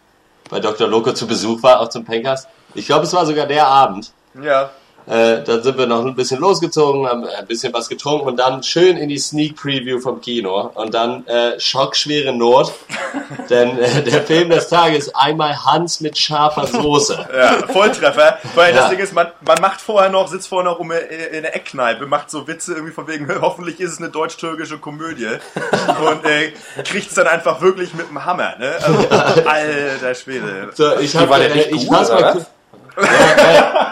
bei 0.49 0.59
Dr. 0.59 0.87
Loco 0.87 1.13
zu 1.13 1.27
Besuch 1.27 1.61
war, 1.63 1.79
auch 1.79 1.89
zum 1.89 2.03
Pencast. 2.03 2.47
Ich 2.73 2.85
glaube, 2.85 3.05
es 3.05 3.13
war 3.13 3.25
sogar 3.25 3.45
der 3.45 3.67
Abend. 3.67 4.11
Ja. 4.41 4.71
Äh, 5.09 5.43
dann 5.43 5.63
sind 5.63 5.75
wir 5.77 5.87
noch 5.87 6.05
ein 6.05 6.13
bisschen 6.13 6.39
losgezogen, 6.39 7.07
haben 7.07 7.25
ein 7.25 7.47
bisschen 7.47 7.73
was 7.73 7.89
getrunken 7.89 8.27
und 8.27 8.37
dann 8.37 8.61
schön 8.61 8.95
in 8.95 9.09
die 9.09 9.17
Sneak 9.17 9.55
Preview 9.55 9.99
vom 9.99 10.21
Kino 10.21 10.69
und 10.75 10.93
dann 10.93 11.25
äh, 11.25 11.59
schockschwere 11.59 12.31
Not, 12.31 12.71
denn 13.49 13.79
äh, 13.79 14.03
der 14.03 14.21
Film 14.21 14.51
des 14.51 14.67
Tages 14.69 15.13
einmal 15.15 15.65
Hans 15.65 15.99
mit 15.99 16.15
scharfer 16.15 16.67
Soße. 16.67 17.27
Ja, 17.35 17.67
Volltreffer. 17.73 18.37
Weil 18.53 18.75
Ja. 18.75 18.81
das 18.81 18.89
Ding 18.91 18.99
ist, 18.99 19.13
man, 19.13 19.27
man 19.41 19.59
macht 19.61 19.81
vorher 19.81 20.11
noch, 20.11 20.27
sitzt 20.27 20.47
vorher 20.47 20.69
noch 20.71 20.77
um, 20.79 20.91
äh, 20.91 20.99
in 20.99 21.41
der 21.41 21.55
Eckkneipe, 21.55 22.05
macht 22.05 22.29
so 22.29 22.47
Witze 22.47 22.73
irgendwie 22.73 22.93
von 22.93 23.07
wegen, 23.07 23.27
hoffentlich 23.41 23.79
ist 23.79 23.93
es 23.93 23.97
eine 23.97 24.09
deutsch-türkische 24.09 24.77
Komödie 24.77 25.25
und 26.07 26.23
äh, 26.25 26.53
kriegt 26.83 27.09
es 27.09 27.15
dann 27.15 27.25
einfach 27.25 27.61
wirklich 27.61 27.95
mit 27.95 28.09
dem 28.09 28.23
Hammer, 28.23 28.55
ne? 28.59 28.75
Also, 28.79 29.09
alter 29.47 30.13
Schwede. 30.13 30.69
So, 30.75 30.99
ich 30.99 31.15
hab, 31.15 31.29
war 31.29 31.39
der 31.39 31.51
äh, 31.51 31.55
nicht 31.55 31.71
ich 31.71 31.87
gut, 31.87 31.97
fass 31.97 32.11
oder 32.11 32.45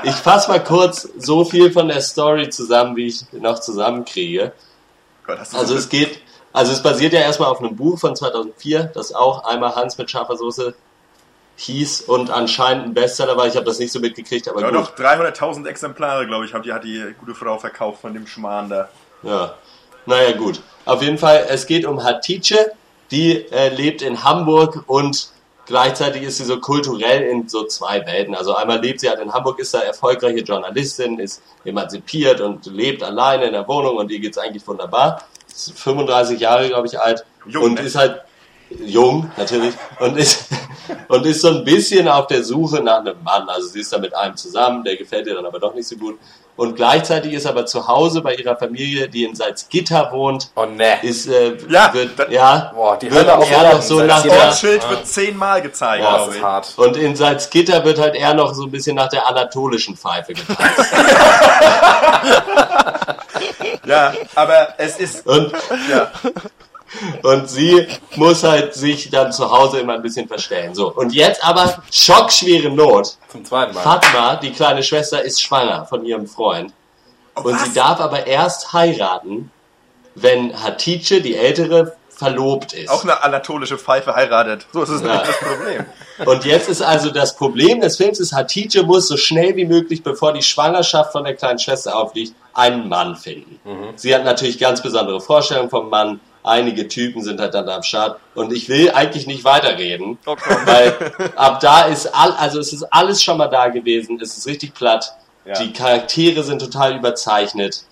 ich 0.03 0.15
fass 0.15 0.47
mal 0.47 0.63
kurz 0.63 1.07
so 1.17 1.45
viel 1.45 1.71
von 1.71 1.87
der 1.87 2.01
Story 2.01 2.49
zusammen, 2.49 2.95
wie 2.95 3.07
ich 3.07 3.25
noch 3.33 3.59
zusammenkriege. 3.59 4.53
Gott, 5.25 5.39
Also 5.39 5.65
so 5.65 5.75
es 5.75 5.89
geht, 5.89 6.21
also 6.53 6.71
es 6.71 6.81
basiert 6.81 7.13
ja 7.13 7.19
erstmal 7.19 7.49
auf 7.49 7.59
einem 7.59 7.75
Buch 7.75 7.99
von 7.99 8.15
2004, 8.15 8.91
das 8.93 9.13
auch 9.13 9.45
einmal 9.45 9.75
Hans 9.75 9.97
mit 9.97 10.09
scharfer 10.09 10.37
Soße 10.37 10.73
hieß 11.57 12.01
und 12.01 12.29
anscheinend 12.29 12.85
ein 12.85 12.93
Bestseller 12.93 13.35
war. 13.35 13.47
Ich 13.47 13.55
habe 13.55 13.65
das 13.65 13.79
nicht 13.79 13.91
so 13.91 13.99
mitgekriegt, 13.99 14.47
aber 14.47 14.61
ja, 14.61 14.69
gut. 14.69 14.77
doch 14.77 14.95
300.000 14.95 15.67
Exemplare, 15.67 16.27
glaube 16.27 16.45
ich, 16.45 16.53
hat 16.53 16.65
die, 16.65 16.71
hat 16.71 16.83
die 16.83 17.15
gute 17.19 17.33
Frau 17.33 17.57
verkauft 17.57 18.01
von 18.01 18.13
dem 18.13 18.27
Schmarrn 18.27 18.69
da. 18.69 18.89
Ja. 19.23 19.55
Naja, 20.05 20.37
gut. 20.37 20.61
Auf 20.85 21.01
jeden 21.01 21.17
Fall, 21.17 21.47
es 21.49 21.65
geht 21.65 21.85
um 21.85 22.03
Hatice, 22.03 22.71
die 23.11 23.45
äh, 23.51 23.69
lebt 23.69 24.01
in 24.01 24.23
Hamburg 24.23 24.83
und 24.87 25.31
gleichzeitig 25.67 26.23
ist 26.23 26.37
sie 26.37 26.45
so 26.45 26.59
kulturell 26.59 27.23
in 27.23 27.47
so 27.47 27.65
zwei 27.65 28.05
Welten. 28.05 28.33
Also 28.33 28.55
einmal 28.55 28.79
lebt 28.81 29.01
sie 29.01 29.09
halt 29.09 29.19
in 29.19 29.33
Hamburg, 29.33 29.59
ist 29.59 29.73
da 29.73 29.79
erfolgreiche 29.79 30.39
Journalistin, 30.39 31.19
ist 31.19 31.43
emanzipiert 31.65 32.41
und 32.41 32.65
lebt 32.65 33.03
alleine 33.03 33.45
in 33.45 33.53
der 33.53 33.67
Wohnung 33.67 33.97
und 33.97 34.09
ihr 34.09 34.19
geht's 34.19 34.37
eigentlich 34.37 34.67
wunderbar. 34.67 35.23
Ist 35.47 35.77
35 35.77 36.39
Jahre, 36.39 36.67
glaube 36.67 36.87
ich, 36.87 36.99
alt 36.99 37.25
Jung, 37.45 37.63
und 37.63 37.73
ne? 37.75 37.81
ist 37.81 37.95
halt 37.95 38.21
jung, 38.69 39.31
natürlich, 39.37 39.73
und 39.99 40.17
ist, 40.17 40.47
und 41.07 41.25
ist 41.25 41.41
so 41.41 41.49
ein 41.49 41.63
bisschen 41.63 42.07
auf 42.07 42.27
der 42.27 42.43
Suche 42.43 42.81
nach 42.81 42.99
einem 42.99 43.21
Mann. 43.23 43.47
Also 43.49 43.67
sie 43.67 43.81
ist 43.81 43.93
da 43.93 43.97
mit 43.97 44.15
einem 44.15 44.35
zusammen, 44.35 44.83
der 44.83 44.97
gefällt 44.97 45.27
ihr 45.27 45.35
dann 45.35 45.45
aber 45.45 45.59
doch 45.59 45.73
nicht 45.73 45.87
so 45.87 45.95
gut. 45.95 46.17
Und 46.57 46.75
gleichzeitig 46.75 47.31
ist 47.33 47.45
aber 47.45 47.65
zu 47.65 47.87
Hause 47.87 48.21
bei 48.21 48.33
ihrer 48.35 48.57
Familie, 48.57 49.07
die 49.07 49.23
in 49.23 49.35
Salzgitter 49.35 50.11
wohnt, 50.11 50.49
Oh 50.55 50.65
ne. 50.65 50.97
ist, 51.03 51.27
äh, 51.27 51.55
Ja, 51.69 51.93
wird, 51.93 52.17
da- 52.19 52.27
ja, 52.29 52.71
Boah, 52.75 52.97
die 52.97 53.09
wird 53.11 53.21
Hölle 53.27 53.37
auf 53.37 53.49
eher 53.49 53.73
noch 53.73 53.81
so 53.81 53.99
Das 53.99 54.07
nach 54.07 54.21
der, 54.23 54.35
ja- 54.35 54.45
Ortsschild 54.45 54.89
wird 54.89 55.07
zehnmal 55.07 55.61
gezeigt, 55.61 56.03
Ja, 56.03 56.09
Das 56.11 56.17
glaube 56.17 56.31
ist 56.31 56.37
ich. 56.37 56.43
hart. 56.43 56.73
und 56.77 56.97
in 56.97 57.15
Salzgitter 57.15 57.85
wird 57.85 57.99
halt 57.99 58.15
eher 58.15 58.33
noch 58.33 58.53
so 58.55 58.63
ein 58.63 58.71
bisschen 58.71 58.95
nach 58.95 59.07
der 59.07 59.27
anatolischen 59.27 59.95
Pfeife 59.95 60.33
getanzt. 60.33 60.59
Ja, 63.85 64.13
aber 64.35 64.69
es 64.77 64.97
ist, 64.97 65.25
Und, 65.25 65.51
ja, 65.89 66.11
und 67.23 67.49
sie 67.49 67.87
muss 68.15 68.43
halt 68.43 68.73
sich 68.73 69.09
dann 69.09 69.31
zu 69.31 69.51
Hause 69.51 69.79
immer 69.79 69.93
ein 69.93 70.01
bisschen 70.01 70.27
verstellen. 70.27 70.73
So. 70.75 70.91
Und 70.93 71.13
jetzt 71.13 71.43
aber 71.43 71.81
schockschwere 71.91 72.69
Not. 72.69 73.17
Zum 73.29 73.45
zweiten 73.45 73.73
Mal. 73.73 73.81
Fatma, 73.81 74.35
die 74.37 74.51
kleine 74.51 74.83
Schwester, 74.83 75.21
ist 75.21 75.41
schwanger 75.41 75.85
von 75.85 76.05
ihrem 76.05 76.27
Freund. 76.27 76.73
Und 77.35 77.59
sie 77.59 77.73
darf 77.73 77.99
aber 77.99 78.25
erst 78.25 78.73
heiraten, 78.73 79.51
wenn 80.15 80.59
Hatice, 80.63 81.21
die 81.21 81.35
ältere, 81.35 81.95
verlobt 82.09 82.73
ist. 82.73 82.89
auch 82.89 83.03
eine 83.03 83.21
anatolische 83.23 83.77
Pfeife 83.77 84.15
heiratet. 84.15 84.65
So 84.73 84.81
ist 84.81 84.89
es 84.89 85.01
Ja. 85.03 85.17
das 85.23 85.37
Problem. 85.39 85.85
Und 86.25 86.45
jetzt 86.45 86.67
ist 86.67 86.81
also 86.81 87.11
das 87.11 87.35
Problem 87.35 87.79
des 87.79 87.97
Films 87.97 88.19
ist, 88.19 88.33
Hatice 88.33 88.81
muss 88.81 89.07
so 89.07 89.17
schnell 89.17 89.55
wie 89.55 89.65
möglich, 89.65 90.01
bevor 90.01 90.33
die 90.33 90.41
Schwangerschaft 90.41 91.11
von 91.11 91.25
der 91.25 91.35
kleinen 91.35 91.59
Schwester 91.59 91.95
aufliegt, 91.95 92.33
einen 92.55 92.89
Mann 92.89 93.15
finden. 93.15 93.59
Sie 93.97 94.15
hat 94.15 94.25
natürlich 94.25 94.57
ganz 94.57 94.81
besondere 94.81 95.21
Vorstellungen 95.21 95.69
vom 95.69 95.89
Mann. 95.91 96.19
Einige 96.47 96.87
Typen 96.87 97.21
sind 97.23 97.39
halt 97.41 97.53
dann 97.53 97.67
am 97.67 97.83
Start. 97.83 98.19
Und 98.33 98.53
ich 98.53 98.69
will 98.69 98.91
eigentlich 98.91 99.27
nicht 99.27 99.43
weiterreden, 99.43 100.17
Oh, 100.25 100.35
komm. 100.41 100.55
weil 100.65 100.95
ab 101.35 101.59
da 101.59 101.81
ist 101.83 102.07
all, 102.15 102.31
also 102.33 102.59
es 102.59 102.71
ist 102.73 102.83
alles 102.91 103.21
schon 103.21 103.37
mal 103.37 103.47
da 103.49 103.67
gewesen. 103.67 104.17
Es 104.21 104.37
ist 104.37 104.47
richtig 104.47 104.73
platt. 104.73 105.13
Ja. 105.45 105.53
Die 105.59 105.73
Charaktere 105.73 106.43
sind 106.43 106.59
total 106.59 106.95
überzeichnet. 106.95 107.83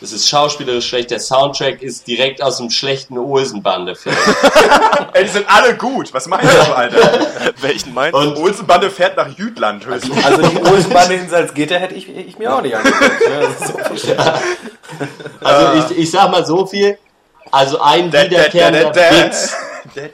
Es 0.00 0.12
ist 0.12 0.28
schauspielerisch 0.28 0.88
schlecht. 0.88 1.10
Der 1.12 1.20
Soundtrack 1.20 1.80
ist 1.80 2.08
direkt 2.08 2.42
aus 2.42 2.56
dem 2.56 2.70
schlechten 2.70 3.16
Olsenbande-Film. 3.18 4.16
Ey, 5.12 5.22
die 5.24 5.30
sind 5.30 5.46
alle 5.48 5.76
gut. 5.76 6.12
Was 6.12 6.26
meinst 6.26 6.52
du, 6.52 6.72
Alter? 6.76 7.52
Welchen 7.60 7.94
meinst 7.94 8.14
du? 8.14 8.18
Und 8.18 8.36
Olsenbande 8.36 8.90
fährt 8.90 9.16
nach 9.16 9.28
Jütland 9.38 9.86
höchstens. 9.86 10.24
Also 10.24 10.42
die 10.42 10.58
Olsenbande 10.58 11.14
in 11.14 11.28
Salzgitter 11.28 11.78
hätte 11.78 11.94
ich, 11.94 12.08
ich 12.08 12.36
mir 12.36 12.52
auch 12.52 12.62
nicht 12.62 12.74
angeguckt. 12.74 13.28
ne? 13.28 13.48
So. 13.64 14.16
Also 15.46 15.92
ich, 15.92 15.98
ich 15.98 16.10
sag 16.10 16.30
mal 16.30 16.44
so 16.44 16.66
viel. 16.66 16.98
Also 17.50 17.80
ein 17.80 18.12
wiederkehrender. 18.12 18.94
Witz 18.94 19.54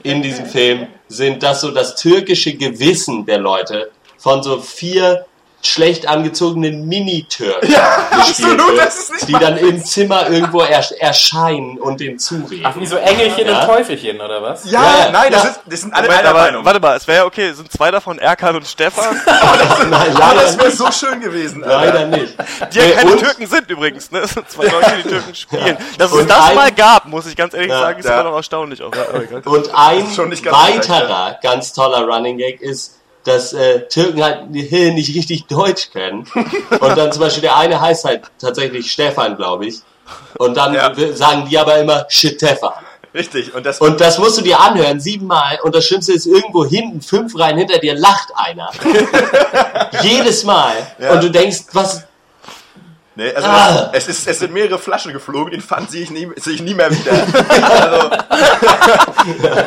in 0.03 0.23
diesem 0.23 0.47
Film 0.47 0.87
sind, 1.09 1.43
dass 1.43 1.61
so 1.61 1.71
das 1.71 1.95
türkische 1.95 2.55
Gewissen 2.55 3.27
der 3.27 3.39
Leute 3.39 3.91
von 4.17 4.43
so 4.43 4.61
vier 4.61 5.27
schlecht 5.61 6.07
angezogenen 6.07 6.87
Mini-Türken 6.87 7.75
absolut, 8.11 8.59
wird, 8.69 8.79
das 8.79 8.97
ist 8.99 9.13
nicht 9.13 9.29
die 9.29 9.33
dann 9.33 9.57
im 9.57 9.85
Zimmer 9.85 10.29
irgendwo 10.31 10.61
ers 10.63 10.93
erscheinen 10.93 11.79
und 11.79 11.99
den 12.01 12.19
zureden. 12.19 12.63
Ach, 12.65 12.77
wie 12.77 12.87
so 12.87 12.97
Engelchen 12.97 13.47
Ja. 13.49 13.61
und 13.63 13.67
Teufelchen, 13.67 14.21
oder 14.21 14.41
was? 14.41 14.65
Ja, 14.71 14.81
Ja, 14.83 14.99
ja, 15.07 15.11
nein, 15.11 15.33
das, 15.33 15.43
ja. 15.43 15.49
ist, 15.51 15.61
das 15.67 15.81
sind 15.81 15.93
alle 15.95 16.05
Moment, 16.07 16.21
einer 16.21 16.31
aber 16.31 16.43
Meinung. 16.43 16.65
warte 16.65 16.81
mal, 16.81 16.97
es 16.97 17.09
wäre 17.09 17.19
ja 17.19 17.25
okay, 17.25 17.53
sind 17.53 17.73
zwei 17.73 17.91
davon 17.91 18.19
Erkan 18.21 18.55
und 18.57 18.67
Stefan, 18.69 19.05
Nein, 19.91 19.93
Aber 20.17 20.19
leider 20.19 20.43
das 20.43 20.59
wäre 20.59 20.71
so 20.71 20.91
schön 20.93 21.21
gewesen. 21.21 21.65
Alter. 21.65 21.77
Leider 21.85 22.07
nicht. 22.07 22.35
die 22.73 22.79
ja 22.79 22.85
Nee, 22.85 22.93
keine 22.93 23.11
und- 23.13 23.19
Türken 23.19 23.47
sind 23.47 23.69
übrigens, 23.71 24.11
ne? 24.13 24.21
Es 24.21 24.31
sind 24.31 24.49
zwei 24.51 24.65
Leute, 24.65 24.93
die 25.03 25.09
Türken 25.09 25.35
spielen. 25.35 25.77
Dass 25.99 26.13
es 26.13 26.19
Und 26.19 26.31
das 26.31 26.45
ein- 26.51 26.55
mal 26.57 26.71
gab, 26.73 27.07
muss 27.07 27.27
ich 27.27 27.35
ganz 27.37 27.55
ehrlich 27.55 27.71
Ja, 27.71 27.81
sagen, 27.81 27.99
ist 27.99 28.05
ja. 28.07 28.21
immer 28.21 28.31
noch 28.31 28.37
erstaunlich. 28.37 28.83
Auch. 28.83 28.93
Ja. 28.95 29.41
Und 29.45 29.75
ein 29.75 30.07
ist 30.07 30.15
schon 30.15 30.29
nicht 30.29 30.45
ganz 30.45 30.57
weiterer 30.57 31.39
ganz 31.43 31.73
toller 31.73 32.05
Running 32.07 32.39
Gag 32.39 32.61
ist, 32.61 32.95
dass 33.29 33.53
äh, 33.53 33.87
Türken 33.89 34.23
halt 34.23 34.51
nicht 34.51 34.73
richtig 35.15 35.47
Deutsch 35.47 35.91
können. 35.93 36.27
Und 36.81 36.97
dann 36.99 37.13
zum 37.13 37.23
Beispiel 37.23 37.43
der 37.43 37.57
eine 37.57 37.81
heißt 37.81 38.05
halt 38.05 38.23
tatsächlich 38.41 38.91
Stefan, 38.91 39.37
glaube 39.37 39.67
ich. 39.67 39.81
Und 40.39 40.57
dann 40.57 40.75
Ja. 40.75 40.93
sagen 41.15 41.47
die 41.49 41.59
aber 41.59 41.79
immer 41.79 42.07
Stefan. 42.09 42.73
Richtig. 43.15 43.55
Und 43.55 43.65
das, 43.65 43.81
Und 43.81 44.01
das 44.01 44.19
musst 44.19 44.39
du 44.39 44.43
dir 44.43 44.61
anhören, 44.61 45.01
siebenmal. 45.01 45.59
Und 45.63 45.75
das 45.75 45.87
Schlimmste 45.87 46.13
ist, 46.13 46.27
irgendwo 46.27 46.65
hinten, 46.65 47.01
fünf 47.01 47.39
Reihen 47.39 47.57
hinter 47.59 47.79
dir, 47.79 47.95
lacht 47.95 48.29
einer. 48.37 48.71
Jedes 50.03 50.45
Mal. 50.45 50.75
Ja. 50.99 51.13
Und 51.13 51.23
du 51.23 51.31
denkst, 51.31 51.59
was, 51.73 52.05
nee, 53.19 53.35
also 53.35 53.49
Ah. 53.49 53.91
es, 53.93 54.09
ist, 54.09 54.27
es 54.27 54.39
sind 54.39 54.53
mehrere 54.55 54.79
Flaschen 54.79 55.13
geflogen, 55.13 55.51
den 55.51 55.61
Pfand 55.61 55.91
sehe 55.91 56.03
ich, 56.05 56.11
nie, 56.11 56.29
sehe 56.37 56.55
ich 56.55 56.63
nie 56.63 56.73
mehr 56.75 56.91
wieder. 56.91 57.13
also, 57.13 58.11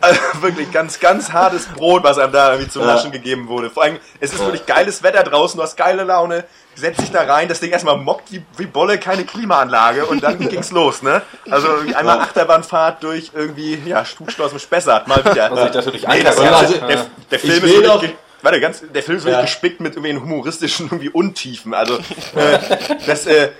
also 0.00 0.20
wirklich 0.40 0.70
ganz, 0.72 1.00
ganz 1.00 1.32
hartes 1.32 1.66
Brot, 1.66 2.04
was 2.04 2.18
einem 2.18 2.32
da 2.32 2.52
irgendwie 2.52 2.70
zum 2.70 2.82
Ja. 2.82 2.88
Naschen 2.94 3.10
gegeben 3.10 3.48
wurde. 3.48 3.70
Vor 3.70 3.82
allem, 3.82 3.98
es 4.20 4.32
ist 4.32 4.40
wirklich 4.40 4.66
geiles 4.66 5.02
Wetter 5.02 5.22
draußen, 5.24 5.56
du 5.56 5.62
hast 5.64 5.76
geile 5.76 6.04
Laune, 6.04 6.44
setzt 6.74 7.00
dich 7.00 7.10
da 7.10 7.22
rein, 7.22 7.48
das 7.48 7.58
Ding 7.60 7.70
erstmal 7.72 7.96
mockt 7.96 8.30
wie, 8.30 8.44
wie 8.56 8.66
Bolle, 8.66 8.98
keine 8.98 9.24
Klimaanlage 9.24 10.06
und 10.06 10.22
dann 10.22 10.38
ging's 10.48 10.70
los, 10.70 11.02
ne? 11.02 11.22
Also 11.50 11.68
einmal 11.96 12.20
Achterbahnfahrt 12.20 13.02
durch 13.02 13.32
irgendwie, 13.34 13.82
ja, 13.84 14.04
Stutschloss 14.04 14.52
im 14.52 14.58
Spessart, 14.60 15.08
mal 15.08 15.24
wieder. 15.24 15.50
Also 15.50 15.64
ich 15.66 15.70
dachte 15.72 15.90
durch 15.90 16.06
Nee, 16.06 16.22
das, 16.22 16.38
Anker. 16.38 16.56
also- 16.56 16.74
der, 16.74 17.06
der, 17.30 17.38
Film 17.38 17.52
Ich 17.52 17.58
ist 17.58 17.62
will 17.62 17.82
wirklich, 17.82 18.10
doch- 18.12 18.18
ge- 18.50 18.60
warte, 18.60 18.60
ganz, 18.60 18.92
der 18.92 19.02
Film 19.02 19.18
ist 19.18 19.24
wirklich 19.24 19.36
Ja. 19.38 19.42
gespickt 19.42 19.80
mit 19.80 19.92
irgendwelchen 19.96 20.22
humoristischen 20.22 20.86
irgendwie 20.86 21.10
Untiefen. 21.10 21.74
Also 21.74 21.96
äh, 21.96 22.58
das, 23.06 23.26
äh, 23.26 23.50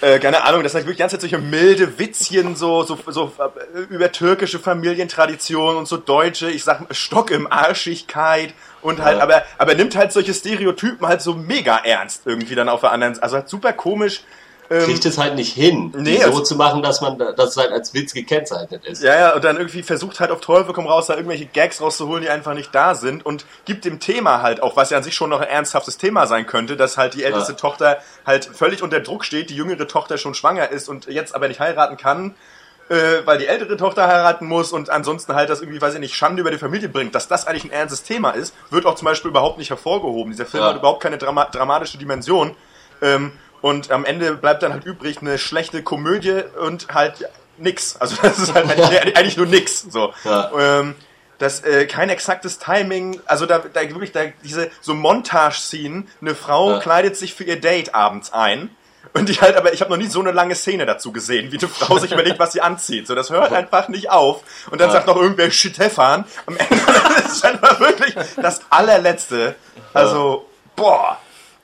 äh, 0.00 0.18
keine 0.18 0.42
Ahnung, 0.44 0.62
das 0.62 0.72
sind 0.72 0.80
wirklich 0.82 0.96
die 0.96 1.00
ganze 1.02 1.16
Zeit 1.18 1.30
solche 1.30 1.38
milde 1.38 1.98
Witzchen 1.98 2.56
so, 2.56 2.82
so, 2.82 2.98
so 3.06 3.32
äh, 3.38 3.78
über 3.94 4.10
türkische 4.10 4.58
Familientraditionen 4.58 5.76
und 5.76 5.86
so 5.88 5.96
deutsche, 5.96 6.50
ich 6.50 6.64
sag 6.64 6.84
Stock 6.90 7.30
im 7.30 7.50
Arschigkeit 7.50 8.54
und 8.80 9.00
halt, 9.02 9.18
Ja. 9.18 9.22
aber, 9.22 9.42
aber 9.58 9.74
nimmt 9.74 9.94
halt 9.96 10.12
solche 10.12 10.34
Stereotypen 10.34 11.06
halt 11.06 11.22
so 11.22 11.34
mega 11.34 11.76
ernst 11.84 12.22
irgendwie 12.26 12.54
dann 12.56 12.68
auf 12.68 12.80
der 12.80 12.92
anderen, 12.92 13.18
also 13.20 13.36
halt 13.36 13.48
super 13.48 13.72
komisch. 13.72 14.22
Ähm, 14.72 14.84
kriegt 14.84 15.04
es 15.04 15.18
halt 15.18 15.34
nicht 15.34 15.52
hin, 15.52 15.92
Nee, 15.96 16.18
so 16.22 16.40
zu 16.40 16.56
machen, 16.56 16.82
dass 16.82 17.00
man, 17.00 17.18
dass 17.18 17.50
es 17.50 17.56
halt 17.56 17.72
als 17.72 17.92
Witz 17.94 18.14
gekennzeichnet 18.14 18.84
ist. 18.86 19.02
Ja, 19.02 19.14
ja, 19.18 19.34
und 19.34 19.44
dann 19.44 19.56
irgendwie 19.56 19.82
versucht 19.82 20.20
halt 20.20 20.30
auf 20.30 20.40
Teufel 20.40 20.72
komm 20.72 20.86
raus, 20.86 21.06
da 21.08 21.14
irgendwelche 21.14 21.46
Gags 21.46 21.80
rauszuholen, 21.80 22.22
die 22.22 22.30
einfach 22.30 22.54
nicht 22.54 22.74
da 22.74 22.94
sind 22.94 23.26
und 23.26 23.44
gibt 23.64 23.84
dem 23.84 24.00
Thema 24.00 24.40
halt 24.42 24.62
auch, 24.62 24.76
was 24.76 24.90
ja 24.90 24.96
an 24.96 25.02
sich 25.02 25.14
schon 25.14 25.30
noch 25.30 25.40
ein 25.40 25.48
ernsthaftes 25.48 25.98
Thema 25.98 26.26
sein 26.26 26.46
könnte, 26.46 26.76
dass 26.76 26.96
halt 26.96 27.14
die 27.14 27.24
älteste 27.24 27.52
Ja. 27.52 27.58
Tochter 27.58 27.98
halt 28.24 28.44
völlig 28.46 28.82
unter 28.82 29.00
Druck 29.00 29.24
steht, 29.24 29.50
die 29.50 29.56
jüngere 29.56 29.86
Tochter 29.88 30.16
schon 30.18 30.34
schwanger 30.34 30.70
ist 30.70 30.88
und 30.88 31.06
jetzt 31.06 31.34
aber 31.34 31.48
nicht 31.48 31.60
heiraten 31.60 31.96
kann, 31.96 32.34
äh, 32.88 32.94
weil 33.24 33.38
die 33.38 33.46
ältere 33.46 33.76
Tochter 33.76 34.06
heiraten 34.08 34.46
muss 34.46 34.72
und 34.72 34.90
ansonsten 34.90 35.34
halt 35.34 35.50
das 35.50 35.60
irgendwie, 35.60 35.80
weiß 35.80 35.94
ich 35.94 36.00
nicht, 36.00 36.14
Schande 36.14 36.40
über 36.40 36.50
die 36.50 36.58
Familie 36.58 36.88
bringt, 36.88 37.14
dass 37.14 37.28
das 37.28 37.46
eigentlich 37.46 37.64
ein 37.64 37.70
ernstes 37.70 38.02
Thema 38.02 38.30
ist, 38.30 38.54
wird 38.70 38.86
auch 38.86 38.94
zum 38.94 39.06
Beispiel 39.06 39.30
überhaupt 39.30 39.58
nicht 39.58 39.70
hervorgehoben. 39.70 40.32
Dieser 40.32 40.46
Film 40.46 40.62
Ja. 40.62 40.70
hat 40.70 40.76
überhaupt 40.76 41.02
keine 41.02 41.18
Drama 41.18 41.44
dramatische 41.46 41.98
Dimension. 41.98 42.54
Ähm, 43.00 43.32
und 43.62 43.90
am 43.90 44.04
Ende 44.04 44.34
bleibt 44.34 44.62
dann 44.62 44.72
halt 44.74 44.84
übrig 44.84 45.18
eine 45.22 45.38
schlechte 45.38 45.82
Komödie 45.82 46.42
und 46.60 46.88
halt 46.92 47.28
nix. 47.56 47.96
Also 47.98 48.16
das 48.22 48.38
ist 48.38 48.54
halt 48.54 48.70
eigentlich, 48.70 49.16
eigentlich 49.16 49.36
nur 49.38 49.46
nix. 49.46 49.80
So. 49.88 50.12
Ja. 50.24 50.50
Ähm, 50.58 50.94
das 51.38 51.60
äh, 51.64 51.86
kein 51.86 52.08
exaktes 52.08 52.58
Timing, 52.58 53.20
also 53.26 53.46
da, 53.46 53.58
da 53.58 53.80
wirklich 53.80 54.12
da, 54.12 54.20
diese 54.44 54.70
so 54.80 54.94
Montage-Szenen, 54.94 56.08
eine 56.20 56.34
Frau 56.36 56.72
Ja. 56.72 56.78
kleidet 56.78 57.16
sich 57.16 57.34
für 57.34 57.42
ihr 57.44 57.60
Date 57.60 57.94
abends 57.96 58.32
ein 58.32 58.70
und 59.12 59.28
die 59.28 59.40
halt, 59.40 59.56
aber 59.56 59.72
ich 59.72 59.80
habe 59.80 59.90
noch 59.90 59.96
nie 59.98 60.06
so 60.06 60.20
eine 60.20 60.30
lange 60.30 60.54
Szene 60.54 60.86
dazu 60.86 61.10
gesehen, 61.10 61.50
wie 61.50 61.58
eine 61.58 61.66
Frau 61.68 61.98
sich 61.98 62.12
überlegt, 62.12 62.38
was 62.38 62.52
sie 62.52 62.60
anzieht. 62.60 63.08
So, 63.08 63.14
das 63.16 63.30
hört 63.30 63.52
einfach 63.52 63.88
nicht 63.88 64.08
auf. 64.10 64.42
Und 64.70 64.80
dann 64.80 64.88
Ja. 64.88 64.92
sagt 64.94 65.08
noch 65.08 65.16
irgendwer 65.16 65.50
Stefan. 65.50 66.24
Am 66.46 66.56
Ende 66.56 66.74
ist 67.26 67.32
es 67.32 67.42
einfach 67.42 67.80
wirklich 67.80 68.14
das 68.40 68.60
allerletzte. 68.70 69.56
Also, 69.92 70.48
boah. 70.76 71.18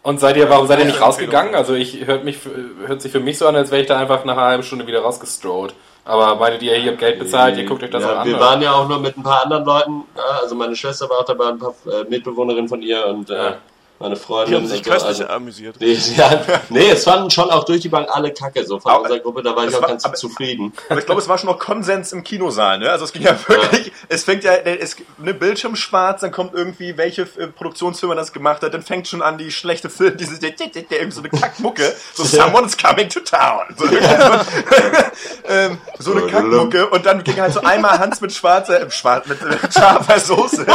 Und 0.09 0.21
seid 0.21 0.39
ihr, 0.39 0.49
warum 0.49 0.67
seid 0.67 0.79
ihr 0.79 0.87
nicht 0.87 1.03
rausgegangen? 1.03 1.55
Also 1.55 1.75
ich 1.75 2.07
hört 2.07 2.25
mich, 2.25 2.39
hört 2.87 3.03
sich 3.03 3.13
für 3.13 3.21
mich 3.21 3.37
so 3.37 3.47
an, 3.47 3.57
als 3.57 3.71
wäre 3.71 3.83
ich 3.83 3.89
da 3.89 3.99
einfach 3.99 4.25
nach 4.25 4.39
einer 4.39 4.47
halben 4.47 4.63
Stunde 4.63 4.87
wieder 4.87 5.01
rausgestrollt. 5.01 5.75
Aber 6.07 6.37
meintet 6.37 6.63
ihr, 6.63 6.79
ihr 6.79 6.93
habt 6.93 6.99
Geld 6.99 7.19
bezahlt, 7.19 7.59
ihr 7.59 7.67
guckt 7.67 7.83
euch 7.83 7.91
das 7.91 8.05
ja, 8.05 8.21
an? 8.21 8.27
Wir 8.27 8.41
waren 8.41 8.63
ja 8.63 8.73
auch 8.73 8.89
nur 8.89 9.01
mit 9.01 9.19
ein 9.19 9.23
paar 9.23 9.43
anderen 9.45 9.67
Leuten. 9.67 10.05
Ja, 10.17 10.41
also 10.41 10.55
meine 10.55 10.75
Schwester 10.75 11.11
war 11.11 11.19
auch 11.19 11.27
dabei, 11.27 11.49
ein 11.49 11.59
paar 11.59 11.75
äh, 11.85 12.09
Mitbewohnerinnen 12.09 12.71
von 12.71 12.81
ihr 12.81 13.07
und 13.07 13.29
äh, 13.29 13.53
Ja. 14.01 14.05
meine 14.07 14.15
Die 14.15 14.21
Freundin. 14.21 14.55
haben 14.57 14.67
sich 14.67 14.79
und 14.79 14.85
so, 14.85 14.91
köstlich 14.91 15.21
also, 15.21 15.27
amüsiert. 15.29 15.77
nee, 15.81 15.93
ja, 16.17 16.43
nee, 16.69 16.91
es 16.91 17.05
fanden 17.05 17.31
schon 17.31 17.51
auch 17.51 17.65
durch 17.65 17.81
die 17.81 17.89
Bank 17.89 18.09
alle 18.13 18.33
Kacke 18.33 18.65
so 18.65 18.79
von 18.79 18.93
Aber- 18.93 19.03
unserer 19.03 19.19
Gruppe. 19.21 19.43
Da 19.43 19.55
war 19.57 19.67
ich 19.67 19.75
auch 19.75 19.83
war- 19.83 19.89
ganz 19.89 20.05
aber- 20.05 20.15
zufrieden. 20.15 20.73
Aber 20.89 20.99
ich 21.01 21.07
glaube, 21.07 21.21
es 21.21 21.29
war 21.29 21.37
schon 21.39 21.49
noch 21.51 21.59
Konsens 21.59 22.13
im 22.13 22.23
Kinosaal, 22.25 22.79
ne? 22.79 22.91
Also 22.91 23.05
es 23.05 23.13
ging 23.13 23.23
ja 23.23 23.37
wirklich, 23.49 23.93
es 24.09 24.25
fängt 24.25 24.45
ja, 24.45 24.53
es 24.55 24.97
ne 25.19 25.35
Bildschirm 25.35 25.75
schwarz, 25.77 26.21
dann 26.21 26.31
kommt 26.33 26.55
irgendwie, 26.55 26.97
welche 26.97 27.23
äh, 27.23 27.49
Produktionsfirma 27.49 28.15
das 28.15 28.33
gemacht 28.33 28.63
hat, 28.63 28.73
dann 28.75 28.83
fängt 28.83 29.09
schon 29.09 29.23
an 29.23 29.37
die 29.39 29.51
schlechte 29.51 29.91
Film, 29.91 30.17
diese, 30.17 30.39
der, 30.39 30.51
der, 30.53 30.69
der, 30.69 30.83
irgendwie 31.01 31.11
so 31.17 31.21
eine 31.21 31.31
Kackmucke, 31.31 31.95
so 32.15 32.25
Someone's 32.25 32.77
coming 32.77 33.09
to 33.09 33.21
town. 33.21 33.63
So, 33.77 33.85
ähm, 35.49 35.79
so 35.99 36.13
eine 36.13 36.23
Kackmucke 36.27 36.89
und 36.89 37.05
dann 37.07 37.25
ging 37.25 37.41
halt 37.41 37.53
so 37.53 37.61
einmal 37.61 37.99
Hans 37.99 38.21
mit 38.21 38.33
schwarzer, 38.33 38.81
äh, 38.83 38.91
schwarz, 38.91 39.27
mit 39.27 39.41
äh, 39.43 39.57
scharfer 39.73 40.21
Soße. 40.21 40.67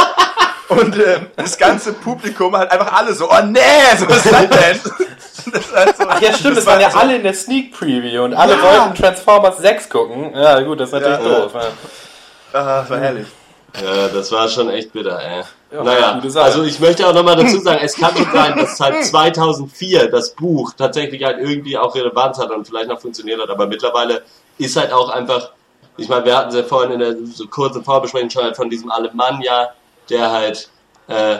Und 0.68 0.96
ähm, 0.96 1.26
das 1.36 1.58
ganze 1.58 1.92
Publikum 1.92 2.56
halt 2.56 2.70
einfach 2.70 2.92
alle 2.92 3.12
so, 3.14 3.28
oh 3.30 3.42
nee, 3.44 3.60
so 3.98 4.08
was 4.08 4.24
ist 4.24 4.32
das 4.32 4.48
denn? 4.48 4.80
Das 5.52 5.72
halt 5.74 5.96
so, 5.96 6.04
Ach 6.08 6.20
ja, 6.22 6.32
stimmt, 6.32 6.56
das 6.56 6.64
war 6.64 6.74
waren 6.74 6.82
ja 6.82 6.90
so- 6.90 6.98
alle 6.98 7.16
in 7.16 7.22
der 7.22 7.34
Sneak 7.34 7.72
Preview 7.72 8.24
und 8.24 8.32
alle 8.34 8.54
Ja. 8.54 8.62
wollten 8.62 8.94
Transformers 8.94 9.58
6 9.58 9.88
gucken. 9.90 10.32
Ja, 10.34 10.60
gut, 10.60 10.80
das 10.80 10.88
ist 10.88 10.94
natürlich 10.94 11.18
Ja. 11.18 11.40
doof. 11.40 11.52
Ja. 11.54 11.60
Ah, 12.60 12.80
das 12.80 12.90
war 12.90 12.98
herrlich. 12.98 13.26
Ja, 13.84 14.08
das 14.08 14.30
war 14.32 14.48
schon 14.48 14.70
echt 14.70 14.92
bitter, 14.92 15.20
ey. 15.20 15.42
naja, 15.84 16.12
gute 16.14 16.30
Sache. 16.30 16.44
also 16.44 16.62
ich 16.62 16.78
möchte 16.78 17.04
auch 17.06 17.12
nochmal 17.12 17.34
dazu 17.36 17.58
sagen, 17.58 17.80
es 17.82 17.96
kann 17.96 18.16
schon 18.16 18.30
sein, 18.32 18.56
dass 18.56 18.78
halt 18.78 19.04
2004 19.04 20.08
das 20.10 20.30
Buch 20.30 20.72
tatsächlich 20.78 21.24
halt 21.24 21.38
irgendwie 21.40 21.76
auch 21.76 21.94
Relevanz 21.94 22.38
hat 22.38 22.50
und 22.50 22.66
vielleicht 22.66 22.88
noch 22.88 23.00
funktioniert 23.00 23.40
hat, 23.42 23.50
aber 23.50 23.66
mittlerweile 23.66 24.22
ist 24.58 24.76
halt 24.76 24.92
auch 24.92 25.08
einfach, 25.10 25.50
ich 25.96 26.08
meine, 26.08 26.24
wir 26.24 26.36
hatten 26.38 26.50
es 26.50 26.54
ja 26.54 26.62
vorhin 26.62 26.92
in 26.92 26.98
der 27.00 27.16
so 27.34 27.48
kurzen 27.48 27.82
Vorbesprechung 27.82 28.30
schon 28.30 28.44
halt 28.44 28.54
von 28.56 28.70
diesem 28.70 28.90
Alemannia, 28.92 29.70
der 30.08 30.30
halt, 30.30 30.70
äh, 31.08 31.38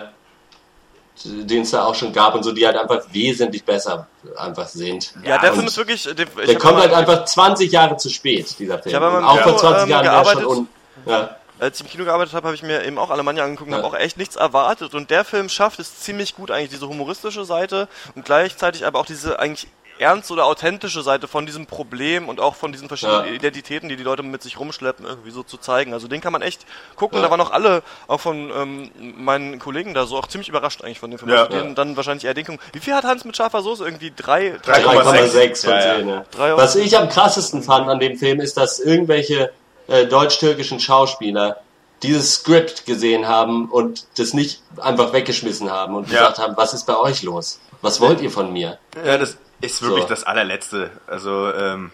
den 1.24 1.62
es 1.62 1.70
da 1.70 1.84
auch 1.84 1.94
schon 1.94 2.12
gab 2.12 2.34
und 2.34 2.42
so, 2.42 2.52
die 2.52 2.66
halt 2.66 2.76
einfach 2.76 3.02
wesentlich 3.12 3.64
besser 3.64 4.08
einfach 4.36 4.66
sind. 4.66 5.14
Ja, 5.24 5.38
der 5.38 5.52
Film 5.52 5.66
ist 5.66 5.76
wirklich. 5.76 6.02
Der 6.02 6.26
hab 6.26 6.58
kommt 6.58 6.80
halt 6.80 6.92
einfach 6.92 7.24
20 7.24 7.70
Jahre 7.70 7.96
zu 7.96 8.10
spät, 8.10 8.58
dieser 8.58 8.78
Film. 8.80 8.88
Ich 8.88 8.94
habe 8.94 9.24
auch 9.26 9.38
vor 9.40 9.56
Kino, 9.56 9.58
20 9.58 9.82
ähm, 9.84 9.90
Jahren 9.90 10.04
wäre 10.04 10.24
schon 10.24 10.24
gearbeitet. 10.24 10.46
un 10.46 10.68
ja. 11.06 11.36
Als 11.60 11.78
ich 11.78 11.86
im 11.86 11.90
Kino 11.90 12.04
gearbeitet 12.04 12.34
habe, 12.34 12.48
habe 12.48 12.56
ich 12.56 12.64
mir 12.64 12.84
eben 12.84 12.98
auch 12.98 13.10
Alemannia 13.10 13.44
angeguckt 13.44 13.68
und 13.68 13.76
Ja. 13.76 13.82
habe 13.82 13.86
auch 13.86 13.98
echt 13.98 14.18
nichts 14.18 14.34
erwartet. 14.34 14.92
Und 14.92 15.10
der 15.10 15.24
Film 15.24 15.48
schafft 15.48 15.78
es 15.78 16.00
ziemlich 16.00 16.34
gut, 16.34 16.50
eigentlich 16.50 16.70
diese 16.70 16.88
humoristische 16.88 17.44
Seite 17.44 17.86
und 18.16 18.24
gleichzeitig 18.24 18.84
aber 18.84 18.98
auch 18.98 19.06
diese 19.06 19.38
eigentlich 19.38 19.68
ernst 19.98 20.30
oder 20.30 20.44
authentische 20.46 21.02
Seite 21.02 21.28
von 21.28 21.46
diesem 21.46 21.66
Problem 21.66 22.28
und 22.28 22.40
auch 22.40 22.54
von 22.56 22.72
diesen 22.72 22.88
verschiedenen 22.88 23.26
Ja. 23.26 23.32
Identitäten, 23.32 23.88
die 23.88 23.96
die 23.96 24.02
Leute 24.02 24.22
mit 24.22 24.42
sich 24.42 24.58
rumschleppen, 24.58 25.06
irgendwie 25.06 25.30
so 25.30 25.42
zu 25.42 25.56
zeigen. 25.56 25.92
Also 25.92 26.08
den 26.08 26.20
kann 26.20 26.32
man 26.32 26.42
echt 26.42 26.66
gucken. 26.96 27.18
Ja. 27.18 27.24
Da 27.24 27.30
waren 27.30 27.40
auch 27.40 27.52
alle, 27.52 27.82
auch 28.08 28.20
von 28.20 28.50
ähm, 28.50 28.90
meinen 29.16 29.58
Kollegen 29.58 29.94
da 29.94 30.06
so, 30.06 30.16
auch 30.18 30.26
ziemlich 30.26 30.48
überrascht 30.48 30.82
eigentlich 30.82 30.98
von 30.98 31.10
dem 31.10 31.18
Film. 31.18 31.30
Ja. 31.30 31.44
Also 31.44 31.58
den 31.58 31.74
dann 31.74 31.96
wahrscheinlich 31.96 32.24
eher 32.24 32.34
den 32.34 32.44
gucken. 32.44 32.60
Wie 32.72 32.80
viel 32.80 32.94
hat 32.94 33.04
Hans 33.04 33.24
mit 33.24 33.36
scharfer 33.36 33.62
Soße? 33.62 33.84
Irgendwie 33.84 34.12
drei? 34.14 34.56
3,6 34.64 35.60
von 35.64 35.70
Ja, 35.70 35.78
ja. 35.86 35.94
10. 35.96 36.08
Ja. 36.08 36.24
Drei 36.30 36.48
Euro. 36.50 36.58
Was 36.58 36.76
ich 36.76 36.96
am 36.98 37.08
krassesten 37.08 37.62
fand 37.62 37.88
an 37.88 38.00
dem 38.00 38.16
Film 38.16 38.40
ist, 38.40 38.56
dass 38.56 38.80
irgendwelche 38.80 39.52
äh, 39.86 40.06
deutsch-türkischen 40.06 40.80
Schauspieler 40.80 41.58
dieses 42.02 42.34
Skript 42.34 42.84
gesehen 42.86 43.28
haben 43.28 43.70
und 43.70 44.06
das 44.18 44.34
nicht 44.34 44.62
einfach 44.80 45.12
weggeschmissen 45.12 45.70
haben 45.70 45.94
und 45.94 46.10
Ja. 46.10 46.18
gesagt 46.20 46.38
haben, 46.38 46.56
was 46.56 46.74
ist 46.74 46.84
bei 46.86 46.96
euch 46.98 47.22
los? 47.22 47.60
Was 47.80 48.00
wollt 48.00 48.20
ihr 48.20 48.30
von 48.30 48.52
mir? 48.52 48.78
Ja, 49.04 49.18
das 49.18 49.36
ist 49.64 49.82
wirklich 49.82 50.02
So. 50.04 50.08
das 50.08 50.24
allerletzte. 50.24 50.90
Also, 51.06 51.52
ähm, 51.52 51.90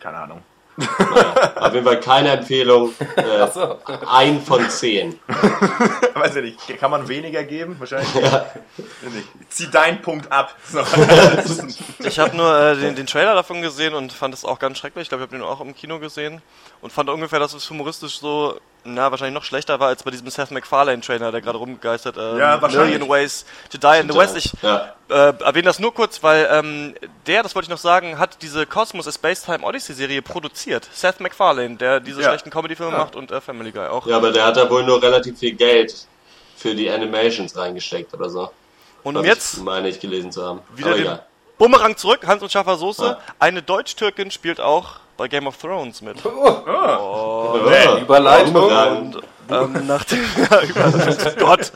keine 0.00 0.18
Ahnung. 0.18 0.42
Naja, 0.76 1.52
auf 1.56 1.72
jeden 1.72 1.86
Fall 1.86 2.00
keine 2.00 2.30
Empfehlung. 2.32 2.92
Äh, 3.16 3.48
so. 3.52 3.78
ein 4.08 4.42
von 4.42 4.68
zehn. 4.68 5.18
Weiß 6.14 6.34
ich 6.36 6.42
nicht, 6.42 6.78
kann 6.80 6.90
man 6.90 7.06
weniger 7.08 7.44
geben? 7.44 7.76
Wahrscheinlich 7.78 8.12
nicht. 8.14 8.28
Zieh 9.50 9.70
deinen 9.70 10.02
Punkt 10.02 10.30
ab. 10.32 10.54
Ich 12.00 12.18
habe 12.18 12.36
nur 12.36 12.58
äh, 12.58 12.76
den, 12.76 12.96
den 12.96 13.06
Trailer 13.06 13.34
davon 13.34 13.62
gesehen 13.62 13.94
und 13.94 14.12
fand 14.12 14.34
es 14.34 14.44
auch 14.44 14.58
ganz 14.58 14.78
schrecklich. 14.78 15.02
Ich 15.04 15.08
glaube, 15.08 15.22
ich 15.24 15.28
habe 15.30 15.38
den 15.38 15.46
auch 15.46 15.60
im 15.60 15.74
Kino 15.74 15.98
gesehen 16.00 16.42
und 16.82 16.92
fand 16.92 17.08
ungefähr, 17.08 17.38
dass 17.38 17.54
es 17.54 17.70
humoristisch 17.70 18.18
so 18.18 18.58
na, 18.84 19.10
wahrscheinlich 19.10 19.34
noch 19.34 19.44
schlechter 19.44 19.80
war 19.80 19.88
als 19.88 20.02
bei 20.02 20.10
diesem 20.10 20.28
Seth 20.30 20.50
MacFarlane-Trainer, 20.50 21.32
der 21.32 21.40
gerade 21.40 21.58
rumgeistert. 21.58 22.16
Ähm, 22.16 22.38
Ja, 22.38 22.60
wahrscheinlich. 22.60 22.98
Million 22.98 23.08
Ways 23.08 23.44
to 23.70 23.78
Die 23.78 24.00
in 24.00 24.10
the 24.10 24.16
West. 24.18 24.36
Ich 24.36 24.52
Ja. 24.62 24.94
äh, 25.08 25.32
erwähne 25.42 25.64
das 25.64 25.78
nur 25.78 25.92
kurz, 25.94 26.22
weil 26.22 26.48
ähm, 26.50 26.94
der, 27.26 27.42
das 27.42 27.54
wollte 27.54 27.64
ich 27.66 27.70
noch 27.70 27.78
sagen, 27.78 28.18
hat 28.18 28.42
diese 28.42 28.66
Cosmos 28.66 29.08
A 29.08 29.12
Space 29.12 29.42
Time 29.44 29.64
Odyssey 29.64 29.94
Serie 29.94 30.22
produziert. 30.22 30.88
Seth 30.92 31.20
MacFarlane, 31.20 31.76
der 31.76 32.00
diese 32.00 32.20
Ja. 32.22 32.28
schlechten 32.28 32.50
Comedy-Filme 32.50 32.96
macht 32.96 33.16
und 33.16 33.30
äh, 33.30 33.40
Family 33.40 33.72
Guy 33.72 33.86
auch. 33.86 34.06
ja, 34.06 34.16
aber 34.16 34.30
der 34.32 34.44
hat 34.46 34.56
da 34.56 34.68
wohl 34.70 34.84
nur 34.84 35.02
relativ 35.02 35.38
viel 35.38 35.54
Geld 35.54 35.94
für 36.56 36.74
die 36.74 36.90
Animations 36.90 37.56
reingesteckt 37.56 38.14
oder 38.14 38.28
so. 38.30 38.50
und 39.02 39.16
um 39.16 39.22
ich, 39.24 39.28
jetzt 39.30 39.58
meine 39.62 39.88
ich 39.88 40.00
gelesen 40.00 40.32
zu 40.32 40.44
haben. 40.46 40.60
wieder 40.74 40.88
aber 40.88 40.96
den 40.96 41.04
egal. 41.06 41.26
Bumerang 41.58 41.96
zurück, 41.96 42.26
Hans 42.26 42.42
und 42.42 42.50
Schaffer 42.50 42.76
Soße. 42.76 43.04
Ja. 43.04 43.18
Eine 43.38 43.62
Deutsch-Türkin 43.62 44.30
spielt 44.30 44.60
auch 44.60 44.96
bei 45.16 45.28
Game 45.28 45.46
of 45.46 45.56
Thrones 45.56 46.02
mit. 46.02 46.24
Oh, 46.24 47.58
Ja, 47.70 47.98
Überleitung. 47.98 48.52
Bumerang. 48.52 49.16
ähm, 49.50 49.86
nachdem, 49.86 50.24
ja, 50.50 50.60
über, 50.68 51.32
Gott, 51.38 51.72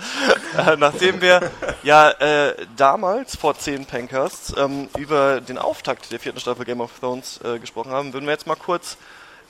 äh, 0.56 0.76
nachdem 0.76 1.20
wir 1.20 1.50
ja 1.82 2.10
äh, 2.10 2.54
damals 2.76 3.36
vor 3.36 3.58
zehn 3.58 3.84
Pancasts 3.84 4.54
ähm, 4.56 4.88
über 4.96 5.40
den 5.40 5.58
Auftakt 5.58 6.10
der 6.10 6.18
vierten 6.18 6.40
Staffel 6.40 6.64
Game 6.64 6.80
of 6.80 6.90
Thrones 6.98 7.40
äh, 7.44 7.58
gesprochen 7.58 7.92
haben, 7.92 8.12
würden 8.12 8.24
wir 8.26 8.32
jetzt 8.32 8.46
mal 8.46 8.56
kurz 8.56 8.96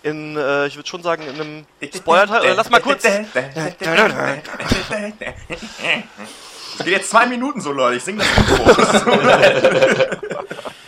in, 0.02 0.36
äh, 0.36 0.66
ich 0.66 0.76
würde 0.76 0.88
schon 0.88 1.02
sagen, 1.02 1.22
in 1.22 1.34
einem 1.40 1.66
Spoiler-Teil, 1.94 2.40
oder 2.42 2.54
lass 2.54 2.70
mal 2.70 2.80
kurz, 2.80 3.04
Es 3.04 3.32
geht 6.84 6.92
jetzt 6.92 7.10
zwei 7.10 7.26
Minuten 7.26 7.60
so, 7.60 7.72
Leute. 7.72 7.96
Ich 7.96 8.04
singe 8.04 8.22
das 8.22 8.28
Intro. 8.36 8.64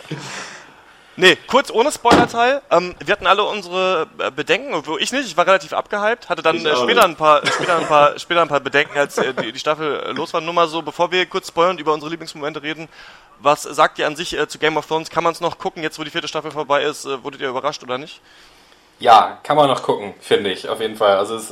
nee, 1.21 1.37
kurz 1.47 1.71
ohne 1.71 1.91
Spoiler-Teil, 1.91 2.61
ähm, 2.71 2.95
wir 3.03 3.11
hatten 3.13 3.27
alle 3.27 3.43
unsere 3.43 4.07
äh, 4.17 4.31
Bedenken, 4.31 4.85
wo 4.85 4.97
ich 4.97 5.11
nicht, 5.11 5.27
ich 5.27 5.37
war 5.37 5.45
relativ 5.45 5.71
abgehypt, 5.71 6.27
hatte 6.27 6.41
dann 6.41 6.65
äh, 6.65 6.75
später 6.75 7.05
ein 7.05 7.15
paar, 7.15 7.45
später 7.45 7.77
ein 7.77 7.87
paar, 7.87 8.19
später 8.19 8.41
ein 8.41 8.47
paar 8.47 8.59
Bedenken, 8.59 8.97
als 8.97 9.17
äh, 9.17 9.33
die, 9.33 9.51
die 9.51 9.59
Staffel 9.59 9.99
äh, 9.99 10.11
los 10.11 10.33
war. 10.33 10.41
Nur 10.41 10.53
mal 10.53 10.67
so, 10.67 10.81
bevor 10.81 11.11
wir 11.11 11.25
kurz 11.27 11.47
spoilern 11.47 11.77
über 11.77 11.93
unsere 11.93 12.09
Lieblingsmomente 12.09 12.61
reden, 12.61 12.89
was 13.39 13.63
sagt 13.63 13.99
ihr 13.99 14.07
an 14.07 14.15
sich 14.15 14.37
äh, 14.37 14.47
zu 14.47 14.59
Game 14.59 14.75
of 14.77 14.87
Thrones? 14.87 15.09
Kann 15.09 15.23
man 15.23 15.33
es 15.33 15.41
noch 15.41 15.57
gucken, 15.59 15.83
jetzt 15.83 15.97
wo 15.99 16.03
die 16.03 16.09
vierte 16.09 16.27
Staffel 16.27 16.51
vorbei 16.51 16.83
ist? 16.83 17.05
Äh, 17.05 17.23
wurdet 17.23 17.39
ihr 17.39 17.49
überrascht 17.49 17.83
oder 17.83 17.97
nicht? 17.97 18.19
Ja, 18.99 19.39
kann 19.43 19.55
man 19.55 19.67
noch 19.67 19.83
gucken, 19.83 20.13
finde 20.19 20.51
ich, 20.51 20.67
auf 20.67 20.81
jeden 20.81 20.95
Fall. 20.95 21.17
Also 21.17 21.35
es, 21.35 21.51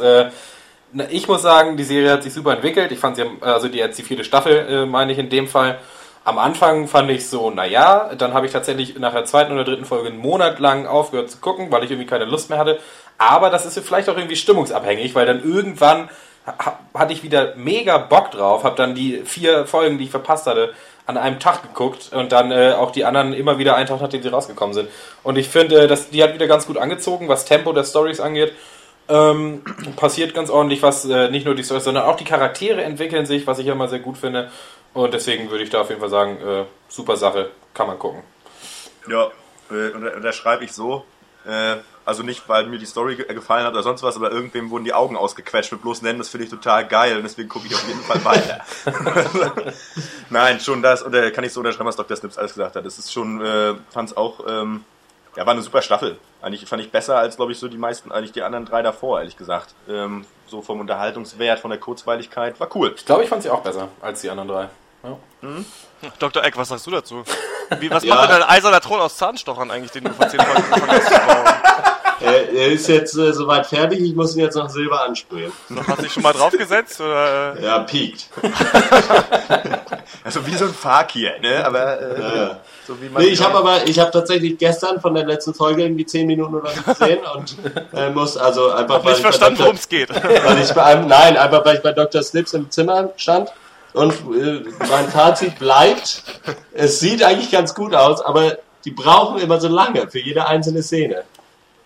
ich 1.10 1.28
muss 1.28 1.42
sagen, 1.42 1.78
die 1.78 1.84
Serie 1.84 2.12
hat 2.12 2.22
sich 2.22 2.32
super 2.32 2.54
entwickelt. 2.54 2.92
Ich 2.92 3.00
fand 3.00 3.16
sie, 3.16 3.26
also 3.42 3.68
die 3.68 3.80
jetzt 3.80 3.98
die 3.98 4.04
vierte 4.04 4.24
Staffel, 4.24 4.86
meine 4.86 5.14
ich 5.14 5.18
in 5.18 5.32
dem 5.32 5.48
Fall. 5.48 5.80
Am 6.24 6.38
Anfang 6.38 6.88
fand 6.88 7.10
ich 7.10 7.28
so, 7.28 7.50
naja, 7.50 8.12
dann 8.18 8.34
habe 8.34 8.46
ich 8.46 8.52
tatsächlich 8.52 9.00
nach 9.00 9.14
der 9.14 9.26
zweiten 9.26 9.52
oder 9.54 9.64
dritten 9.64 9.86
Folge 9.86 10.10
einen 10.10 10.20
Monat 10.20 10.60
lang 10.60 10.86
aufgehört 10.86 11.32
zu 11.32 11.40
gucken, 11.40 11.72
weil 11.72 11.84
ich 11.84 11.92
irgendwie 11.92 12.08
keine 12.08 12.26
Lust 12.26 12.50
mehr 12.50 12.60
hatte. 12.60 12.80
Aber 13.18 13.50
das 13.50 13.66
ist 13.66 13.80
vielleicht 13.80 14.10
auch 14.10 14.18
irgendwie 14.18 14.36
stimmungsabhängig, 14.36 15.16
weil 15.16 15.26
dann 15.26 15.44
irgendwann 15.44 16.10
ha 16.46 16.80
hatte 16.94 17.14
ich 17.14 17.24
wieder 17.24 17.54
mega 17.56 17.98
Bock 17.98 18.32
drauf, 18.32 18.64
habe 18.64 18.76
dann 18.76 18.96
die 18.96 19.22
vier 19.26 19.66
Folgen, 19.66 19.98
die 19.98 20.06
ich 20.06 20.12
verpasst 20.12 20.48
hatte, 20.48 20.74
an 21.06 21.18
einem 21.18 21.40
Tag 21.40 21.64
geguckt 21.64 22.12
und 22.14 22.32
dann 22.32 22.52
äh, 22.52 22.74
auch 22.74 22.92
die 22.92 23.04
anderen 23.06 23.34
immer 23.34 23.58
wieder 23.58 23.76
einen 23.76 23.88
Tag, 23.88 24.00
nachdem 24.02 24.22
sie 24.22 24.30
rausgekommen 24.30 24.74
sind. 24.74 24.90
Und 25.24 25.38
ich 25.38 25.50
finde, 25.50 25.90
äh, 25.90 25.98
die 26.12 26.24
hat 26.24 26.34
wieder 26.34 26.48
ganz 26.48 26.68
gut 26.68 26.78
angezogen, 26.78 27.28
was 27.28 27.46
Tempo 27.46 27.74
der 27.74 27.84
Stories 27.84 28.20
angeht. 28.20 28.54
Ähm, 29.08 29.64
passiert 29.96 30.36
ganz 30.36 30.52
ordentlich 30.52 30.84
was, 30.84 31.06
äh, 31.06 31.32
nicht 31.32 31.46
nur 31.46 31.56
die 31.56 31.64
Stories, 31.64 31.84
sondern 31.84 32.04
auch 32.04 32.16
die 32.16 32.26
Charaktere 32.26 32.84
entwickeln 32.84 33.26
sich, 33.26 33.48
was 33.48 33.58
ich 33.58 33.66
immer 33.66 33.88
sehr 33.88 34.00
gut 34.00 34.20
finde. 34.20 34.52
Und 34.94 35.14
deswegen 35.14 35.50
würde 35.50 35.64
ich 35.64 35.70
da 35.70 35.82
auf 35.82 35.90
jeden 35.90 36.02
Fall 36.02 36.10
sagen, 36.10 36.38
äh, 36.42 36.66
super 36.88 37.18
Sache, 37.18 37.52
kann 37.74 37.88
man 37.88 38.00
gucken. 38.00 38.24
Ja, 39.08 39.30
äh, 39.72 39.92
und 39.92 40.24
da 40.24 40.32
schreibe 40.32 40.66
ich 40.66 40.72
so, 40.74 41.06
äh, 41.46 41.78
also 42.06 42.24
nicht, 42.24 42.50
weil 42.50 42.66
mir 42.66 42.80
die 42.80 42.86
Story 42.86 43.16
ge 43.16 43.34
gefallen 43.34 43.66
hat 43.66 43.74
oder 43.74 43.84
sonst 43.84 44.02
was, 44.02 44.16
aber 44.16 44.32
irgendwem 44.32 44.72
wurden 44.72 44.84
die 44.84 44.94
Augen 44.94 45.16
ausgequetscht 45.16 45.72
mit 45.72 45.84
bloß 45.84 46.02
nennen, 46.02 46.18
das 46.18 46.30
finde 46.30 46.46
ich 46.46 46.50
total 46.50 46.88
geil 46.88 47.18
und 47.18 47.24
deswegen 47.24 47.50
gucke 47.50 47.68
ich 47.68 47.76
auf 47.76 47.88
jeden 47.88 48.02
Fall 48.02 48.26
weiter. 48.26 48.66
Nein, 50.30 50.60
schon 50.60 50.82
das, 50.82 51.04
und 51.04 51.12
da 51.12 51.30
kann 51.30 51.44
ich 51.44 51.54
so 51.54 51.60
unterschreiben, 51.60 51.88
was 51.88 51.96
Dr. 51.96 52.18
Snips 52.18 52.38
alles 52.38 52.54
gesagt 52.54 52.76
hat. 52.76 52.86
Das 52.86 52.98
ist 52.98 53.14
schon, 53.14 53.42
äh, 53.42 53.76
fand's 53.92 54.18
auch, 54.18 54.40
ähm, 54.48 54.84
ja, 55.36 55.46
war 55.46 55.54
eine 55.54 55.62
super 55.62 55.82
Staffel. 55.82 56.18
Eigentlich 56.42 56.66
fand 56.68 56.82
ich 56.82 56.92
besser 56.92 57.18
als, 57.18 57.36
glaube 57.36 57.52
ich, 57.52 57.60
so 57.60 57.68
die 57.68 57.78
meisten, 57.78 58.12
eigentlich 58.12 58.32
die 58.32 58.42
anderen 58.44 58.66
drei 58.66 58.82
davor, 58.82 59.20
ehrlich 59.20 59.38
gesagt. 59.38 59.74
Ähm, 59.88 60.26
so 60.48 60.62
vom 60.62 60.80
Unterhaltungswert, 60.80 61.60
von 61.60 61.70
der 61.70 61.80
Kurzweiligkeit, 61.80 62.60
war 62.60 62.68
cool. 62.76 62.94
Ich 62.96 63.06
glaube, 63.06 63.24
ich 63.24 63.30
fand 63.30 63.44
sie 63.44 63.50
auch 63.50 63.62
besser 63.62 63.90
als 64.02 64.22
die 64.22 64.30
anderen 64.30 64.50
drei. 64.50 64.70
Ja. 65.04 65.18
Dr. 66.20 66.44
Eck, 66.44 66.58
was 66.58 66.70
sagst 66.70 66.88
du 66.88 66.92
dazu? 66.92 67.24
Wie, 67.80 67.90
was 67.92 68.04
Ja. 68.04 68.16
macht 68.16 68.30
denn 68.30 68.42
ein 68.44 68.50
eiserner 68.50 68.82
Thron 68.82 69.00
aus 69.00 69.16
Zahnstochern 69.18 69.70
eigentlich, 69.72 69.92
den 69.92 70.06
du 70.06 70.10
vor 70.14 70.28
zehn 70.28 70.40
Folgen 70.42 70.64
angefangen 70.74 70.92
hast 70.92 71.08
zu 71.08 71.20
bauen? 71.20 71.46
Er, 72.22 72.52
er 72.52 72.68
ist 72.68 72.88
jetzt 72.88 73.18
äh, 73.18 73.32
soweit 73.34 73.66
fertig, 73.68 74.02
ich 74.02 74.16
muss 74.16 74.36
ihn 74.36 74.42
jetzt 74.42 74.56
noch 74.56 74.70
Silber 74.70 75.04
ansprühen. 75.04 75.52
Hast 75.88 76.00
du 76.00 76.04
dich 76.04 76.14
schon 76.14 76.24
mal 76.24 76.34
draufgesetzt? 76.34 77.00
Oder? 77.00 77.60
Ja, 77.62 77.80
piekt. 77.80 78.28
Also 80.24 80.46
wie 80.46 80.56
so 80.56 80.66
ein 80.66 80.74
Fakir, 80.74 81.40
ne? 81.42 81.66
Aber 81.66 82.00
äh, 82.02 82.22
Ja. 82.22 82.60
so 82.88 83.00
wie 83.02 83.10
man. 83.10 83.24
Nee, 83.24 83.30
ich 83.30 83.44
habe 83.44 83.58
aber, 83.58 83.88
ich 83.88 84.00
habe 84.00 84.12
tatsächlich 84.12 84.58
gestern 84.58 85.00
von 85.00 85.14
der 85.14 85.26
letzten 85.26 85.54
Folge 85.54 85.84
irgendwie 85.84 86.06
10 86.06 86.28
Minuten 86.28 86.56
oder 86.56 86.70
so 86.72 86.82
gesehen 86.94 87.20
und 87.36 87.56
äh, 87.94 88.10
muss 88.10 88.36
also 88.36 88.72
einfach, 88.72 88.96
Hab 88.96 89.06
nicht 89.06 89.16
ich 89.18 89.22
verstanden, 89.22 89.60
worum 89.60 89.76
es 89.76 89.88
geht. 89.88 90.10
weil 90.24 90.62
ich 90.62 90.72
bei 90.74 90.96
nein, 90.96 91.38
einfach 91.38 91.64
weil 91.66 91.78
ich 91.78 91.82
bei 91.82 91.94
Dr. 91.94 92.22
Slips 92.22 92.54
im 92.54 92.70
Zimmer 92.70 93.10
stand 93.18 93.50
und 93.94 94.12
äh, 94.14 94.62
mein 94.90 95.08
Fazit 95.10 95.58
bleibt, 95.58 96.24
es 96.74 97.00
sieht 97.00 97.24
eigentlich 97.24 97.52
ganz 97.52 97.74
gut 97.74 97.96
aus, 97.96 98.22
aber 98.22 98.58
die 98.86 98.92
brauchen 98.92 99.40
immer 99.40 99.60
so 99.60 99.68
lange 99.68 100.08
für 100.10 100.20
jede 100.20 100.46
einzelne 100.48 100.84
Szene. 100.84 101.24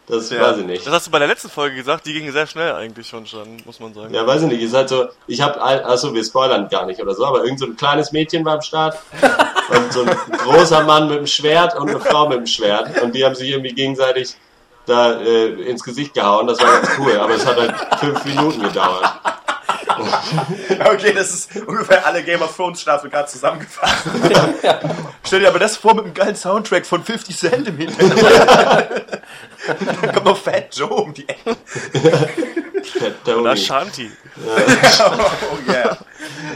Das 0.08 0.30
Ja. 0.30 0.42
weiß 0.42 0.58
ich 0.58 0.66
nicht. 0.66 0.86
Das 0.86 0.94
hast 0.94 1.08
du 1.08 1.12
bei 1.12 1.20
der 1.20 1.28
letzten 1.30 1.50
Folge 1.50 1.76
gesagt, 1.78 2.06
die 2.06 2.14
ging 2.14 2.30
sehr 2.32 2.46
schnell 2.46 2.74
eigentlich 2.74 3.08
schon, 3.08 3.26
schon 3.26 3.58
muss 3.66 3.80
man 3.80 3.94
sagen. 3.94 4.14
Ja, 4.14 4.28
weiß 4.28 4.42
ich 4.42 4.48
nicht. 4.50 4.62
Ist 4.62 4.74
halt 4.74 4.90
so, 4.90 5.08
ich 5.28 5.40
habe, 5.42 5.62
achso, 5.62 6.14
wir 6.14 6.24
spoilern 6.24 6.68
gar 6.68 6.86
nicht 6.86 7.02
oder 7.02 7.14
so, 7.14 7.26
aber 7.26 7.44
irgend 7.44 7.60
so 7.60 7.66
ein 7.68 7.78
kleines 7.78 8.12
Mädchen 8.12 8.44
war 8.44 8.56
am 8.56 8.62
Start 8.62 8.98
und 9.70 9.94
so 9.94 10.02
ein 10.04 10.18
großer 10.40 10.84
Mann 10.84 11.08
mit 11.08 11.20
dem 11.20 11.28
Schwert 11.28 11.78
und 11.80 11.90
eine 11.90 12.00
Frau 12.02 12.28
mit 12.28 12.40
dem 12.40 12.48
Schwert 12.48 13.02
und 13.02 13.16
die 13.16 13.24
haben 13.24 13.36
sich 13.36 13.50
irgendwie 13.50 13.74
gegenseitig 13.74 14.36
da 14.86 15.14
äh, 15.22 15.48
ins 15.70 15.82
Gesicht 15.82 16.14
gehauen. 16.14 16.48
Das 16.48 16.60
war 16.60 16.82
ganz 16.82 16.90
cool, 17.00 17.18
aber 17.18 17.36
es 17.36 17.46
hat 17.46 17.56
halt 17.58 17.74
fünf 18.02 18.26
Minuten 18.26 18.62
gedauert. 18.62 19.06
Okay, 20.86 21.14
das 21.14 21.34
ist 21.34 21.56
ungefähr 21.68 22.06
alle 22.06 22.24
Game 22.24 22.42
of 22.42 22.56
Thrones 22.56 22.82
Staffeln 22.82 23.12
gerade 23.12 23.28
zusammengefasst. 23.28 24.06
Stell 25.26 25.40
dir 25.40 25.50
aber 25.50 25.60
das 25.60 25.78
vor 25.78 25.94
mit 25.96 26.06
einem 26.06 26.14
geilen 26.14 26.36
Soundtrack 26.36 26.86
von 26.86 27.04
50 27.04 27.38
Cent 27.38 27.68
im 27.68 27.78
Hintergrund. 27.78 28.24
Dann 30.02 30.12
kommt 30.14 30.26
noch 30.26 30.38
Fat 30.38 30.76
Joe 30.76 30.90
um 30.90 31.14
die 31.14 31.28
Ecke. 31.28 31.56
Fat 32.84 33.28
Oder 33.28 33.56
Tony. 33.56 33.58
Shanti. 33.58 34.12
Oh 34.42 35.72
yeah. 35.72 35.98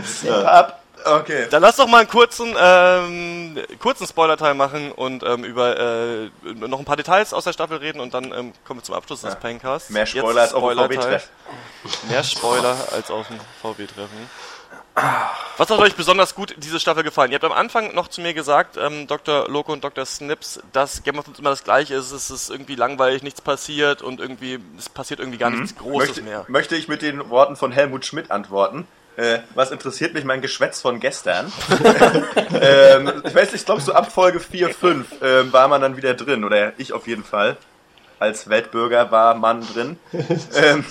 Zip 0.03 0.31
up. 0.31 0.81
Okay. 1.15 1.47
Dann 1.49 1.61
lass 1.61 1.75
doch 1.77 1.87
mal 1.87 1.99
einen 1.99 2.09
kurzen, 2.09 2.55
ähm, 2.59 3.57
kurzen 3.79 4.07
Spoiler-Teil 4.07 4.53
machen 4.53 4.91
und 4.91 5.23
ähm, 5.23 5.43
über 5.43 5.77
äh, 5.77 6.29
noch 6.53 6.79
ein 6.79 6.85
paar 6.85 6.97
Details 6.97 7.33
aus 7.33 7.43
der 7.43 7.53
Staffel 7.53 7.77
reden 7.77 7.99
und 7.99 8.13
dann 8.13 8.25
ähm, 8.25 8.53
kommen 8.65 8.79
wir 8.79 8.83
zum 8.83 8.95
Abschluss 8.95 9.21
des 9.21 9.35
Pancasts. 9.35 9.89
Mehr 9.89 10.05
Spoiler 10.05 10.41
als 10.41 10.53
auf 10.53 10.63
dem 10.63 10.71
Spoiler-Teil. 10.71 11.19
VW-Treff. 11.19 11.29
Mehr 12.09 12.23
Spoiler 12.23 12.75
als 12.91 13.11
auf 13.11 13.27
dem 13.27 13.39
VW-Treffen. 13.61 14.29
Was 15.57 15.69
hat 15.69 15.77
euch 15.79 15.95
besonders 15.95 16.33
gut 16.33 16.55
diese 16.57 16.79
Staffel 16.79 17.03
gefallen? 17.03 17.31
Ihr 17.31 17.35
habt 17.35 17.45
am 17.45 17.51
Anfang 17.51 17.93
noch 17.93 18.07
zu 18.07 18.19
mir 18.19 18.33
gesagt, 18.33 18.77
ähm, 18.77 19.05
Dr. 19.05 19.47
Loco 19.47 19.71
und 19.71 19.83
Dr. 19.83 20.05
Snips, 20.05 20.59
dass 20.73 21.03
Game 21.03 21.19
of 21.19 21.25
Thrones 21.25 21.39
immer 21.39 21.51
das 21.51 21.63
gleiche 21.63 21.93
ist. 21.93 22.11
Es 22.11 22.31
ist 22.31 22.49
irgendwie 22.49 22.73
langweilig, 22.75 23.21
nichts 23.21 23.41
passiert 23.41 24.01
und 24.01 24.19
irgendwie, 24.19 24.59
es 24.77 24.89
passiert 24.89 25.19
irgendwie 25.19 25.37
gar 25.37 25.51
nichts 25.51 25.75
Großes 25.75 26.09
Möchte, 26.09 26.21
mehr. 26.23 26.45
möchte 26.47 26.75
ich 26.75 26.87
mit 26.87 27.03
den 27.03 27.29
Worten 27.29 27.55
von 27.55 27.71
Helmut 27.71 28.05
Schmidt 28.05 28.31
antworten. 28.31 28.87
Äh, 29.17 29.39
was 29.55 29.71
interessiert 29.71 30.13
mich 30.13 30.25
mein 30.25 30.41
Geschwätz 30.41 30.79
von 30.79 30.99
gestern? 30.99 31.51
ähm, 32.61 33.23
ich 33.25 33.33
weiß 33.33 33.51
nicht, 33.51 33.61
ich 33.61 33.65
glaube 33.65 33.81
so 33.81 33.93
ab 33.93 34.11
Folge 34.11 34.39
4, 34.39 34.69
5 34.69 35.07
ähm, 35.23 35.51
war 35.51 35.67
man 35.67 35.81
dann 35.81 35.97
wieder 35.97 36.13
drin, 36.13 36.43
oder 36.43 36.73
ich 36.77 36.93
auf 36.93 37.07
jeden 37.07 37.23
Fall. 37.23 37.57
Als 38.19 38.47
Weltbürger 38.47 39.09
war 39.11 39.33
man 39.33 39.65
drin. 39.73 39.97
ähm, 40.55 40.85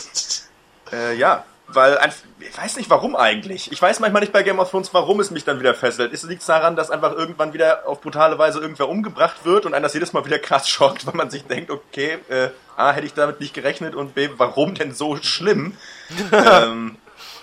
äh, 0.93 1.15
ja, 1.15 1.45
weil 1.69 1.99
ein, 1.99 2.13
ich 2.41 2.57
weiß 2.57 2.77
nicht 2.77 2.91
warum 2.91 3.15
eigentlich. 3.15 3.71
Ich 3.71 3.81
weiß 3.81 4.01
manchmal 4.01 4.23
nicht 4.23 4.33
bei 4.33 4.43
Game 4.43 4.59
of 4.59 4.71
Thrones, 4.71 4.93
warum 4.93 5.21
es 5.21 5.31
mich 5.31 5.45
dann 5.45 5.61
wieder 5.61 5.75
fesselt. 5.75 6.13
Ist 6.13 6.25
liegt 6.25 6.49
daran, 6.49 6.75
dass 6.75 6.91
einfach 6.91 7.13
irgendwann 7.13 7.53
wieder 7.53 7.87
auf 7.87 8.01
brutale 8.01 8.39
Weise 8.39 8.59
irgendwer 8.59 8.89
umgebracht 8.89 9.45
wird 9.45 9.67
und 9.67 9.75
einen 9.75 9.85
das 9.85 9.95
jedes 9.95 10.13
Mal 10.13 10.25
wieder 10.25 10.41
krass 10.41 10.69
schockt, 10.69 11.07
weil 11.07 11.15
man 11.15 11.31
sich 11.31 11.45
denkt, 11.45 11.71
okay, 11.71 12.19
äh, 12.29 12.49
A, 12.77 12.91
hätte 12.91 13.07
ich 13.07 13.15
damit 13.15 13.39
nicht 13.39 13.55
gerechnet 13.55 13.95
und 13.95 14.17
B, 14.17 14.31
warum 14.37 14.75
denn 14.75 14.95
so 14.95 15.17
schlimm? 15.17 15.77
ähm, 16.33 16.97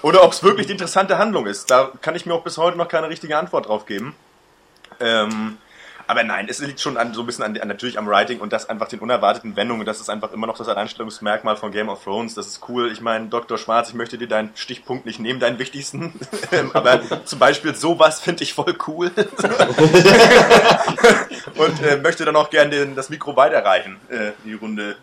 oder 0.03 0.23
ob 0.23 0.33
es 0.33 0.43
wirklich 0.43 0.67
die 0.67 0.73
interessante 0.73 1.17
Handlung 1.17 1.47
ist. 1.47 1.71
Da 1.71 1.91
kann 2.01 2.15
ich 2.15 2.27
mir 2.27 2.35
auch 2.35 2.43
bis 2.43 2.59
heute 2.59 2.77
noch 2.77 2.87
keine 2.87 3.09
richtige 3.09 3.37
Antwort 3.37 3.67
drauf 3.67 3.87
geben. 3.87 4.15
Ähm, 4.99 5.57
aber 6.05 6.23
nein, 6.23 6.47
es 6.49 6.59
liegt 6.59 6.81
schon 6.81 6.97
an, 6.97 7.13
so 7.13 7.21
ein 7.21 7.25
bisschen 7.25 7.45
an, 7.45 7.57
an, 7.57 7.69
natürlich 7.69 7.97
am 7.97 8.05
Writing 8.07 8.41
und 8.41 8.51
das 8.51 8.67
einfach 8.67 8.89
den 8.89 8.99
unerwarteten 8.99 9.55
Wendungen. 9.55 9.85
Das 9.85 10.01
ist 10.01 10.09
einfach 10.09 10.33
immer 10.33 10.45
noch 10.45 10.57
das 10.57 10.67
Alleinstellungsmerkmal 10.67 11.55
von 11.55 11.71
Game 11.71 11.87
of 11.87 12.03
Thrones. 12.03 12.35
Das 12.35 12.47
ist 12.47 12.67
cool. 12.67 12.91
Ich 12.91 12.99
meine, 12.99 13.27
Dr. 13.27 13.57
Schwarz, 13.57 13.87
ich 13.89 13.95
möchte 13.95 14.17
dir 14.17 14.27
deinen 14.27 14.51
Stichpunkt 14.55 15.05
nicht 15.05 15.19
nehmen, 15.19 15.39
deinen 15.39 15.57
wichtigsten. 15.59 16.13
Ähm, 16.51 16.71
aber 16.73 17.25
zum 17.25 17.39
Beispiel 17.39 17.73
sowas 17.73 18.19
finde 18.19 18.43
ich 18.43 18.53
voll 18.53 18.75
cool. 18.87 19.09
und 21.55 21.81
äh, 21.81 21.97
möchte 21.97 22.25
dann 22.25 22.35
auch 22.35 22.51
gerne 22.51 22.85
das 22.87 23.09
Mikro 23.09 23.35
weiterreichen 23.35 23.99
äh, 24.09 24.27
in 24.27 24.33
die 24.45 24.53
Runde. 24.53 24.97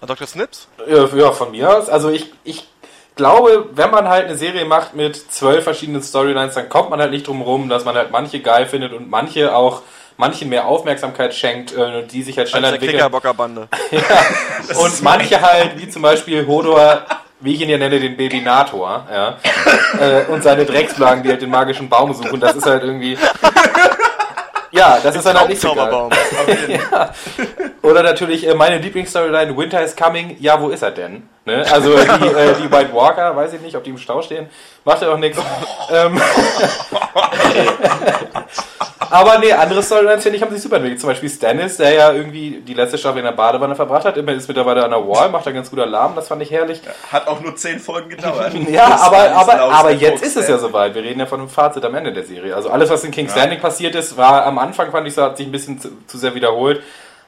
Dr. 0.00 0.26
Snips? 0.26 0.66
Ja, 0.88 1.06
ja, 1.06 1.30
von 1.32 1.52
mir 1.52 1.76
aus. 1.76 1.88
Also 1.88 2.10
ich, 2.10 2.32
ich 2.42 2.66
glaube, 3.16 3.70
wenn 3.72 3.90
man 3.90 4.08
halt 4.08 4.26
eine 4.26 4.36
Serie 4.36 4.64
macht 4.64 4.94
mit 4.94 5.16
zwölf 5.32 5.64
verschiedenen 5.64 6.02
Storylines, 6.02 6.54
dann 6.54 6.68
kommt 6.68 6.90
man 6.90 7.00
halt 7.00 7.10
nicht 7.10 7.26
drum 7.26 7.42
rum, 7.42 7.68
dass 7.68 7.84
man 7.84 7.96
halt 7.96 8.12
manche 8.12 8.40
geil 8.40 8.66
findet 8.66 8.92
und 8.92 9.10
manche 9.10 9.54
auch 9.54 9.82
manchen 10.18 10.48
mehr 10.48 10.66
Aufmerksamkeit 10.66 11.34
schenkt 11.34 11.74
äh, 11.74 12.06
die 12.06 12.22
sich 12.22 12.38
halt 12.38 12.48
schneller 12.48 12.68
Als 12.68 12.74
entwickeln. 12.74 12.98
Kickerbockerbande. 12.98 13.68
ja. 13.90 14.78
Und 14.78 15.02
manche 15.02 15.40
halt, 15.40 15.78
wie 15.78 15.88
zum 15.88 16.02
Beispiel 16.02 16.46
Hodor, 16.46 17.02
wie 17.40 17.54
ich 17.54 17.60
ihn 17.60 17.68
ja 17.68 17.76
nenne, 17.76 18.00
den 18.00 18.16
Babynator, 18.16 19.06
ja. 19.12 19.36
Äh, 20.00 20.24
und 20.32 20.42
seine 20.42 20.64
Drecksplagen, 20.64 21.22
die 21.22 21.30
halt 21.30 21.42
den 21.42 21.50
magischen 21.50 21.88
Baum 21.88 22.14
suchen, 22.14 22.40
das 22.40 22.56
ist 22.56 22.66
halt 22.66 22.82
irgendwie. 22.82 23.18
Ja, 24.76 24.98
das 25.02 25.16
ist 25.16 25.26
dann 25.26 25.38
halt 25.38 25.48
nicht 25.48 25.60
so 25.60 25.74
geil. 25.74 25.88
Ja. 26.68 27.12
Oder 27.82 28.02
natürlich 28.02 28.46
äh, 28.46 28.54
meine 28.54 28.78
Lieblingsstoryline, 28.78 29.56
Winter 29.56 29.82
is 29.82 29.96
Coming, 29.96 30.36
ja, 30.38 30.60
wo 30.60 30.68
ist 30.68 30.82
er 30.82 30.90
denn? 30.90 31.28
Ne? 31.44 31.64
Also 31.70 31.96
die, 31.96 32.00
äh, 32.00 32.54
die 32.62 32.70
White 32.70 32.92
Walker, 32.92 33.34
weiß 33.34 33.52
ich 33.54 33.60
nicht, 33.60 33.76
ob 33.76 33.84
die 33.84 33.90
im 33.90 33.98
Stau 33.98 34.20
stehen, 34.20 34.48
macht 34.84 35.02
ja 35.02 35.12
auch 35.12 35.18
nichts. 35.18 35.38
Ähm, 35.90 36.16
Aber 39.10 39.38
nee, 39.38 39.52
andere 39.52 39.82
Storylines, 39.82 40.22
finde 40.22 40.36
ich, 40.36 40.42
haben 40.42 40.52
sich 40.52 40.62
super 40.62 40.76
entwickelt. 40.76 41.00
Zum 41.00 41.08
Beispiel 41.10 41.28
Stannis, 41.28 41.76
der 41.76 41.92
ja 41.92 42.12
irgendwie 42.12 42.62
die 42.66 42.74
letzte 42.74 42.98
Staffel 42.98 43.18
in 43.18 43.24
der 43.24 43.32
Badewanne 43.32 43.74
verbracht 43.74 44.04
hat, 44.04 44.16
immer 44.16 44.32
ist 44.32 44.48
mittlerweile 44.48 44.84
an 44.84 44.90
der 44.90 45.06
Wall, 45.06 45.28
macht 45.30 45.46
da 45.46 45.52
ganz 45.52 45.70
gut 45.70 45.78
Alarm, 45.78 46.14
das 46.14 46.28
fand 46.28 46.42
ich 46.42 46.50
herrlich. 46.50 46.80
Hat 47.10 47.28
auch 47.28 47.40
nur 47.40 47.56
zehn 47.56 47.78
Folgen 47.78 48.10
gedauert. 48.10 48.52
Ja, 48.68 48.88
Das 48.90 49.02
aber, 49.02 49.30
aber, 49.32 49.60
aber 49.60 49.90
jetzt 49.92 50.22
ist 50.22 50.36
es 50.36 50.48
ja 50.48 50.58
soweit. 50.58 50.94
Wir 50.94 51.02
reden 51.02 51.20
ja 51.20 51.26
von 51.26 51.40
einem 51.40 51.48
Fazit 51.48 51.84
am 51.84 51.94
Ende 51.94 52.12
der 52.12 52.24
Serie. 52.24 52.54
Also 52.54 52.70
alles, 52.70 52.90
was 52.90 53.04
in 53.04 53.10
King's 53.10 53.34
Landing 53.36 53.60
passiert 53.60 53.94
ist, 53.94 54.16
war 54.16 54.44
am 54.44 54.58
Anfang, 54.58 54.90
fand 54.90 55.06
ich, 55.06 55.14
so, 55.14 55.22
hat 55.22 55.36
sich 55.36 55.46
ein 55.46 55.52
bisschen 55.52 55.80
zu, 55.80 55.88
zu 56.06 56.18
sehr 56.18 56.34
wiederholt. 56.34 56.82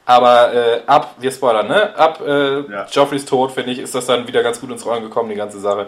Aber 0.05 0.55
äh, 0.55 0.81
ab, 0.87 1.17
wir 1.19 1.31
spoilern, 1.31 1.69
ne? 1.69 1.95
Ab 1.97 2.21
äh, 2.27 2.61
Ja. 2.61 2.87
Joffreys 2.91 3.27
Tod, 3.27 3.53
finde 3.53 3.73
ich, 3.73 3.79
ist 3.79 3.95
das 3.95 4.07
dann 4.07 4.27
wieder 4.27 4.43
ganz 4.43 4.59
gut 4.61 4.71
ins 4.71 4.87
Rollen 4.87 5.03
gekommen, 5.03 5.29
die 5.29 5.35
ganze 5.37 5.61
Sache. 5.61 5.87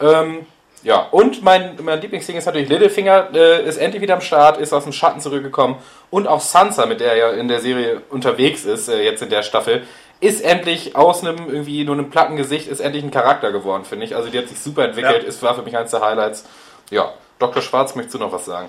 Ähm, 0.00 0.46
ja, 0.82 1.06
und 1.10 1.42
mein, 1.42 1.78
mein 1.82 2.00
Lieblingsding 2.00 2.36
ist 2.36 2.46
natürlich 2.46 2.68
Littlefinger, 2.68 3.28
äh, 3.34 3.64
ist 3.68 3.76
endlich 3.76 4.02
wieder 4.02 4.14
am 4.14 4.20
Start, 4.20 4.58
ist 4.58 4.72
aus 4.72 4.84
dem 4.84 4.92
Schatten 4.92 5.20
zurückgekommen. 5.20 5.76
Und 6.10 6.26
auch 6.26 6.40
Sansa, 6.40 6.86
mit 6.86 7.00
der 7.00 7.12
er 7.12 7.16
ja 7.16 7.30
in 7.30 7.48
der 7.48 7.60
Serie 7.60 8.02
unterwegs 8.10 8.64
ist, 8.64 8.88
äh, 8.88 9.02
jetzt 9.02 9.22
in 9.22 9.30
der 9.30 9.42
Staffel, 9.42 9.82
ist 10.20 10.42
endlich 10.42 10.96
aus 10.96 11.22
einem 11.24 11.48
irgendwie 11.48 11.84
nur 11.84 11.94
einem 11.94 12.10
platten 12.10 12.36
Gesicht, 12.36 12.68
ist 12.68 12.80
endlich 12.80 13.02
ein 13.04 13.10
Charakter 13.10 13.52
geworden, 13.52 13.84
finde 13.84 14.04
ich. 14.06 14.16
Also 14.16 14.28
die 14.30 14.38
hat 14.38 14.48
sich 14.48 14.58
super 14.58 14.84
entwickelt, 14.84 15.22
Ja. 15.22 15.28
ist 15.28 15.42
war 15.42 15.54
für 15.54 15.62
mich 15.62 15.76
eins 15.76 15.90
der 15.90 16.00
Highlights. 16.02 16.44
Ja, 16.90 17.12
Dr. 17.38 17.62
Schwarz, 17.62 17.94
möchtest 17.94 18.14
du 18.14 18.18
noch 18.18 18.32
was 18.32 18.44
sagen? 18.44 18.68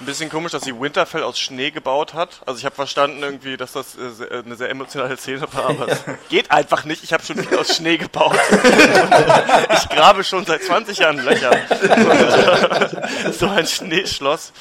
Ein 0.00 0.06
bisschen 0.06 0.30
komisch, 0.30 0.52
dass 0.52 0.62
sie 0.62 0.78
Winterfell 0.78 1.24
aus 1.24 1.40
Schnee 1.40 1.72
gebaut 1.72 2.14
hat. 2.14 2.40
Also 2.46 2.58
ich 2.58 2.64
habe 2.64 2.74
verstanden 2.74 3.20
irgendwie, 3.20 3.56
dass 3.56 3.72
das 3.72 3.96
äh, 3.96 4.42
eine 4.44 4.54
sehr 4.54 4.70
emotionale 4.70 5.16
Szene 5.16 5.42
war, 5.52 5.70
aber 5.70 5.88
es 5.88 6.04
geht 6.28 6.52
einfach 6.52 6.84
nicht. 6.84 7.02
Ich 7.02 7.12
habe 7.12 7.24
schon 7.24 7.36
viel 7.36 7.58
aus 7.58 7.74
Schnee 7.74 7.96
gebaut. 7.96 8.38
ich 8.52 9.88
grabe 9.88 10.22
schon 10.22 10.46
seit 10.46 10.62
20 10.62 10.98
Jahren 10.98 11.24
Löcher. 11.24 11.50
Und, 11.50 11.80
äh, 13.26 13.32
so 13.32 13.48
ein 13.48 13.66
Schneeschloss 13.66 14.52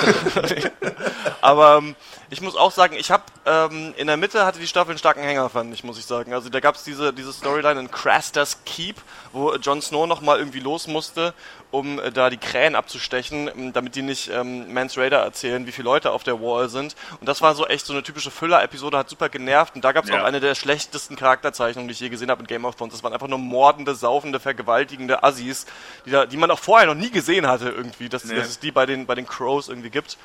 Aber 1.41 1.79
ähm, 1.79 1.97
ich 2.31 2.41
muss 2.41 2.57
auch 2.57 2.71
sagen, 2.71 2.95
ich 2.97 3.11
habe 3.11 3.25
ähm, 3.47 3.95
in 3.97 4.07
der 4.07 4.17
Mitte 4.17 4.45
hatte 4.45 4.61
die 4.61 4.67
Staffel 4.67 4.91
einen 4.91 4.99
starken 4.99 5.23
Hänger, 5.23 5.49
fand 5.49 5.73
ich, 5.75 5.83
muss 5.83 5.99
ich 5.99 6.05
sagen. 6.05 6.33
Also 6.33 6.49
da 6.49 6.61
gab 6.61 6.77
es 6.77 6.85
diese, 6.85 7.13
diese 7.13 7.33
Storyline 7.33 7.81
in 7.81 7.91
Craster's 7.91 8.59
Keep, 8.65 8.97
wo 9.33 9.55
Jon 9.55 9.83
Snow 9.83 10.07
nochmal 10.07 10.39
irgendwie 10.39 10.61
los 10.61 10.87
musste, 10.87 11.35
um 11.71 11.99
äh, 11.99 12.11
da 12.11 12.31
die 12.31 12.39
Krähen 12.39 12.75
abzustechen, 12.75 13.49
ähm, 13.49 13.73
damit 13.73 13.95
die 13.95 14.03
nicht 14.03 14.31
ähm, 14.31 14.73
Mans 14.73 14.97
Raider 14.97 15.19
erzählen, 15.19 15.67
wie 15.67 15.73
viele 15.73 15.85
Leute 15.85 16.13
auf 16.13 16.23
der 16.25 16.41
Wall 16.41 16.69
sind. 16.69 16.97
Und 17.21 17.29
das 17.29 17.43
war 17.43 17.55
so 17.55 17.67
echt 17.67 17.85
so 17.85 17.93
eine 17.93 18.03
typische 18.03 18.31
Füller-Episode, 18.31 18.97
hat 18.97 19.09
super 19.11 19.29
genervt. 19.29 19.75
Und 19.75 19.85
da 19.85 19.93
gab 19.93 20.05
es 20.05 20.11
Ja. 20.11 20.21
auch 20.21 20.25
eine 20.25 20.41
der 20.41 20.55
schlechtesten 20.55 21.17
Charakterzeichnungen, 21.17 21.89
die 21.89 21.93
ich 21.93 22.01
je 22.01 22.09
gesehen 22.09 22.31
habe 22.31 22.41
in 22.41 22.47
Game 22.47 22.65
of 22.65 22.77
Thrones. 22.77 22.95
Das 22.95 23.03
waren 23.03 23.13
einfach 23.13 23.29
nur 23.29 23.39
mordende, 23.39 23.95
saufende, 23.95 24.41
vergewaltigende 24.41 25.23
Assis, 25.23 25.67
die, 26.07 26.11
da, 26.11 26.25
die 26.27 26.37
man 26.39 26.51
auch 26.51 26.59
vorher 26.59 26.87
noch 26.87 26.95
nie 26.95 27.11
gesehen 27.11 27.47
hatte 27.47 27.69
irgendwie, 27.69 28.09
dass, 28.09 28.25
Nee. 28.25 28.37
dass 28.37 28.49
es 28.49 28.59
die 28.59 28.71
bei 28.73 28.87
den, 28.87 29.05
bei 29.07 29.15
den 29.15 29.27
Crows 29.27 29.69
irgendwie 29.69 29.91
gibt. 29.91 30.17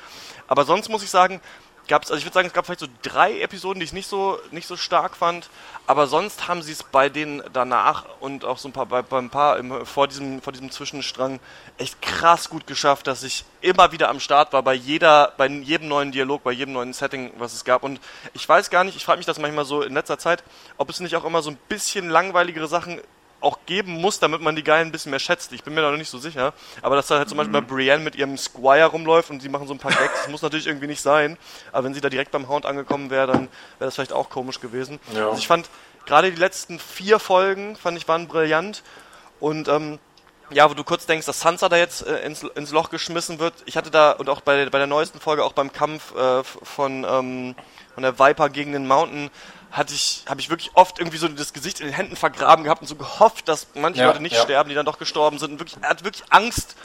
Aber 0.46 0.64
sonst 0.64 0.88
muss 0.88 1.02
ich 1.02 1.10
sagen, 1.10 1.40
gab's, 1.88 2.10
also 2.10 2.18
ich 2.18 2.24
würde 2.24 2.34
sagen, 2.34 2.48
es 2.48 2.54
gab 2.54 2.66
vielleicht 2.66 2.80
so 2.80 2.86
drei 3.02 3.40
Episoden, 3.40 3.80
die 3.80 3.84
ich 3.84 3.92
nicht 3.92 4.08
so, 4.08 4.38
nicht 4.50 4.66
so 4.66 4.76
stark 4.76 5.16
fand. 5.16 5.48
Aber 5.86 6.06
sonst 6.06 6.48
haben 6.48 6.62
sie 6.62 6.72
es 6.72 6.82
bei 6.82 7.08
denen 7.08 7.42
danach 7.52 8.04
und 8.20 8.44
auch 8.44 8.58
so 8.58 8.68
ein 8.68 8.72
paar, 8.72 8.86
bei, 8.86 9.02
bei 9.02 9.18
ein 9.18 9.30
paar 9.30 9.58
im, 9.58 9.84
vor, 9.84 10.08
diesem, 10.08 10.40
vor 10.40 10.52
diesem 10.52 10.70
Zwischenstrang 10.70 11.40
echt 11.78 12.00
krass 12.00 12.48
gut 12.48 12.66
geschafft, 12.66 13.06
dass 13.06 13.22
ich 13.22 13.44
immer 13.60 13.92
wieder 13.92 14.08
am 14.08 14.20
Start 14.20 14.52
war 14.52 14.62
bei 14.62 14.74
jeder, 14.74 15.32
bei 15.36 15.46
jedem 15.46 15.88
neuen 15.88 16.12
Dialog, 16.12 16.42
bei 16.42 16.52
jedem 16.52 16.74
neuen 16.74 16.92
Setting, 16.92 17.32
was 17.38 17.52
es 17.52 17.64
gab. 17.64 17.82
Und 17.82 18.00
ich 18.32 18.48
weiß 18.48 18.70
gar 18.70 18.84
nicht, 18.84 18.96
ich 18.96 19.04
frage 19.04 19.18
mich 19.18 19.26
das 19.26 19.38
manchmal 19.38 19.64
so 19.64 19.82
in 19.82 19.94
letzter 19.94 20.18
Zeit, 20.18 20.42
ob 20.78 20.88
es 20.90 21.00
nicht 21.00 21.16
auch 21.16 21.24
immer 21.24 21.42
so 21.42 21.50
ein 21.50 21.58
bisschen 21.68 22.08
langweiligere 22.08 22.68
Sachen 22.68 23.00
auch 23.44 23.58
geben 23.66 23.92
muss, 24.00 24.18
damit 24.18 24.40
man 24.40 24.56
die 24.56 24.64
Geilen 24.64 24.88
ein 24.88 24.92
bisschen 24.92 25.10
mehr 25.10 25.20
schätzt. 25.20 25.52
Ich 25.52 25.62
bin 25.62 25.74
mir 25.74 25.82
da 25.82 25.90
noch 25.90 25.98
nicht 25.98 26.10
so 26.10 26.18
sicher. 26.18 26.52
Aber 26.82 26.96
dass 26.96 27.06
da 27.06 27.18
halt 27.18 27.28
zum 27.28 27.38
Beispiel 27.38 27.60
Mhm. 27.60 27.66
bei 27.66 27.74
Brienne 27.74 28.02
mit 28.02 28.16
ihrem 28.16 28.36
Squire 28.36 28.86
rumläuft 28.86 29.30
und 29.30 29.42
die 29.42 29.48
machen 29.48 29.66
so 29.66 29.74
ein 29.74 29.78
paar 29.78 29.92
Gags, 29.92 30.22
das 30.22 30.28
muss 30.28 30.42
natürlich 30.42 30.66
irgendwie 30.66 30.86
nicht 30.86 31.02
sein. 31.02 31.36
Aber 31.72 31.84
wenn 31.84 31.94
sie 31.94 32.00
da 32.00 32.08
direkt 32.08 32.30
beim 32.32 32.48
Hound 32.48 32.66
angekommen 32.66 33.10
wäre, 33.10 33.26
dann 33.28 33.40
wäre 33.42 33.48
das 33.78 33.94
vielleicht 33.94 34.12
auch 34.12 34.30
komisch 34.30 34.60
gewesen. 34.60 34.98
Ja. 35.14 35.26
Also 35.28 35.38
ich 35.38 35.46
fand 35.46 35.68
gerade 36.06 36.30
die 36.32 36.38
letzten 36.40 36.78
vier 36.78 37.18
Folgen, 37.18 37.76
fand 37.76 37.96
ich, 37.98 38.08
waren 38.08 38.26
brillant. 38.28 38.82
Und 39.40 39.68
ähm, 39.68 39.98
ja, 40.50 40.68
wo 40.68 40.74
du 40.74 40.84
kurz 40.84 41.06
denkst, 41.06 41.26
dass 41.26 41.40
Sansa 41.40 41.68
da 41.68 41.76
jetzt 41.76 42.06
äh, 42.06 42.24
ins, 42.24 42.42
ins 42.42 42.70
Loch 42.70 42.90
geschmissen 42.90 43.38
wird. 43.38 43.54
Ich 43.66 43.76
hatte 43.76 43.90
da, 43.90 44.12
und 44.12 44.28
auch 44.28 44.40
bei, 44.42 44.66
bei 44.66 44.78
der 44.78 44.86
neuesten 44.86 45.18
Folge, 45.20 45.42
auch 45.44 45.54
beim 45.54 45.72
Kampf 45.72 46.14
äh, 46.14 46.44
von, 46.44 47.04
ähm, 47.08 47.54
von 47.94 48.02
der 48.02 48.18
Viper 48.18 48.50
gegen 48.50 48.72
den 48.72 48.86
Mountain, 48.86 49.30
hatte 49.74 49.92
ich, 49.92 50.24
habe 50.28 50.40
ich 50.40 50.50
wirklich 50.50 50.70
oft 50.74 51.00
irgendwie 51.00 51.18
so 51.18 51.26
das 51.26 51.52
Gesicht 51.52 51.80
in 51.80 51.86
den 51.86 51.94
Händen 51.94 52.14
vergraben 52.14 52.64
gehabt 52.64 52.80
und 52.80 52.86
so 52.86 52.94
gehofft, 52.94 53.48
dass 53.48 53.66
manche 53.74 54.00
Ja, 54.00 54.06
Leute 54.06 54.22
nicht 54.22 54.36
ja. 54.36 54.42
sterben, 54.42 54.68
die 54.68 54.74
dann 54.74 54.86
doch 54.86 54.98
gestorben 54.98 55.38
sind. 55.38 55.52
Und 55.52 55.58
wirklich, 55.58 55.82
er 55.82 55.88
hat 55.88 56.04
wirklich 56.04 56.24
Angst 56.30 56.76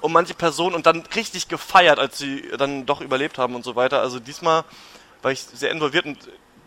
um 0.00 0.12
manche 0.12 0.34
Personen 0.34 0.74
und 0.74 0.84
dann 0.84 1.04
richtig 1.14 1.46
gefeiert, 1.46 2.00
als 2.00 2.18
sie 2.18 2.50
dann 2.58 2.84
doch 2.84 3.00
überlebt 3.00 3.38
haben 3.38 3.54
und 3.54 3.64
so 3.64 3.76
weiter. 3.76 4.00
Also 4.00 4.18
diesmal 4.18 4.64
war 5.22 5.30
ich 5.30 5.40
sehr 5.40 5.70
involviert 5.70 6.04
und 6.04 6.18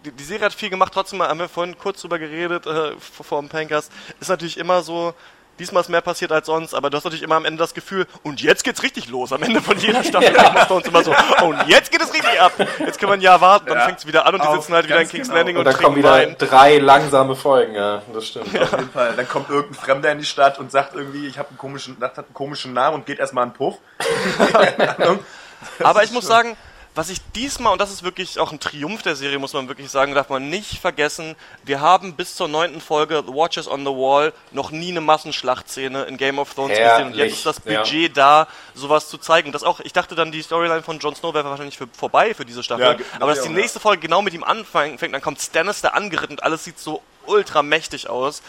die, 0.06 0.12
die 0.12 0.24
Serie 0.24 0.46
hat 0.46 0.54
viel 0.54 0.70
gemacht, 0.70 0.94
trotzdem 0.94 1.22
haben 1.22 1.40
wir 1.40 1.50
vorhin 1.50 1.78
kurz 1.78 2.00
drüber 2.00 2.20
geredet, 2.20 2.66
äh, 2.66 2.92
vor, 2.98 3.26
vor 3.26 3.42
dem 3.42 3.50
Pankers. 3.50 3.90
Ist 4.22 4.30
natürlich 4.30 4.58
immer 4.58 4.82
so, 4.82 5.14
diesmal 5.60 5.82
ist 5.82 5.90
mehr 5.90 6.02
passiert 6.02 6.32
als 6.32 6.46
sonst, 6.48 6.74
aber 6.74 6.90
du 6.90 6.98
hast 6.98 7.04
natürlich 7.04 7.24
immer 7.24 7.36
am 7.36 7.46
Ende 7.46 7.60
das 7.60 7.74
Gefühl, 7.74 8.06
und 8.24 8.42
jetzt 8.42 8.64
geht's 8.64 8.84
richtig 8.84 9.10
los. 9.10 9.32
Am 9.34 9.42
Ende 9.44 9.62
von 9.62 9.78
jeder 9.78 10.04
Staffel 10.04 10.34
Game 10.34 10.56
of 10.56 10.68
Thrones 10.68 10.88
immer 10.88 11.04
so, 11.04 11.14
und 11.44 11.68
jetzt 11.68 11.92
geht 11.92 12.02
es 12.02 12.14
richtig 12.14 12.40
ab. 12.40 12.52
Jetzt 12.80 13.00
können 13.00 13.12
wir 13.12 13.16
ein 13.16 13.22
Jahr 13.22 13.42
warten, 13.42 13.68
dann 13.68 13.78
Ja. 13.80 13.86
fängt's 13.86 14.06
wieder 14.06 14.26
an 14.26 14.36
und 14.36 14.44
die 14.44 14.52
sitzen 14.54 14.74
halt 14.74 14.86
wieder 14.88 15.02
in 15.02 15.08
King's 15.08 15.28
genau. 15.28 15.38
Landing 15.38 15.56
Und 15.58 15.66
und, 15.68 15.74
da 15.74 15.78
kommen 15.78 16.02
trinken 16.02 16.10
wieder 16.20 16.28
Wein. 16.30 16.36
drei 16.38 16.78
langsame 16.78 17.36
Folgen, 17.36 17.74
ja, 17.76 18.02
das 18.14 18.28
stimmt. 18.28 18.48
Auf 18.60 18.72
jeden 18.72 18.90
Fall. 18.92 19.14
Dann 19.16 19.28
kommt 19.28 19.50
irgendein 19.50 19.76
Fremder 19.82 20.12
in 20.12 20.20
die 20.20 20.26
Stadt 20.26 20.60
und 20.60 20.72
sagt 20.72 20.96
irgendwie, 20.96 21.28
ich 21.28 21.38
habe 21.38 21.50
einen 21.50 21.58
komischen, 21.58 21.98
das 22.00 22.12
hat 22.12 22.26
einen 22.26 22.34
komischen 22.34 22.74
Namen 22.74 22.96
und 22.96 23.06
geht 23.06 23.20
erstmal 23.20 23.44
einen 23.44 23.54
Puff. 23.54 23.76
Keine 24.52 24.98
Ahnung. 25.00 25.20
Aber 25.84 26.04
ich 26.04 26.12
muss 26.12 26.28
sagen, 26.28 26.56
was 26.96 27.10
ich 27.10 27.20
diesmal, 27.36 27.74
und 27.74 27.80
das 27.80 27.92
ist 27.92 28.04
wirklich 28.04 28.40
auch 28.40 28.54
ein 28.54 28.60
Triumph 28.60 29.02
der 29.04 29.18
Serie, 29.18 29.38
muss 29.38 29.52
man 29.52 29.68
wirklich 29.68 29.92
sagen, 29.92 30.16
darf 30.16 30.30
man 30.30 30.50
nicht 30.50 30.80
vergessen, 30.80 31.36
wir 31.64 31.82
haben 31.82 32.16
bis 32.16 32.36
zur 32.36 32.48
neunten 32.48 32.80
Folge 32.80 33.22
The 33.28 33.34
Watchers 33.34 33.68
on 33.68 33.82
the 33.82 33.92
Wall 33.92 34.32
noch 34.52 34.72
nie 34.72 34.92
eine 34.92 35.02
Massenschlachtszene 35.02 36.04
in 36.04 36.16
Game 36.16 36.40
of 36.40 36.54
Thrones 36.54 36.78
gesehen. 36.78 37.08
Und 37.08 37.16
jetzt 37.16 37.34
ist 37.34 37.46
das 37.46 37.60
Herrlich, 37.66 37.92
Budget 37.92 38.18
da, 38.18 38.48
sowas 38.74 39.10
zu 39.10 39.18
zeigen. 39.18 39.52
Das 39.52 39.64
auch, 39.64 39.82
ich 39.82 39.92
dachte 39.92 40.16
dann, 40.16 40.32
die 40.32 40.42
Storyline 40.42 40.84
von 40.84 41.00
Jon 41.00 41.16
Snow 41.16 41.34
wäre 41.34 41.50
wahrscheinlich 41.50 41.78
für, 41.78 41.88
vorbei 41.92 42.34
für 42.34 42.46
diese 42.46 42.64
Staffel. 42.64 42.86
Ja, 42.86 43.06
aber 43.20 43.32
dass 43.32 43.40
ja, 43.40 43.50
die 43.50 43.56
ja. 43.56 43.60
nächste 43.60 43.82
Folge 43.82 44.02
genau 44.02 44.22
mit 44.22 44.34
ihm 44.34 44.46
anfängt, 44.46 45.02
dann 45.02 45.22
kommt 45.22 45.42
Stannis 45.42 45.82
da 45.82 45.90
angeritten 45.90 46.36
und 46.36 46.44
alles 46.44 46.64
sieht 46.64 46.80
so 46.80 47.02
ultra 47.26 47.62
mächtig 47.62 48.10
aus. 48.10 48.42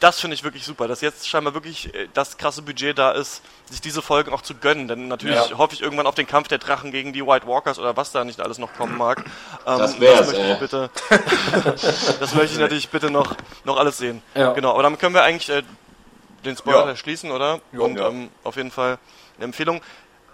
Das 0.00 0.18
finde 0.18 0.34
ich 0.34 0.42
wirklich 0.44 0.64
super, 0.64 0.88
dass 0.88 1.02
jetzt 1.02 1.28
scheinbar 1.28 1.52
wirklich 1.52 1.94
äh, 1.94 2.08
das 2.14 2.38
krasse 2.38 2.62
Budget 2.62 2.98
da 2.98 3.10
ist, 3.12 3.42
sich 3.70 3.80
diese 3.82 4.00
Folgen 4.00 4.32
auch 4.32 4.40
zu 4.40 4.54
gönnen. 4.54 4.88
Denn 4.88 5.08
natürlich 5.08 5.36
Ja. 5.50 5.58
hoffe 5.58 5.74
ich 5.74 5.82
irgendwann 5.82 6.06
auf 6.06 6.14
den 6.14 6.26
Kampf 6.26 6.48
der 6.48 6.56
Drachen 6.58 6.90
gegen 6.90 7.12
die 7.12 7.24
White 7.26 7.46
Walkers 7.46 7.78
oder 7.78 7.96
was 7.98 8.10
da 8.10 8.24
nicht 8.24 8.40
alles 8.40 8.56
noch 8.58 8.72
kommen 8.74 8.96
mag. 8.96 9.18
Ähm, 9.66 9.78
Das 9.78 10.00
wär's, 10.00 10.26
möchte 10.28 10.40
ich 10.52 10.58
bitte. 10.58 10.90
das 12.20 12.34
möchte 12.34 12.54
ich 12.54 12.58
natürlich 12.58 12.88
bitte 12.88 13.10
noch, 13.10 13.36
noch 13.64 13.76
alles 13.76 13.98
sehen. 13.98 14.22
Ja. 14.34 14.52
Genau, 14.54 14.72
aber 14.72 14.82
damit 14.82 15.00
können 15.00 15.14
wir 15.14 15.22
eigentlich 15.22 15.50
äh, 15.50 15.62
den 16.44 16.56
Spoiler 16.56 16.86
Ja. 16.88 16.96
schließen, 16.96 17.30
oder? 17.30 17.60
Ja, 17.72 17.80
Und 17.80 17.96
ja. 17.98 18.08
Ähm, 18.08 18.30
auf 18.42 18.56
jeden 18.56 18.70
Fall 18.70 18.98
eine 19.36 19.44
Empfehlung. 19.44 19.82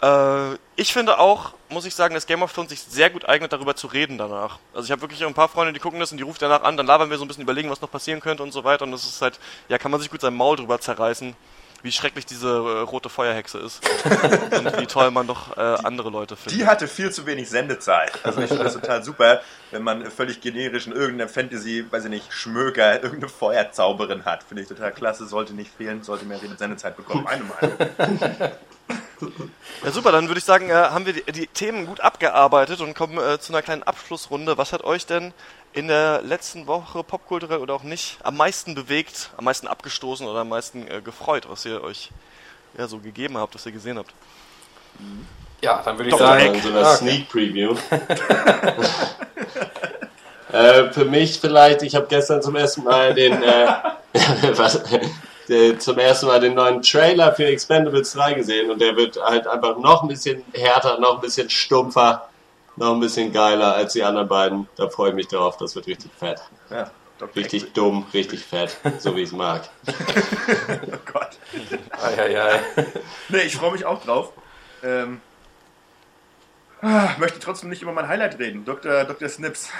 Äh, 0.02 0.54
ich 0.76 0.92
finde 0.92 1.18
auch, 1.18 1.54
muss 1.68 1.86
ich 1.86 1.94
sagen, 1.94 2.14
dass 2.14 2.26
Game 2.26 2.42
of 2.42 2.52
Thrones 2.52 2.70
sich 2.70 2.82
sehr 2.82 3.10
gut 3.10 3.28
eignet, 3.28 3.52
darüber 3.52 3.74
zu 3.74 3.86
reden 3.86 4.18
danach. 4.18 4.58
Also 4.74 4.84
ich 4.84 4.90
habe 4.90 5.02
wirklich 5.02 5.24
ein 5.24 5.34
paar 5.34 5.48
Freunde, 5.48 5.72
die 5.72 5.80
gucken 5.80 6.00
das 6.00 6.12
und 6.12 6.18
die 6.18 6.24
rufen 6.24 6.38
danach 6.40 6.62
an, 6.62 6.76
dann 6.76 6.86
labern 6.86 7.10
wir 7.10 7.18
so 7.18 7.24
ein 7.24 7.28
bisschen 7.28 7.44
überlegen, 7.44 7.70
was 7.70 7.80
noch 7.80 7.90
passieren 7.90 8.20
könnte 8.20 8.42
und 8.42 8.52
so 8.52 8.64
weiter. 8.64 8.84
Und 8.84 8.92
das 8.92 9.04
ist 9.04 9.22
halt, 9.22 9.38
ja, 9.68 9.78
kann 9.78 9.90
man 9.90 10.00
sich 10.00 10.10
gut 10.10 10.20
sein 10.20 10.34
Maul 10.34 10.56
drüber 10.56 10.78
zerreißen, 10.80 11.34
wie 11.82 11.92
schrecklich 11.92 12.26
diese 12.26 12.48
äh, 12.48 12.80
rote 12.80 13.08
Feuerhexe 13.08 13.58
ist. 13.58 13.80
und 14.04 14.78
wie 14.78 14.86
toll 14.86 15.10
man 15.10 15.26
doch 15.26 15.56
äh, 15.56 15.60
andere 15.60 16.10
Leute 16.10 16.36
findet. 16.36 16.60
Die 16.60 16.66
hatte 16.66 16.88
viel 16.88 17.10
zu 17.10 17.24
wenig 17.24 17.48
Sendezeit. 17.48 18.12
Also 18.22 18.42
ich 18.42 18.48
finde 18.48 18.64
das 18.64 18.74
total 18.74 19.02
super, 19.02 19.40
wenn 19.70 19.82
man 19.82 20.10
völlig 20.10 20.42
generisch 20.42 20.86
in 20.86 20.92
irgendeiner 20.92 21.28
Fantasy, 21.28 21.86
weiß 21.90 22.04
ich 22.04 22.10
nicht, 22.10 22.32
Schmöker, 22.32 23.02
irgendeine 23.02 23.28
Feuerzauberin 23.28 24.26
hat. 24.26 24.42
Finde 24.42 24.62
ich 24.62 24.68
total 24.68 24.92
klasse, 24.92 25.26
sollte 25.26 25.54
nicht 25.54 25.70
fehlen, 25.74 26.02
sollte 26.02 26.26
mehr 26.26 26.38
Sendezeit 26.58 26.96
bekommen. 26.96 27.24
Meine 27.24 27.44
Meinung. 27.44 28.52
Ja, 29.84 29.90
super, 29.90 30.12
dann 30.12 30.28
würde 30.28 30.38
ich 30.38 30.44
sagen, 30.44 30.70
äh, 30.70 30.74
haben 30.74 31.06
wir 31.06 31.12
die, 31.12 31.32
die 31.32 31.46
Themen 31.46 31.86
gut 31.86 32.00
abgearbeitet 32.00 32.80
und 32.80 32.94
kommen 32.94 33.18
äh, 33.18 33.38
zu 33.38 33.52
einer 33.52 33.62
kleinen 33.62 33.82
Abschlussrunde. 33.82 34.58
Was 34.58 34.72
hat 34.72 34.84
euch 34.84 35.06
denn 35.06 35.32
in 35.72 35.88
der 35.88 36.22
letzten 36.22 36.66
Woche 36.66 37.02
popkulturell 37.02 37.58
oder 37.58 37.74
auch 37.74 37.82
nicht 37.82 38.18
am 38.22 38.36
meisten 38.36 38.74
bewegt, 38.74 39.30
am 39.36 39.44
meisten 39.44 39.66
abgestoßen 39.66 40.26
oder 40.26 40.40
am 40.40 40.48
meisten 40.48 40.86
äh, 40.88 41.00
gefreut, 41.02 41.46
was 41.48 41.64
ihr 41.64 41.82
euch 41.82 42.10
ja, 42.78 42.88
so 42.88 42.98
gegeben 42.98 43.36
habt, 43.38 43.54
was 43.54 43.66
ihr 43.66 43.72
gesehen 43.72 43.98
habt? 43.98 44.12
Ja, 45.62 45.82
dann 45.84 45.98
würde 45.98 46.10
ich 46.10 46.14
Doch, 46.14 46.20
sagen. 46.20 46.60
so 46.62 46.68
einer 46.68 46.86
Ah, 46.86 46.94
okay. 46.94 46.96
Sneak 46.96 47.28
Preview. 47.28 47.74
äh, 50.52 50.92
für 50.92 51.04
mich 51.04 51.38
vielleicht, 51.40 51.82
ich 51.82 51.94
habe 51.94 52.06
gestern 52.08 52.42
zum 52.42 52.56
ersten 52.56 52.84
Mal 52.84 53.14
den 53.14 53.42
äh, 53.42 53.66
was, 54.54 54.82
äh, 55.50 55.78
zum 55.78 55.98
ersten 55.98 56.26
Mal 56.26 56.40
den 56.40 56.54
neuen 56.54 56.82
Trailer 56.82 57.34
für 57.34 57.46
Expendables 57.46 58.12
3 58.12 58.34
gesehen 58.34 58.70
und 58.70 58.80
der 58.80 58.96
wird 58.96 59.18
halt 59.22 59.46
einfach 59.46 59.78
noch 59.78 60.02
ein 60.02 60.08
bisschen 60.08 60.44
härter, 60.52 60.98
noch 60.98 61.16
ein 61.16 61.20
bisschen 61.20 61.50
stumpfer, 61.50 62.28
noch 62.76 62.94
ein 62.94 63.00
bisschen 63.00 63.32
geiler 63.32 63.74
als 63.74 63.94
die 63.94 64.02
anderen 64.02 64.28
beiden. 64.28 64.68
Da 64.76 64.88
freue 64.88 65.10
ich 65.10 65.16
mich 65.16 65.28
drauf, 65.28 65.56
das 65.56 65.74
wird 65.74 65.86
richtig 65.86 66.10
fett. 66.18 66.40
Ja. 66.70 66.90
Richtig 67.34 67.72
dumm, 67.72 68.06
richtig 68.12 68.44
fett, 68.44 68.76
so 68.98 69.16
wie 69.16 69.22
ich 69.22 69.28
es 69.28 69.34
mag. 69.34 69.62
Oh 70.68 71.12
Gott. 71.12 71.30
Ei, 72.02 72.18
ei, 72.18 72.42
ei. 72.42 72.60
Nee, 73.30 73.42
ich 73.42 73.56
freue 73.56 73.72
mich 73.72 73.86
auch 73.86 74.02
drauf. 74.04 74.32
Ähm, 74.82 75.20
ah, 76.82 77.10
möchte 77.18 77.38
trotzdem 77.38 77.70
nicht 77.70 77.80
über 77.80 77.92
mein 77.92 78.08
Highlight 78.08 78.38
reden. 78.38 78.64
Dr. 78.64 79.04
Dr. 79.04 79.28
Snips. 79.28 79.70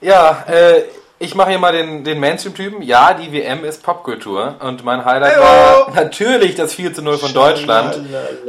Ja, 0.00 0.44
äh, 0.48 0.82
ich 1.22 1.36
mache 1.36 1.50
hier 1.50 1.58
mal 1.60 1.72
den, 1.72 2.02
den 2.02 2.18
Mainstream-Typen. 2.18 2.82
Ja, 2.82 3.14
die 3.14 3.32
WM 3.32 3.64
ist 3.64 3.84
Popkultur. 3.84 4.56
Und 4.60 4.84
mein 4.84 5.04
Highlight 5.04 5.36
Heyo! 5.36 5.42
war 5.42 5.92
natürlich 5.94 6.56
das 6.56 6.74
4 6.74 6.94
zu 6.94 7.02
0 7.02 7.16
von 7.16 7.32
Deutschland. 7.32 8.00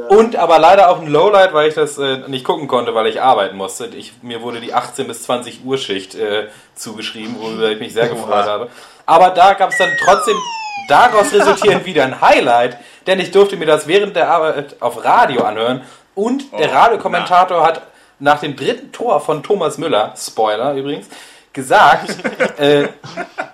Und 0.09 0.35
aber 0.35 0.57
leider 0.57 0.89
auch 0.89 0.99
ein 0.99 1.07
Lowlight, 1.07 1.53
weil 1.53 1.69
ich 1.69 1.75
das 1.75 1.99
äh, 1.99 2.27
nicht 2.27 2.43
gucken 2.43 2.67
konnte, 2.67 2.95
weil 2.95 3.05
ich 3.05 3.21
arbeiten 3.21 3.57
musste. 3.57 3.85
Ich, 3.85 4.13
mir 4.23 4.41
wurde 4.41 4.59
die 4.59 4.73
18 4.73 5.07
bis 5.07 5.21
20 5.23 5.63
Uhr 5.63 5.77
Schicht 5.77 6.15
äh, 6.15 6.47
zugeschrieben, 6.73 7.35
worüber 7.39 7.69
ich 7.69 7.79
mich 7.79 7.93
sehr 7.93 8.09
gefreut 8.09 8.45
habe. 8.47 8.69
Aber 9.05 9.29
da 9.29 9.53
gab 9.53 9.69
es 9.69 9.77
dann 9.77 9.91
trotzdem 10.03 10.35
daraus 10.87 11.31
resultierend 11.31 11.85
wieder 11.85 12.03
ein 12.03 12.21
Highlight, 12.21 12.77
denn 13.05 13.19
ich 13.19 13.29
durfte 13.29 13.55
mir 13.55 13.67
das 13.67 13.87
während 13.87 14.15
der 14.15 14.31
Arbeit 14.31 14.77
auf 14.81 15.05
Radio 15.05 15.43
anhören. 15.43 15.81
Und 16.15 16.51
der 16.57 16.71
Oh, 16.71 16.75
Radiokommentator 16.75 17.63
hat 17.63 17.83
nach 18.19 18.39
dem 18.39 18.55
dritten 18.55 18.91
Tor 18.91 19.19
von 19.19 19.43
Thomas 19.43 19.77
Müller, 19.77 20.13
Spoiler 20.17 20.73
übrigens, 20.73 21.07
gesagt, 21.53 22.15
äh, 22.59 22.87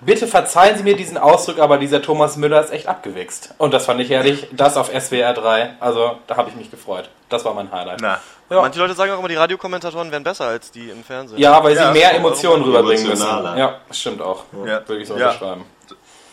bitte 0.00 0.26
verzeihen 0.26 0.76
Sie 0.76 0.82
mir 0.82 0.96
diesen 0.96 1.18
Ausdruck, 1.18 1.58
aber 1.58 1.78
dieser 1.78 2.00
Thomas 2.02 2.36
Müller 2.36 2.62
ist 2.64 2.72
echt 2.72 2.86
abgewichst. 2.88 3.54
Und 3.58 3.72
das 3.74 3.84
fand 3.86 4.00
ich 4.00 4.10
ehrlich, 4.10 4.48
das 4.52 4.76
auf 4.76 4.88
SWR 4.88 5.34
3, 5.34 5.74
also 5.80 6.18
da 6.26 6.36
habe 6.36 6.48
ich 6.50 6.56
mich 6.56 6.70
gefreut. 6.70 7.10
Das 7.28 7.44
war 7.44 7.54
mein 7.54 7.70
Highlight. 7.70 8.00
Na, 8.00 8.18
Ja. 8.50 8.62
Manche 8.62 8.78
Leute 8.80 8.94
sagen 8.94 9.12
auch 9.12 9.18
immer, 9.20 9.28
die 9.28 9.36
Radiokommentatoren 9.36 10.10
wären 10.10 10.24
besser 10.24 10.46
als 10.46 10.70
die 10.72 10.88
im 10.90 11.04
Fernsehen. 11.04 11.38
Ja, 11.38 11.62
weil 11.62 11.74
sie 11.76 11.82
Ja, 11.82 11.92
mehr 11.92 12.10
so, 12.10 12.16
Emotionen 12.16 12.64
rüberbringen 12.64 13.06
müssen. 13.06 13.26
Ja, 13.26 13.80
das 13.86 13.98
stimmt 14.00 14.20
auch. 14.22 14.44
Ja. 14.66 14.86
Würde 14.88 15.02
ich 15.02 15.06
so 15.08 15.16
Ja. 15.16 15.28
unterschreiben. 15.28 15.64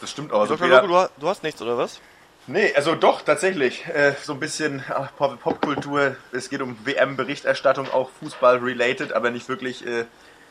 das 0.02 0.10
stimmt 0.12 0.32
auch. 0.34 0.42
Also 0.42 0.56
Dr. 0.56 0.68
Loco, 0.70 0.88
du, 0.88 0.96
ha- 0.96 1.10
du 1.20 1.28
hast 1.30 1.44
nichts, 1.44 1.62
oder 1.62 1.78
was? 1.78 2.00
Nee, 2.50 2.74
also 2.76 2.96
doch, 2.96 3.22
tatsächlich. 3.24 3.86
Äh, 3.88 4.14
so 4.24 4.32
ein 4.34 4.40
bisschen 4.40 4.82
ach, 4.90 5.10
Pop- 5.18 5.40
Popkultur. 5.42 6.16
Es 6.32 6.50
geht 6.50 6.62
um 6.62 6.78
WM-Berichterstattung, 6.86 7.92
auch 7.92 8.10
Fußball-related, 8.22 9.12
aber 9.14 9.32
nicht 9.32 9.50
wirklich, 9.50 9.86
äh, 9.86 10.06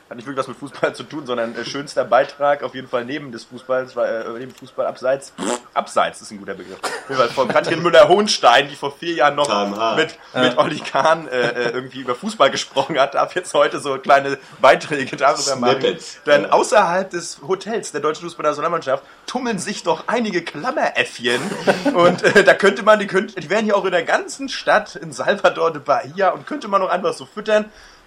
hat 0.08 0.16
nicht 0.16 0.26
wirklich 0.26 0.38
was 0.38 0.48
mit 0.48 0.56
Fußball 0.56 0.94
zu 0.94 1.02
tun, 1.02 1.26
sondern 1.26 1.56
äh, 1.56 1.64
schönster 1.64 2.04
Beitrag, 2.04 2.62
auf 2.62 2.74
jeden 2.74 2.88
Fall 2.88 3.04
neben 3.04 3.32
des 3.32 3.44
Fußballs, 3.44 3.96
war, 3.96 4.06
äh, 4.08 4.38
neben 4.38 4.52
Fußball 4.54 4.86
abseits. 4.86 5.32
Abseits 5.74 6.22
ist 6.22 6.30
ein 6.30 6.38
guter 6.38 6.54
Begriff. 6.54 6.78
Auf 6.82 7.08
jeden 7.08 7.20
Fall 7.20 7.28
von 7.30 7.48
Katrin 7.48 7.82
Müller-Hohenstein, 7.82 8.68
die 8.68 8.76
vor 8.76 8.96
vier 8.96 9.14
Jahren 9.14 9.34
noch 9.34 9.48
mit, 9.96 10.16
mit 10.34 10.56
Olli 10.58 10.78
Kahn 10.78 11.26
äh, 11.28 11.48
äh, 11.48 11.70
irgendwie 11.70 12.00
über 12.00 12.14
Fußball 12.14 12.50
gesprochen 12.50 12.98
hat, 13.00 13.14
darf 13.14 13.34
jetzt 13.34 13.52
heute 13.52 13.80
so 13.80 13.98
kleine 13.98 14.38
Beiträge 14.60 15.16
darüber 15.16 15.56
machen. 15.56 15.98
Denn 16.24 16.42
Ja. 16.42 16.50
außerhalb 16.50 17.10
des 17.10 17.40
Hotels 17.46 17.90
der 17.90 18.00
deutschen 18.00 18.22
Fußballnationalmannschaft 18.24 19.02
tummeln 19.26 19.58
sich 19.58 19.82
doch 19.82 20.04
einige 20.06 20.42
Klammeräffchen. 20.42 21.40
und 21.94 22.22
äh, 22.22 22.44
da 22.44 22.54
könnte 22.54 22.84
man, 22.84 23.00
die, 23.00 23.08
könnt, 23.08 23.42
die 23.42 23.50
wären 23.50 23.64
hier 23.64 23.76
auch 23.76 23.84
in 23.84 23.90
der 23.92 24.04
ganzen 24.04 24.48
Stadt, 24.48 24.94
in 24.94 25.12
Salvador 25.12 25.72
de 25.72 25.82
Bahia, 25.82 26.30
und 26.30 26.46
könnte 26.46 26.68
man 26.68 26.80
noch 26.80 26.90
einfach 26.90 27.12
so 27.12 27.26
füttern. 27.26 27.66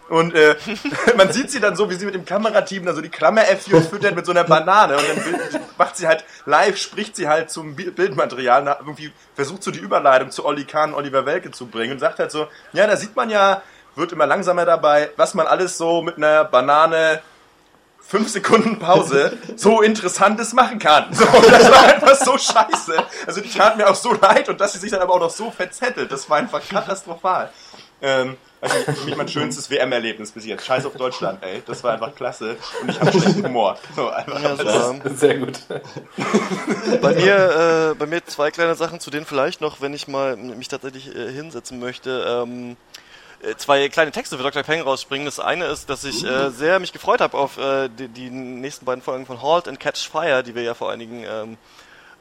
Und 0.10 0.34
äh, 0.36 0.55
man 1.18 1.32
sieht 1.32 1.51
sie 1.51 1.60
dann 1.60 1.76
so, 1.76 1.89
wie 1.89 1.95
sie 1.95 2.05
mit 2.05 2.16
dem 2.16 2.26
Kamerateam 2.26 2.86
dann 2.86 2.95
so 2.95 3.01
die 3.01 3.10
Klammeräffchen 3.10 3.84
füttern 3.84 4.16
mit 4.16 4.26
so 4.26 4.32
einer 4.32 4.43
Banane. 4.43 4.97
Und 4.97 5.03
dann 5.07 5.62
macht 5.78 5.97
sie 5.97 6.07
halt 6.07 6.26
live, 6.45 6.78
spricht 6.78 7.16
sie 7.16 7.28
halt 7.28 7.49
zum 7.51 7.76
Bi- 7.76 7.91
Bildmaterial, 7.91 8.62
und 8.62 8.68
irgendwie 8.80 9.12
versucht 9.36 9.64
so 9.64 9.72
die 9.72 9.80
Überleitung 9.80 10.32
zu 10.32 10.45
Olli 10.45 10.66
Kahn, 10.66 10.93
Oliver 10.93 11.26
Welke 11.26 11.51
zu 11.51 11.68
bringen 11.68 11.93
und 11.93 11.99
sagt 11.99 12.20
halt 12.20 12.32
so, 12.32 12.47
ja, 12.74 12.88
da 12.88 12.97
sieht 12.97 13.16
man 13.16 13.30
ja, 13.30 13.62
wird 13.95 14.12
immer 14.12 14.26
langsamer 14.26 14.66
dabei, 14.66 15.10
was 15.16 15.34
man 15.34 15.45
alles 15.47 15.78
so 15.78 16.01
mit 16.01 16.18
einer 16.18 16.43
Banane 16.45 17.22
fünf 18.01 18.30
Sekunden 18.30 18.80
Pause 18.80 19.38
so 19.55 19.82
Interessantes 19.82 20.53
machen 20.53 20.80
kann. 20.80 21.14
So, 21.14 21.26
das 21.26 21.72
war 21.72 21.84
einfach 21.84 22.16
so 22.16 22.38
scheiße. 22.38 22.95
Also 23.28 23.41
die 23.41 23.49
tat 23.49 23.78
mir 23.78 23.88
auch 23.88 23.95
so 23.95 24.14
leid 24.14 24.49
und 24.49 24.60
dass 24.60 24.74
sie 24.74 24.80
sich 24.80 24.89
dann 24.89 25.01
aber 25.01 25.14
auch 25.14 25.20
noch 25.20 25.30
so 25.30 25.51
verzettelt, 25.51 26.12
das 26.12 26.28
war 26.30 26.38
einfach 26.38 26.62
katastrophal. 26.68 27.51
Ähm, 28.01 28.38
also 28.62 28.76
für 28.91 29.05
mich 29.05 29.16
mein 29.16 29.28
schönstes 29.28 29.70
WM-Erlebnis 29.70 30.32
bis 30.32 30.45
jetzt. 30.45 30.66
Scheiß 30.66 30.86
auf 30.86 30.93
Deutschland, 30.93 31.43
ey. 31.43 31.62
Das 31.66 31.84
war 31.84 31.93
einfach 31.93 32.14
klasse. 32.16 32.57
Und 32.82 32.89
ich 32.89 32.99
habe 32.99 33.12
schlechten 33.12 33.45
Humor. 33.45 33.78
So, 33.95 34.10
einfach. 34.10 34.41
Ja, 34.41 34.55
super. 34.55 35.10
Sehr 35.16 35.38
gut. 35.38 35.60
Bei 37.01 37.14
mir, 37.14 37.91
äh, 37.91 37.95
bei 37.95 38.05
mir 38.05 38.26
zwei 38.26 38.51
kleine 38.51 38.76
Sachen, 38.76 38.99
zu 38.99 39.10
denen 39.10 39.26
vielleicht 39.26 39.62
noch, 39.62 39.82
wenn 39.82 39.93
ich 39.93 40.07
mal 40.07 40.36
mich 40.36 40.68
tatsächlich 40.68 41.16
äh, 41.16 41.32
hinsetzen 41.32 41.80
möchte. 41.80 42.43
Ähm, 42.43 42.78
äh, 43.41 43.55
zwei 43.55 43.88
kleine 43.89 44.12
Texte 44.12 44.38
für 44.38 44.43
Dr. 44.43 44.64
Peng 44.64 44.82
rausspringen. 44.82 45.26
Das 45.26 45.39
eine 45.39 45.66
ist, 45.66 45.89
dass 45.89 46.03
ich 46.03 46.26
äh, 46.26 46.49
sehr 46.49 46.80
mich 46.80 46.91
gefreut 46.91 47.22
habe 47.22 47.38
auf 47.38 47.57
äh, 47.57 47.89
die, 47.89 48.07
die 48.10 48.30
nächsten 48.30 48.86
beiden 48.86 49.01
Folgen 49.01 49.26
von 49.26 49.41
Halt 49.41 49.68
and 49.68 49.80
Catch 49.80 50.10
Fire, 50.10 50.43
die 50.43 50.55
wir 50.55 50.64
ja 50.64 50.74
vor 50.74 50.91
einigen 50.91 51.24
ähm, 51.24 51.57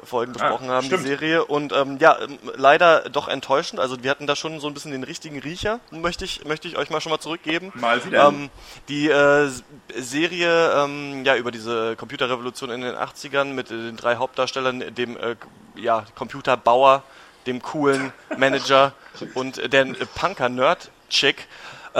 Folgen 0.03 0.32
besprochen 0.32 0.68
haben, 0.68 0.86
stimmt. 0.86 1.05
die 1.05 1.09
Serie. 1.09 1.44
Und 1.44 1.72
ähm, 1.72 1.99
ja, 1.99 2.18
ähm, 2.20 2.38
leider 2.57 3.09
doch 3.11 3.28
enttäuschend. 3.28 3.80
Also 3.80 4.03
wir 4.03 4.11
hatten 4.11 4.26
da 4.26 4.36
schon 4.36 4.61
so 4.61 4.68
ein 4.68 4.74
bisschen 4.74 4.92
den 4.92 5.05
richtigen 5.05 5.38
Riecher, 5.38 5.80
möchte 5.90 6.24
ich, 6.24 6.44
möchte 6.44 6.68
ich 6.68 6.76
euch 6.76 6.90
mal 6.90 7.01
schon 7.01 7.11
mal 7.11 7.18
zurückgeben. 7.18 7.72
Mal 7.74 8.05
wieder. 8.05 8.28
Ähm, 8.28 8.51
die 8.88 9.09
äh, 9.09 9.51
Serie 9.96 10.72
ähm, 10.72 11.24
ja 11.24 11.36
über 11.36 11.51
diese 11.51 11.96
Computerrevolution 11.96 12.70
in 12.70 12.80
den 12.82 12.94
80ern 12.94 13.53
mit 13.53 13.70
äh, 13.70 13.74
den 13.74 13.96
drei 13.96 14.16
Hauptdarstellern, 14.16 14.94
dem 14.94 15.16
äh, 15.16 15.36
ja, 15.74 16.05
Computerbauer, 16.14 17.03
dem 17.46 17.62
coolen 17.62 18.12
Manager 18.36 18.92
und 19.34 19.59
äh, 19.59 19.68
der 19.68 19.86
äh, 19.86 19.94
Punker-Nerd-Chick. 20.14 21.46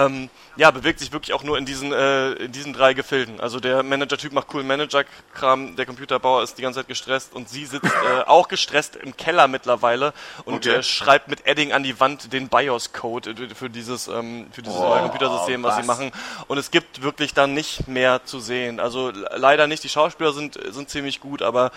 Ähm, 0.07 0.30
ja, 0.57 0.70
bewegt 0.70 0.99
sich 1.01 1.12
wirklich 1.12 1.32
auch 1.32 1.42
nur 1.42 1.57
in 1.59 1.64
diesen, 1.66 1.92
äh, 1.92 2.32
in 2.32 2.53
diesen 2.53 2.72
drei 2.72 2.94
Gefilden. 2.94 3.40
Also 3.40 3.59
der 3.61 3.82
Manager-Typ 3.82 4.32
macht 4.32 4.49
coolen 4.49 4.66
Manager-Kram, 4.66 5.76
der 5.76 5.86
Computerbauer 5.86 6.42
ist 6.42 6.59
die 6.59 6.62
ganze 6.62 6.80
Zeit 6.80 6.88
gestresst 6.88 7.34
und 7.34 7.49
sie 7.49 7.64
sitzt 7.66 7.84
äh, 8.18 8.22
auch 8.26 8.49
gestresst 8.49 8.96
im 8.96 9.16
Keller 9.16 9.49
mittlerweile 9.49 10.12
und 10.44 10.55
Okay. 10.66 10.76
äh, 10.76 10.82
schreibt 10.82 11.28
mit 11.28 11.46
Edding 11.46 11.72
an 11.72 11.82
die 11.82 11.99
Wand 12.01 12.32
den 12.32 12.49
BIOS-Code 12.49 13.30
äh, 13.30 13.55
für 13.55 13.70
dieses, 13.70 14.09
ähm, 14.09 14.49
für 14.53 14.62
dieses 14.62 14.78
Oh, 14.78 14.88
neue 14.88 15.03
Computersystem, 15.03 15.62
was, 15.62 15.74
sie 15.76 15.80
was? 15.80 15.86
machen. 15.86 16.12
Und 16.49 16.59
es 16.59 16.70
gibt 16.70 17.03
wirklich 17.03 17.34
dann 17.34 17.55
nicht 17.55 17.88
mehr 17.88 18.24
zu 18.24 18.40
sehen. 18.40 18.80
Also 18.80 19.11
le- 19.11 19.28
leider 19.36 19.66
nicht. 19.66 19.82
Die 19.84 19.88
Schauspieler 19.88 20.32
sind, 20.32 20.59
sind 20.72 20.90
ziemlich 20.90 21.20
gut, 21.20 21.42
aber 21.42 21.70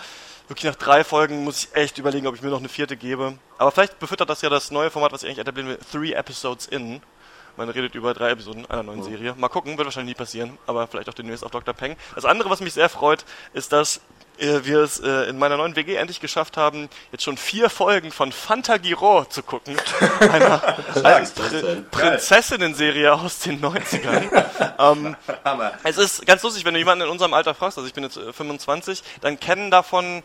wirklich 0.48 0.64
nach 0.70 0.76
drei 0.78 1.04
Folgen 1.04 1.44
muss 1.44 1.64
ich 1.64 1.74
echt 1.76 1.98
überlegen, 1.98 2.26
ob 2.26 2.34
ich 2.34 2.42
mir 2.42 2.50
noch 2.50 2.58
eine 2.58 2.68
vierte 2.68 2.96
gebe. 2.96 3.38
Aber 3.58 3.70
vielleicht 3.70 3.98
befüttert 4.00 4.28
das 4.28 4.42
ja 4.42 4.50
das 4.50 4.70
neue 4.70 4.90
Format, 4.90 5.12
was 5.12 5.22
ich 5.22 5.28
eigentlich 5.28 5.38
etablieren 5.40 5.68
will, 5.70 5.78
Three 5.90 6.12
Episodes 6.12 6.66
In. 6.66 7.00
Man 7.56 7.68
redet 7.68 7.94
über 7.94 8.14
drei 8.14 8.30
Episoden 8.30 8.66
einer 8.66 8.82
neuen 8.82 9.02
Serie. 9.02 9.34
Mal 9.36 9.48
gucken, 9.48 9.76
wird 9.76 9.86
wahrscheinlich 9.86 10.16
nie 10.16 10.18
passieren, 10.18 10.58
aber 10.66 10.86
vielleicht 10.86 11.08
auch 11.08 11.14
demnächst 11.14 11.44
auf 11.44 11.50
Dr. 11.50 11.74
Peng. 11.74 11.96
Das 12.14 12.24
andere, 12.24 12.50
was 12.50 12.60
mich 12.60 12.72
sehr 12.72 12.88
freut, 12.88 13.24
ist, 13.52 13.72
dass 13.72 14.00
äh, 14.38 14.64
wir 14.64 14.80
es 14.80 14.98
äh, 15.00 15.28
in 15.28 15.38
meiner 15.38 15.56
neuen 15.56 15.76
WG 15.76 15.94
endlich 15.94 16.20
geschafft 16.20 16.56
haben, 16.56 16.88
jetzt 17.12 17.24
schon 17.24 17.36
vier 17.36 17.68
Folgen 17.70 18.10
von 18.10 18.32
Fantagiro 18.32 19.24
zu 19.26 19.42
gucken. 19.42 19.76
Einer, 20.20 20.76
das 20.94 21.34
denn? 21.34 21.86
Prinzessinnen-Serie 21.90 23.12
aus 23.12 23.40
den 23.40 23.60
90ern. 23.60 24.44
ähm, 24.78 25.16
es 25.84 25.98
ist 25.98 26.26
ganz 26.26 26.42
lustig, 26.42 26.64
wenn 26.64 26.74
du 26.74 26.80
jemanden 26.80 27.04
in 27.04 27.10
unserem 27.10 27.34
Alter 27.34 27.54
fragst, 27.54 27.78
also 27.78 27.86
ich 27.86 27.94
bin 27.94 28.04
jetzt 28.04 28.16
äh, 28.16 28.32
25, 28.32 29.02
dann 29.20 29.38
kennen 29.38 29.70
davon, 29.70 30.22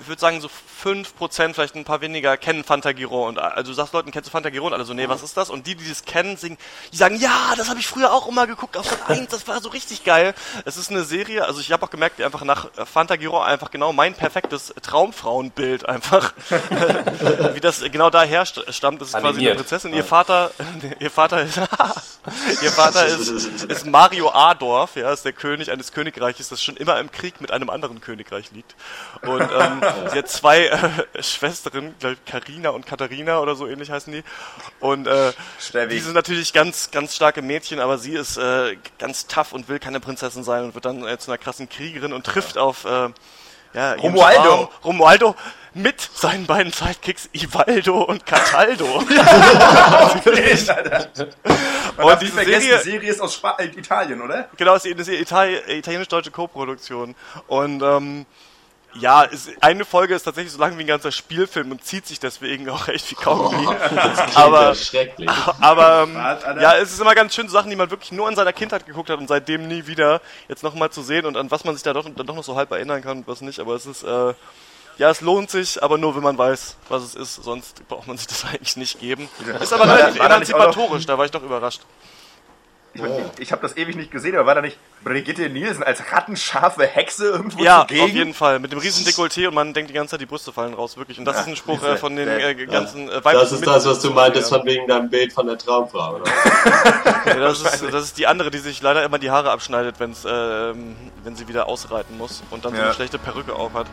ich 0.00 0.08
würde 0.08 0.20
sagen 0.20 0.40
so 0.40 0.48
5%, 0.84 1.54
vielleicht 1.54 1.74
ein 1.74 1.84
paar 1.84 2.00
weniger, 2.00 2.36
kennen 2.36 2.64
Fantagiro. 2.64 3.26
Und 3.28 3.38
also 3.38 3.70
du 3.70 3.74
sagst 3.74 3.92
Leuten, 3.92 4.10
kennst 4.10 4.28
du 4.28 4.32
Fantagiro? 4.32 4.66
Und 4.66 4.72
alle 4.72 4.84
so, 4.84 4.94
nee, 4.94 5.08
was 5.08 5.22
ist 5.22 5.36
das? 5.36 5.50
Und 5.50 5.66
die, 5.66 5.74
die 5.74 5.88
das 5.88 6.04
kennen, 6.04 6.36
singen, 6.36 6.58
die 6.92 6.96
sagen, 6.96 7.16
ja, 7.20 7.54
das 7.56 7.68
habe 7.68 7.78
ich 7.80 7.86
früher 7.86 8.12
auch 8.12 8.26
immer 8.28 8.46
geguckt 8.46 8.76
auf 8.76 8.86
Sat 8.88 9.08
1, 9.08 9.28
das 9.28 9.46
war 9.48 9.60
so 9.60 9.68
richtig 9.68 10.04
geil. 10.04 10.34
Es 10.64 10.76
ist 10.76 10.90
eine 10.90 11.04
Serie, 11.04 11.44
also 11.44 11.60
ich 11.60 11.70
habe 11.72 11.84
auch 11.84 11.90
gemerkt, 11.90 12.18
wie 12.18 12.24
einfach 12.24 12.42
nach 12.44 12.66
äh, 12.76 12.86
Fantagiro 12.86 13.40
einfach 13.40 13.70
genau 13.70 13.92
mein 13.92 14.14
perfektes 14.14 14.72
Traumfrauenbild 14.82 15.88
einfach, 15.88 16.32
wie 17.54 17.60
das 17.60 17.80
genau 17.90 18.10
daher 18.10 18.44
st- 18.44 18.72
stammt. 18.72 19.00
Das 19.00 19.08
ist 19.08 19.12
quasi 19.14 19.26
eine 19.26 19.36
Animiert. 19.36 19.56
Prinzessin. 19.58 19.92
Ihr 19.92 20.04
Vater, 20.04 20.50
ihr 21.00 21.10
Vater 21.10 21.42
ist, 21.42 21.60
Ihr 22.62 22.70
Vater 22.72 23.06
ist, 23.06 23.28
ist 23.28 23.86
Mario 23.86 24.30
Adorf, 24.30 24.96
ja, 24.96 25.12
ist 25.12 25.24
der 25.24 25.32
König 25.32 25.70
eines 25.70 25.92
Königreiches, 25.92 26.48
das 26.50 26.62
schon 26.62 26.76
immer 26.76 26.98
im 27.00 27.10
Krieg 27.10 27.40
mit 27.40 27.50
einem 27.50 27.70
anderen 27.70 28.00
Königreich 28.00 28.50
liegt. 28.52 28.74
Und 29.22 29.40
ähm, 29.40 29.80
sie 30.12 30.18
hat 30.18 30.28
zwei 30.28 30.66
äh, 30.66 31.22
Schwestern, 31.22 31.94
glaube 31.98 32.14
ich, 32.14 32.24
Karina 32.30 32.70
und 32.70 32.86
Katharina 32.86 33.40
oder 33.40 33.54
so 33.54 33.66
ähnlich 33.66 33.90
heißen 33.90 34.12
die. 34.12 34.22
Und 34.80 35.06
äh, 35.06 35.32
die 35.90 35.98
sind 35.98 36.14
natürlich 36.14 36.52
ganz, 36.52 36.90
ganz 36.90 37.14
starke 37.16 37.42
Mädchen, 37.42 37.80
aber 37.80 37.98
sie 37.98 38.14
ist 38.14 38.36
äh, 38.36 38.76
ganz 38.98 39.26
tough 39.26 39.52
und 39.52 39.68
will 39.68 39.78
keine 39.78 40.00
Prinzessin 40.00 40.44
sein 40.44 40.64
und 40.64 40.74
wird 40.74 40.84
dann 40.84 41.06
äh, 41.06 41.18
zu 41.18 41.30
einer 41.30 41.38
krassen 41.38 41.68
Kriegerin 41.68 42.12
und 42.12 42.24
trifft 42.24 42.58
auf 42.58 42.84
äh, 42.84 43.08
ja, 43.72 43.92
Romualdo. 43.94 44.42
Charme. 44.42 44.68
Romualdo 44.84 45.34
mit 45.72 46.00
seinen 46.00 46.46
beiden 46.46 46.72
Sidekicks 46.72 47.28
Ivaldo 47.32 48.02
und 48.02 48.26
Cataldo. 48.26 48.86
Man 51.96 52.06
Und 52.06 52.22
diese 52.22 52.32
vergessen, 52.32 52.62
Serie- 52.62 52.78
Serie 52.82 53.10
ist 53.10 53.20
aus 53.20 53.40
äh, 53.58 53.66
Italien, 53.66 54.20
oder? 54.20 54.48
Genau, 54.56 54.74
es 54.74 54.84
ist 54.84 55.08
eine 55.08 55.18
Itali 55.18 55.56
italienisch-deutsche 55.78 56.30
Co-Produktion. 56.30 57.14
Und 57.46 57.82
ähm, 57.82 58.26
ja, 58.94 59.22
ist, 59.22 59.50
eine 59.60 59.84
Folge 59.84 60.14
ist 60.14 60.24
tatsächlich 60.24 60.52
so 60.52 60.58
lang 60.58 60.76
wie 60.76 60.82
ein 60.82 60.86
ganzer 60.86 61.12
Spielfilm 61.12 61.70
und 61.70 61.84
zieht 61.84 62.06
sich 62.06 62.18
deswegen 62.18 62.68
auch 62.70 62.88
echt 62.88 63.10
wie 63.10 63.14
Kaugummi. 63.14 63.66
Klingt 63.88 64.36
aber 64.36 64.62
ja 64.62 64.74
schrecklich. 64.74 65.30
aber 65.60 66.02
ähm, 66.08 66.14
ja, 66.60 66.76
es 66.76 66.92
ist 66.92 67.00
immer 67.00 67.14
ganz 67.14 67.34
schön 67.34 67.48
so 67.48 67.52
Sachen, 67.52 67.70
die 67.70 67.76
man 67.76 67.90
wirklich 67.90 68.12
nur 68.12 68.28
in 68.28 68.34
seiner 68.36 68.52
Kindheit 68.52 68.86
geguckt 68.86 69.10
hat 69.10 69.18
und 69.18 69.28
seitdem 69.28 69.68
nie 69.68 69.86
wieder 69.86 70.20
jetzt 70.48 70.62
nochmal 70.62 70.90
zu 70.90 71.02
sehen 71.02 71.24
und 71.26 71.36
an 71.36 71.50
was 71.50 71.64
man 71.64 71.74
sich 71.74 71.82
da 71.84 71.92
doch, 71.92 72.04
dann 72.04 72.26
doch 72.26 72.34
noch 72.34 72.44
so 72.44 72.56
halb 72.56 72.70
erinnern 72.72 73.02
kann 73.02 73.18
und 73.18 73.28
was 73.28 73.40
nicht. 73.40 73.60
Aber 73.60 73.74
es 73.74 73.86
ist, 73.86 74.02
äh, 74.02 74.34
ja, 74.98 75.08
es 75.10 75.20
lohnt 75.20 75.50
sich, 75.50 75.82
aber 75.82 75.96
nur 75.96 76.14
wenn 76.16 76.22
man 76.22 76.36
weiß, 76.36 76.76
was 76.88 77.02
es 77.02 77.14
ist. 77.14 77.36
Sonst 77.36 77.86
braucht 77.88 78.06
man 78.08 78.18
sich 78.18 78.26
das 78.26 78.44
eigentlich 78.52 78.76
nicht 78.76 78.98
geben. 79.00 79.28
Ist 79.60 79.72
aber 79.72 79.86
noch- 79.86 79.96
emanzipatorisch, 80.16 81.06
da 81.06 81.16
war 81.16 81.24
ich 81.24 81.30
doch 81.30 81.42
überrascht. 81.42 81.80
Ich, 82.92 83.00
mein, 83.00 83.12
ich, 83.36 83.42
ich 83.42 83.52
habe 83.52 83.62
das 83.62 83.76
ewig 83.76 83.94
nicht 83.94 84.10
gesehen, 84.10 84.34
aber 84.34 84.46
war 84.46 84.54
da 84.56 84.62
nicht 84.62 84.76
Brigitte 85.04 85.48
Nielsen 85.48 85.84
als 85.84 86.02
rattenscharfe 86.12 86.84
Hexe 86.86 87.26
irgendwo 87.26 87.62
Ja, 87.62 87.82
zugegen? 87.86 88.04
auf 88.04 88.10
jeden 88.10 88.34
Fall. 88.34 88.58
Mit 88.58 88.72
dem 88.72 88.80
riesen 88.80 89.06
Dekolleté 89.06 89.46
und 89.46 89.54
man 89.54 89.72
denkt 89.72 89.90
die 89.90 89.94
ganze 89.94 90.10
Zeit, 90.12 90.20
die 90.20 90.26
Brüste 90.26 90.52
fallen 90.52 90.74
raus, 90.74 90.96
wirklich. 90.96 91.16
Und 91.18 91.24
das 91.24 91.40
ist 91.40 91.46
ein 91.46 91.54
Spruch 91.56 91.80
äh, 91.84 91.96
von 91.96 92.16
den 92.16 92.26
äh, 92.28 92.54
ganzen 92.66 93.08
äh, 93.08 93.24
weiblichen 93.24 93.38
Das 93.40 93.52
ist 93.52 93.66
das, 93.66 93.86
was 93.86 94.00
du 94.00 94.10
meintest 94.10 94.50
Ja. 94.50 94.58
von 94.58 94.66
wegen 94.66 94.88
deinem 94.88 95.08
Bild 95.08 95.32
von 95.32 95.46
der 95.46 95.56
Traumfrau, 95.56 96.16
oder? 96.16 96.24
Ja, 97.26 97.34
das, 97.38 97.60
ist, 97.60 97.82
das 97.92 98.04
ist 98.04 98.18
die 98.18 98.26
andere, 98.26 98.50
die 98.50 98.58
sich 98.58 98.80
leider 98.82 99.04
immer 99.04 99.18
die 99.18 99.30
Haare 99.30 99.50
abschneidet, 99.52 100.00
wenn's, 100.00 100.24
ähm, 100.28 100.96
wenn 101.22 101.36
sie 101.36 101.46
wieder 101.48 101.68
ausreiten 101.68 102.16
muss 102.18 102.42
und 102.50 102.64
dann 102.64 102.72
so 102.72 102.78
Ja. 102.78 102.86
eine 102.86 102.94
schlechte 102.94 103.18
Perücke 103.18 103.54
aufhat. 103.54 103.86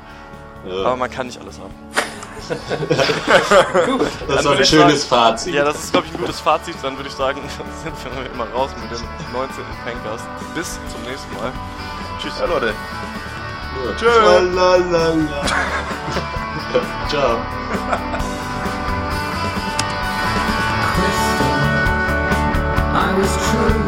Aber 0.65 0.83
Ja. 0.83 0.95
man 0.95 1.11
kann 1.11 1.27
nicht 1.27 1.39
alles 1.39 1.59
haben. 1.59 1.73
Das 4.27 4.37
ist 4.37 4.45
doch 4.45 4.51
würde 4.51 4.57
ein 4.57 4.65
schönes 4.65 5.03
Fazit. 5.03 5.53
Ja, 5.53 5.65
das 5.65 5.83
ist, 5.83 5.91
glaube 5.91 6.07
ich, 6.07 6.13
ein 6.13 6.19
gutes 6.19 6.39
Fazit. 6.39 6.75
Dann 6.81 6.95
würde 6.97 7.09
ich 7.09 7.15
sagen, 7.15 7.41
dann 7.57 7.67
sind 8.01 8.15
wir 8.15 8.25
immer 8.31 8.45
raus 8.51 8.71
mit 8.81 8.89
dem 8.91 9.01
19. 9.33 9.65
Fancast. 9.83 10.25
Bis 10.55 10.79
zum 10.91 11.01
nächsten 11.03 11.33
Mal. 11.35 11.51
Tschüss. 12.21 12.39
Ja, 12.39 12.45
Leute. 12.45 12.73
Tschö. 13.97 14.07
Ciao. 17.09 17.37
crystal. 20.97 21.53
I 22.93 22.95
was 23.17 23.37
blind. 23.51 23.86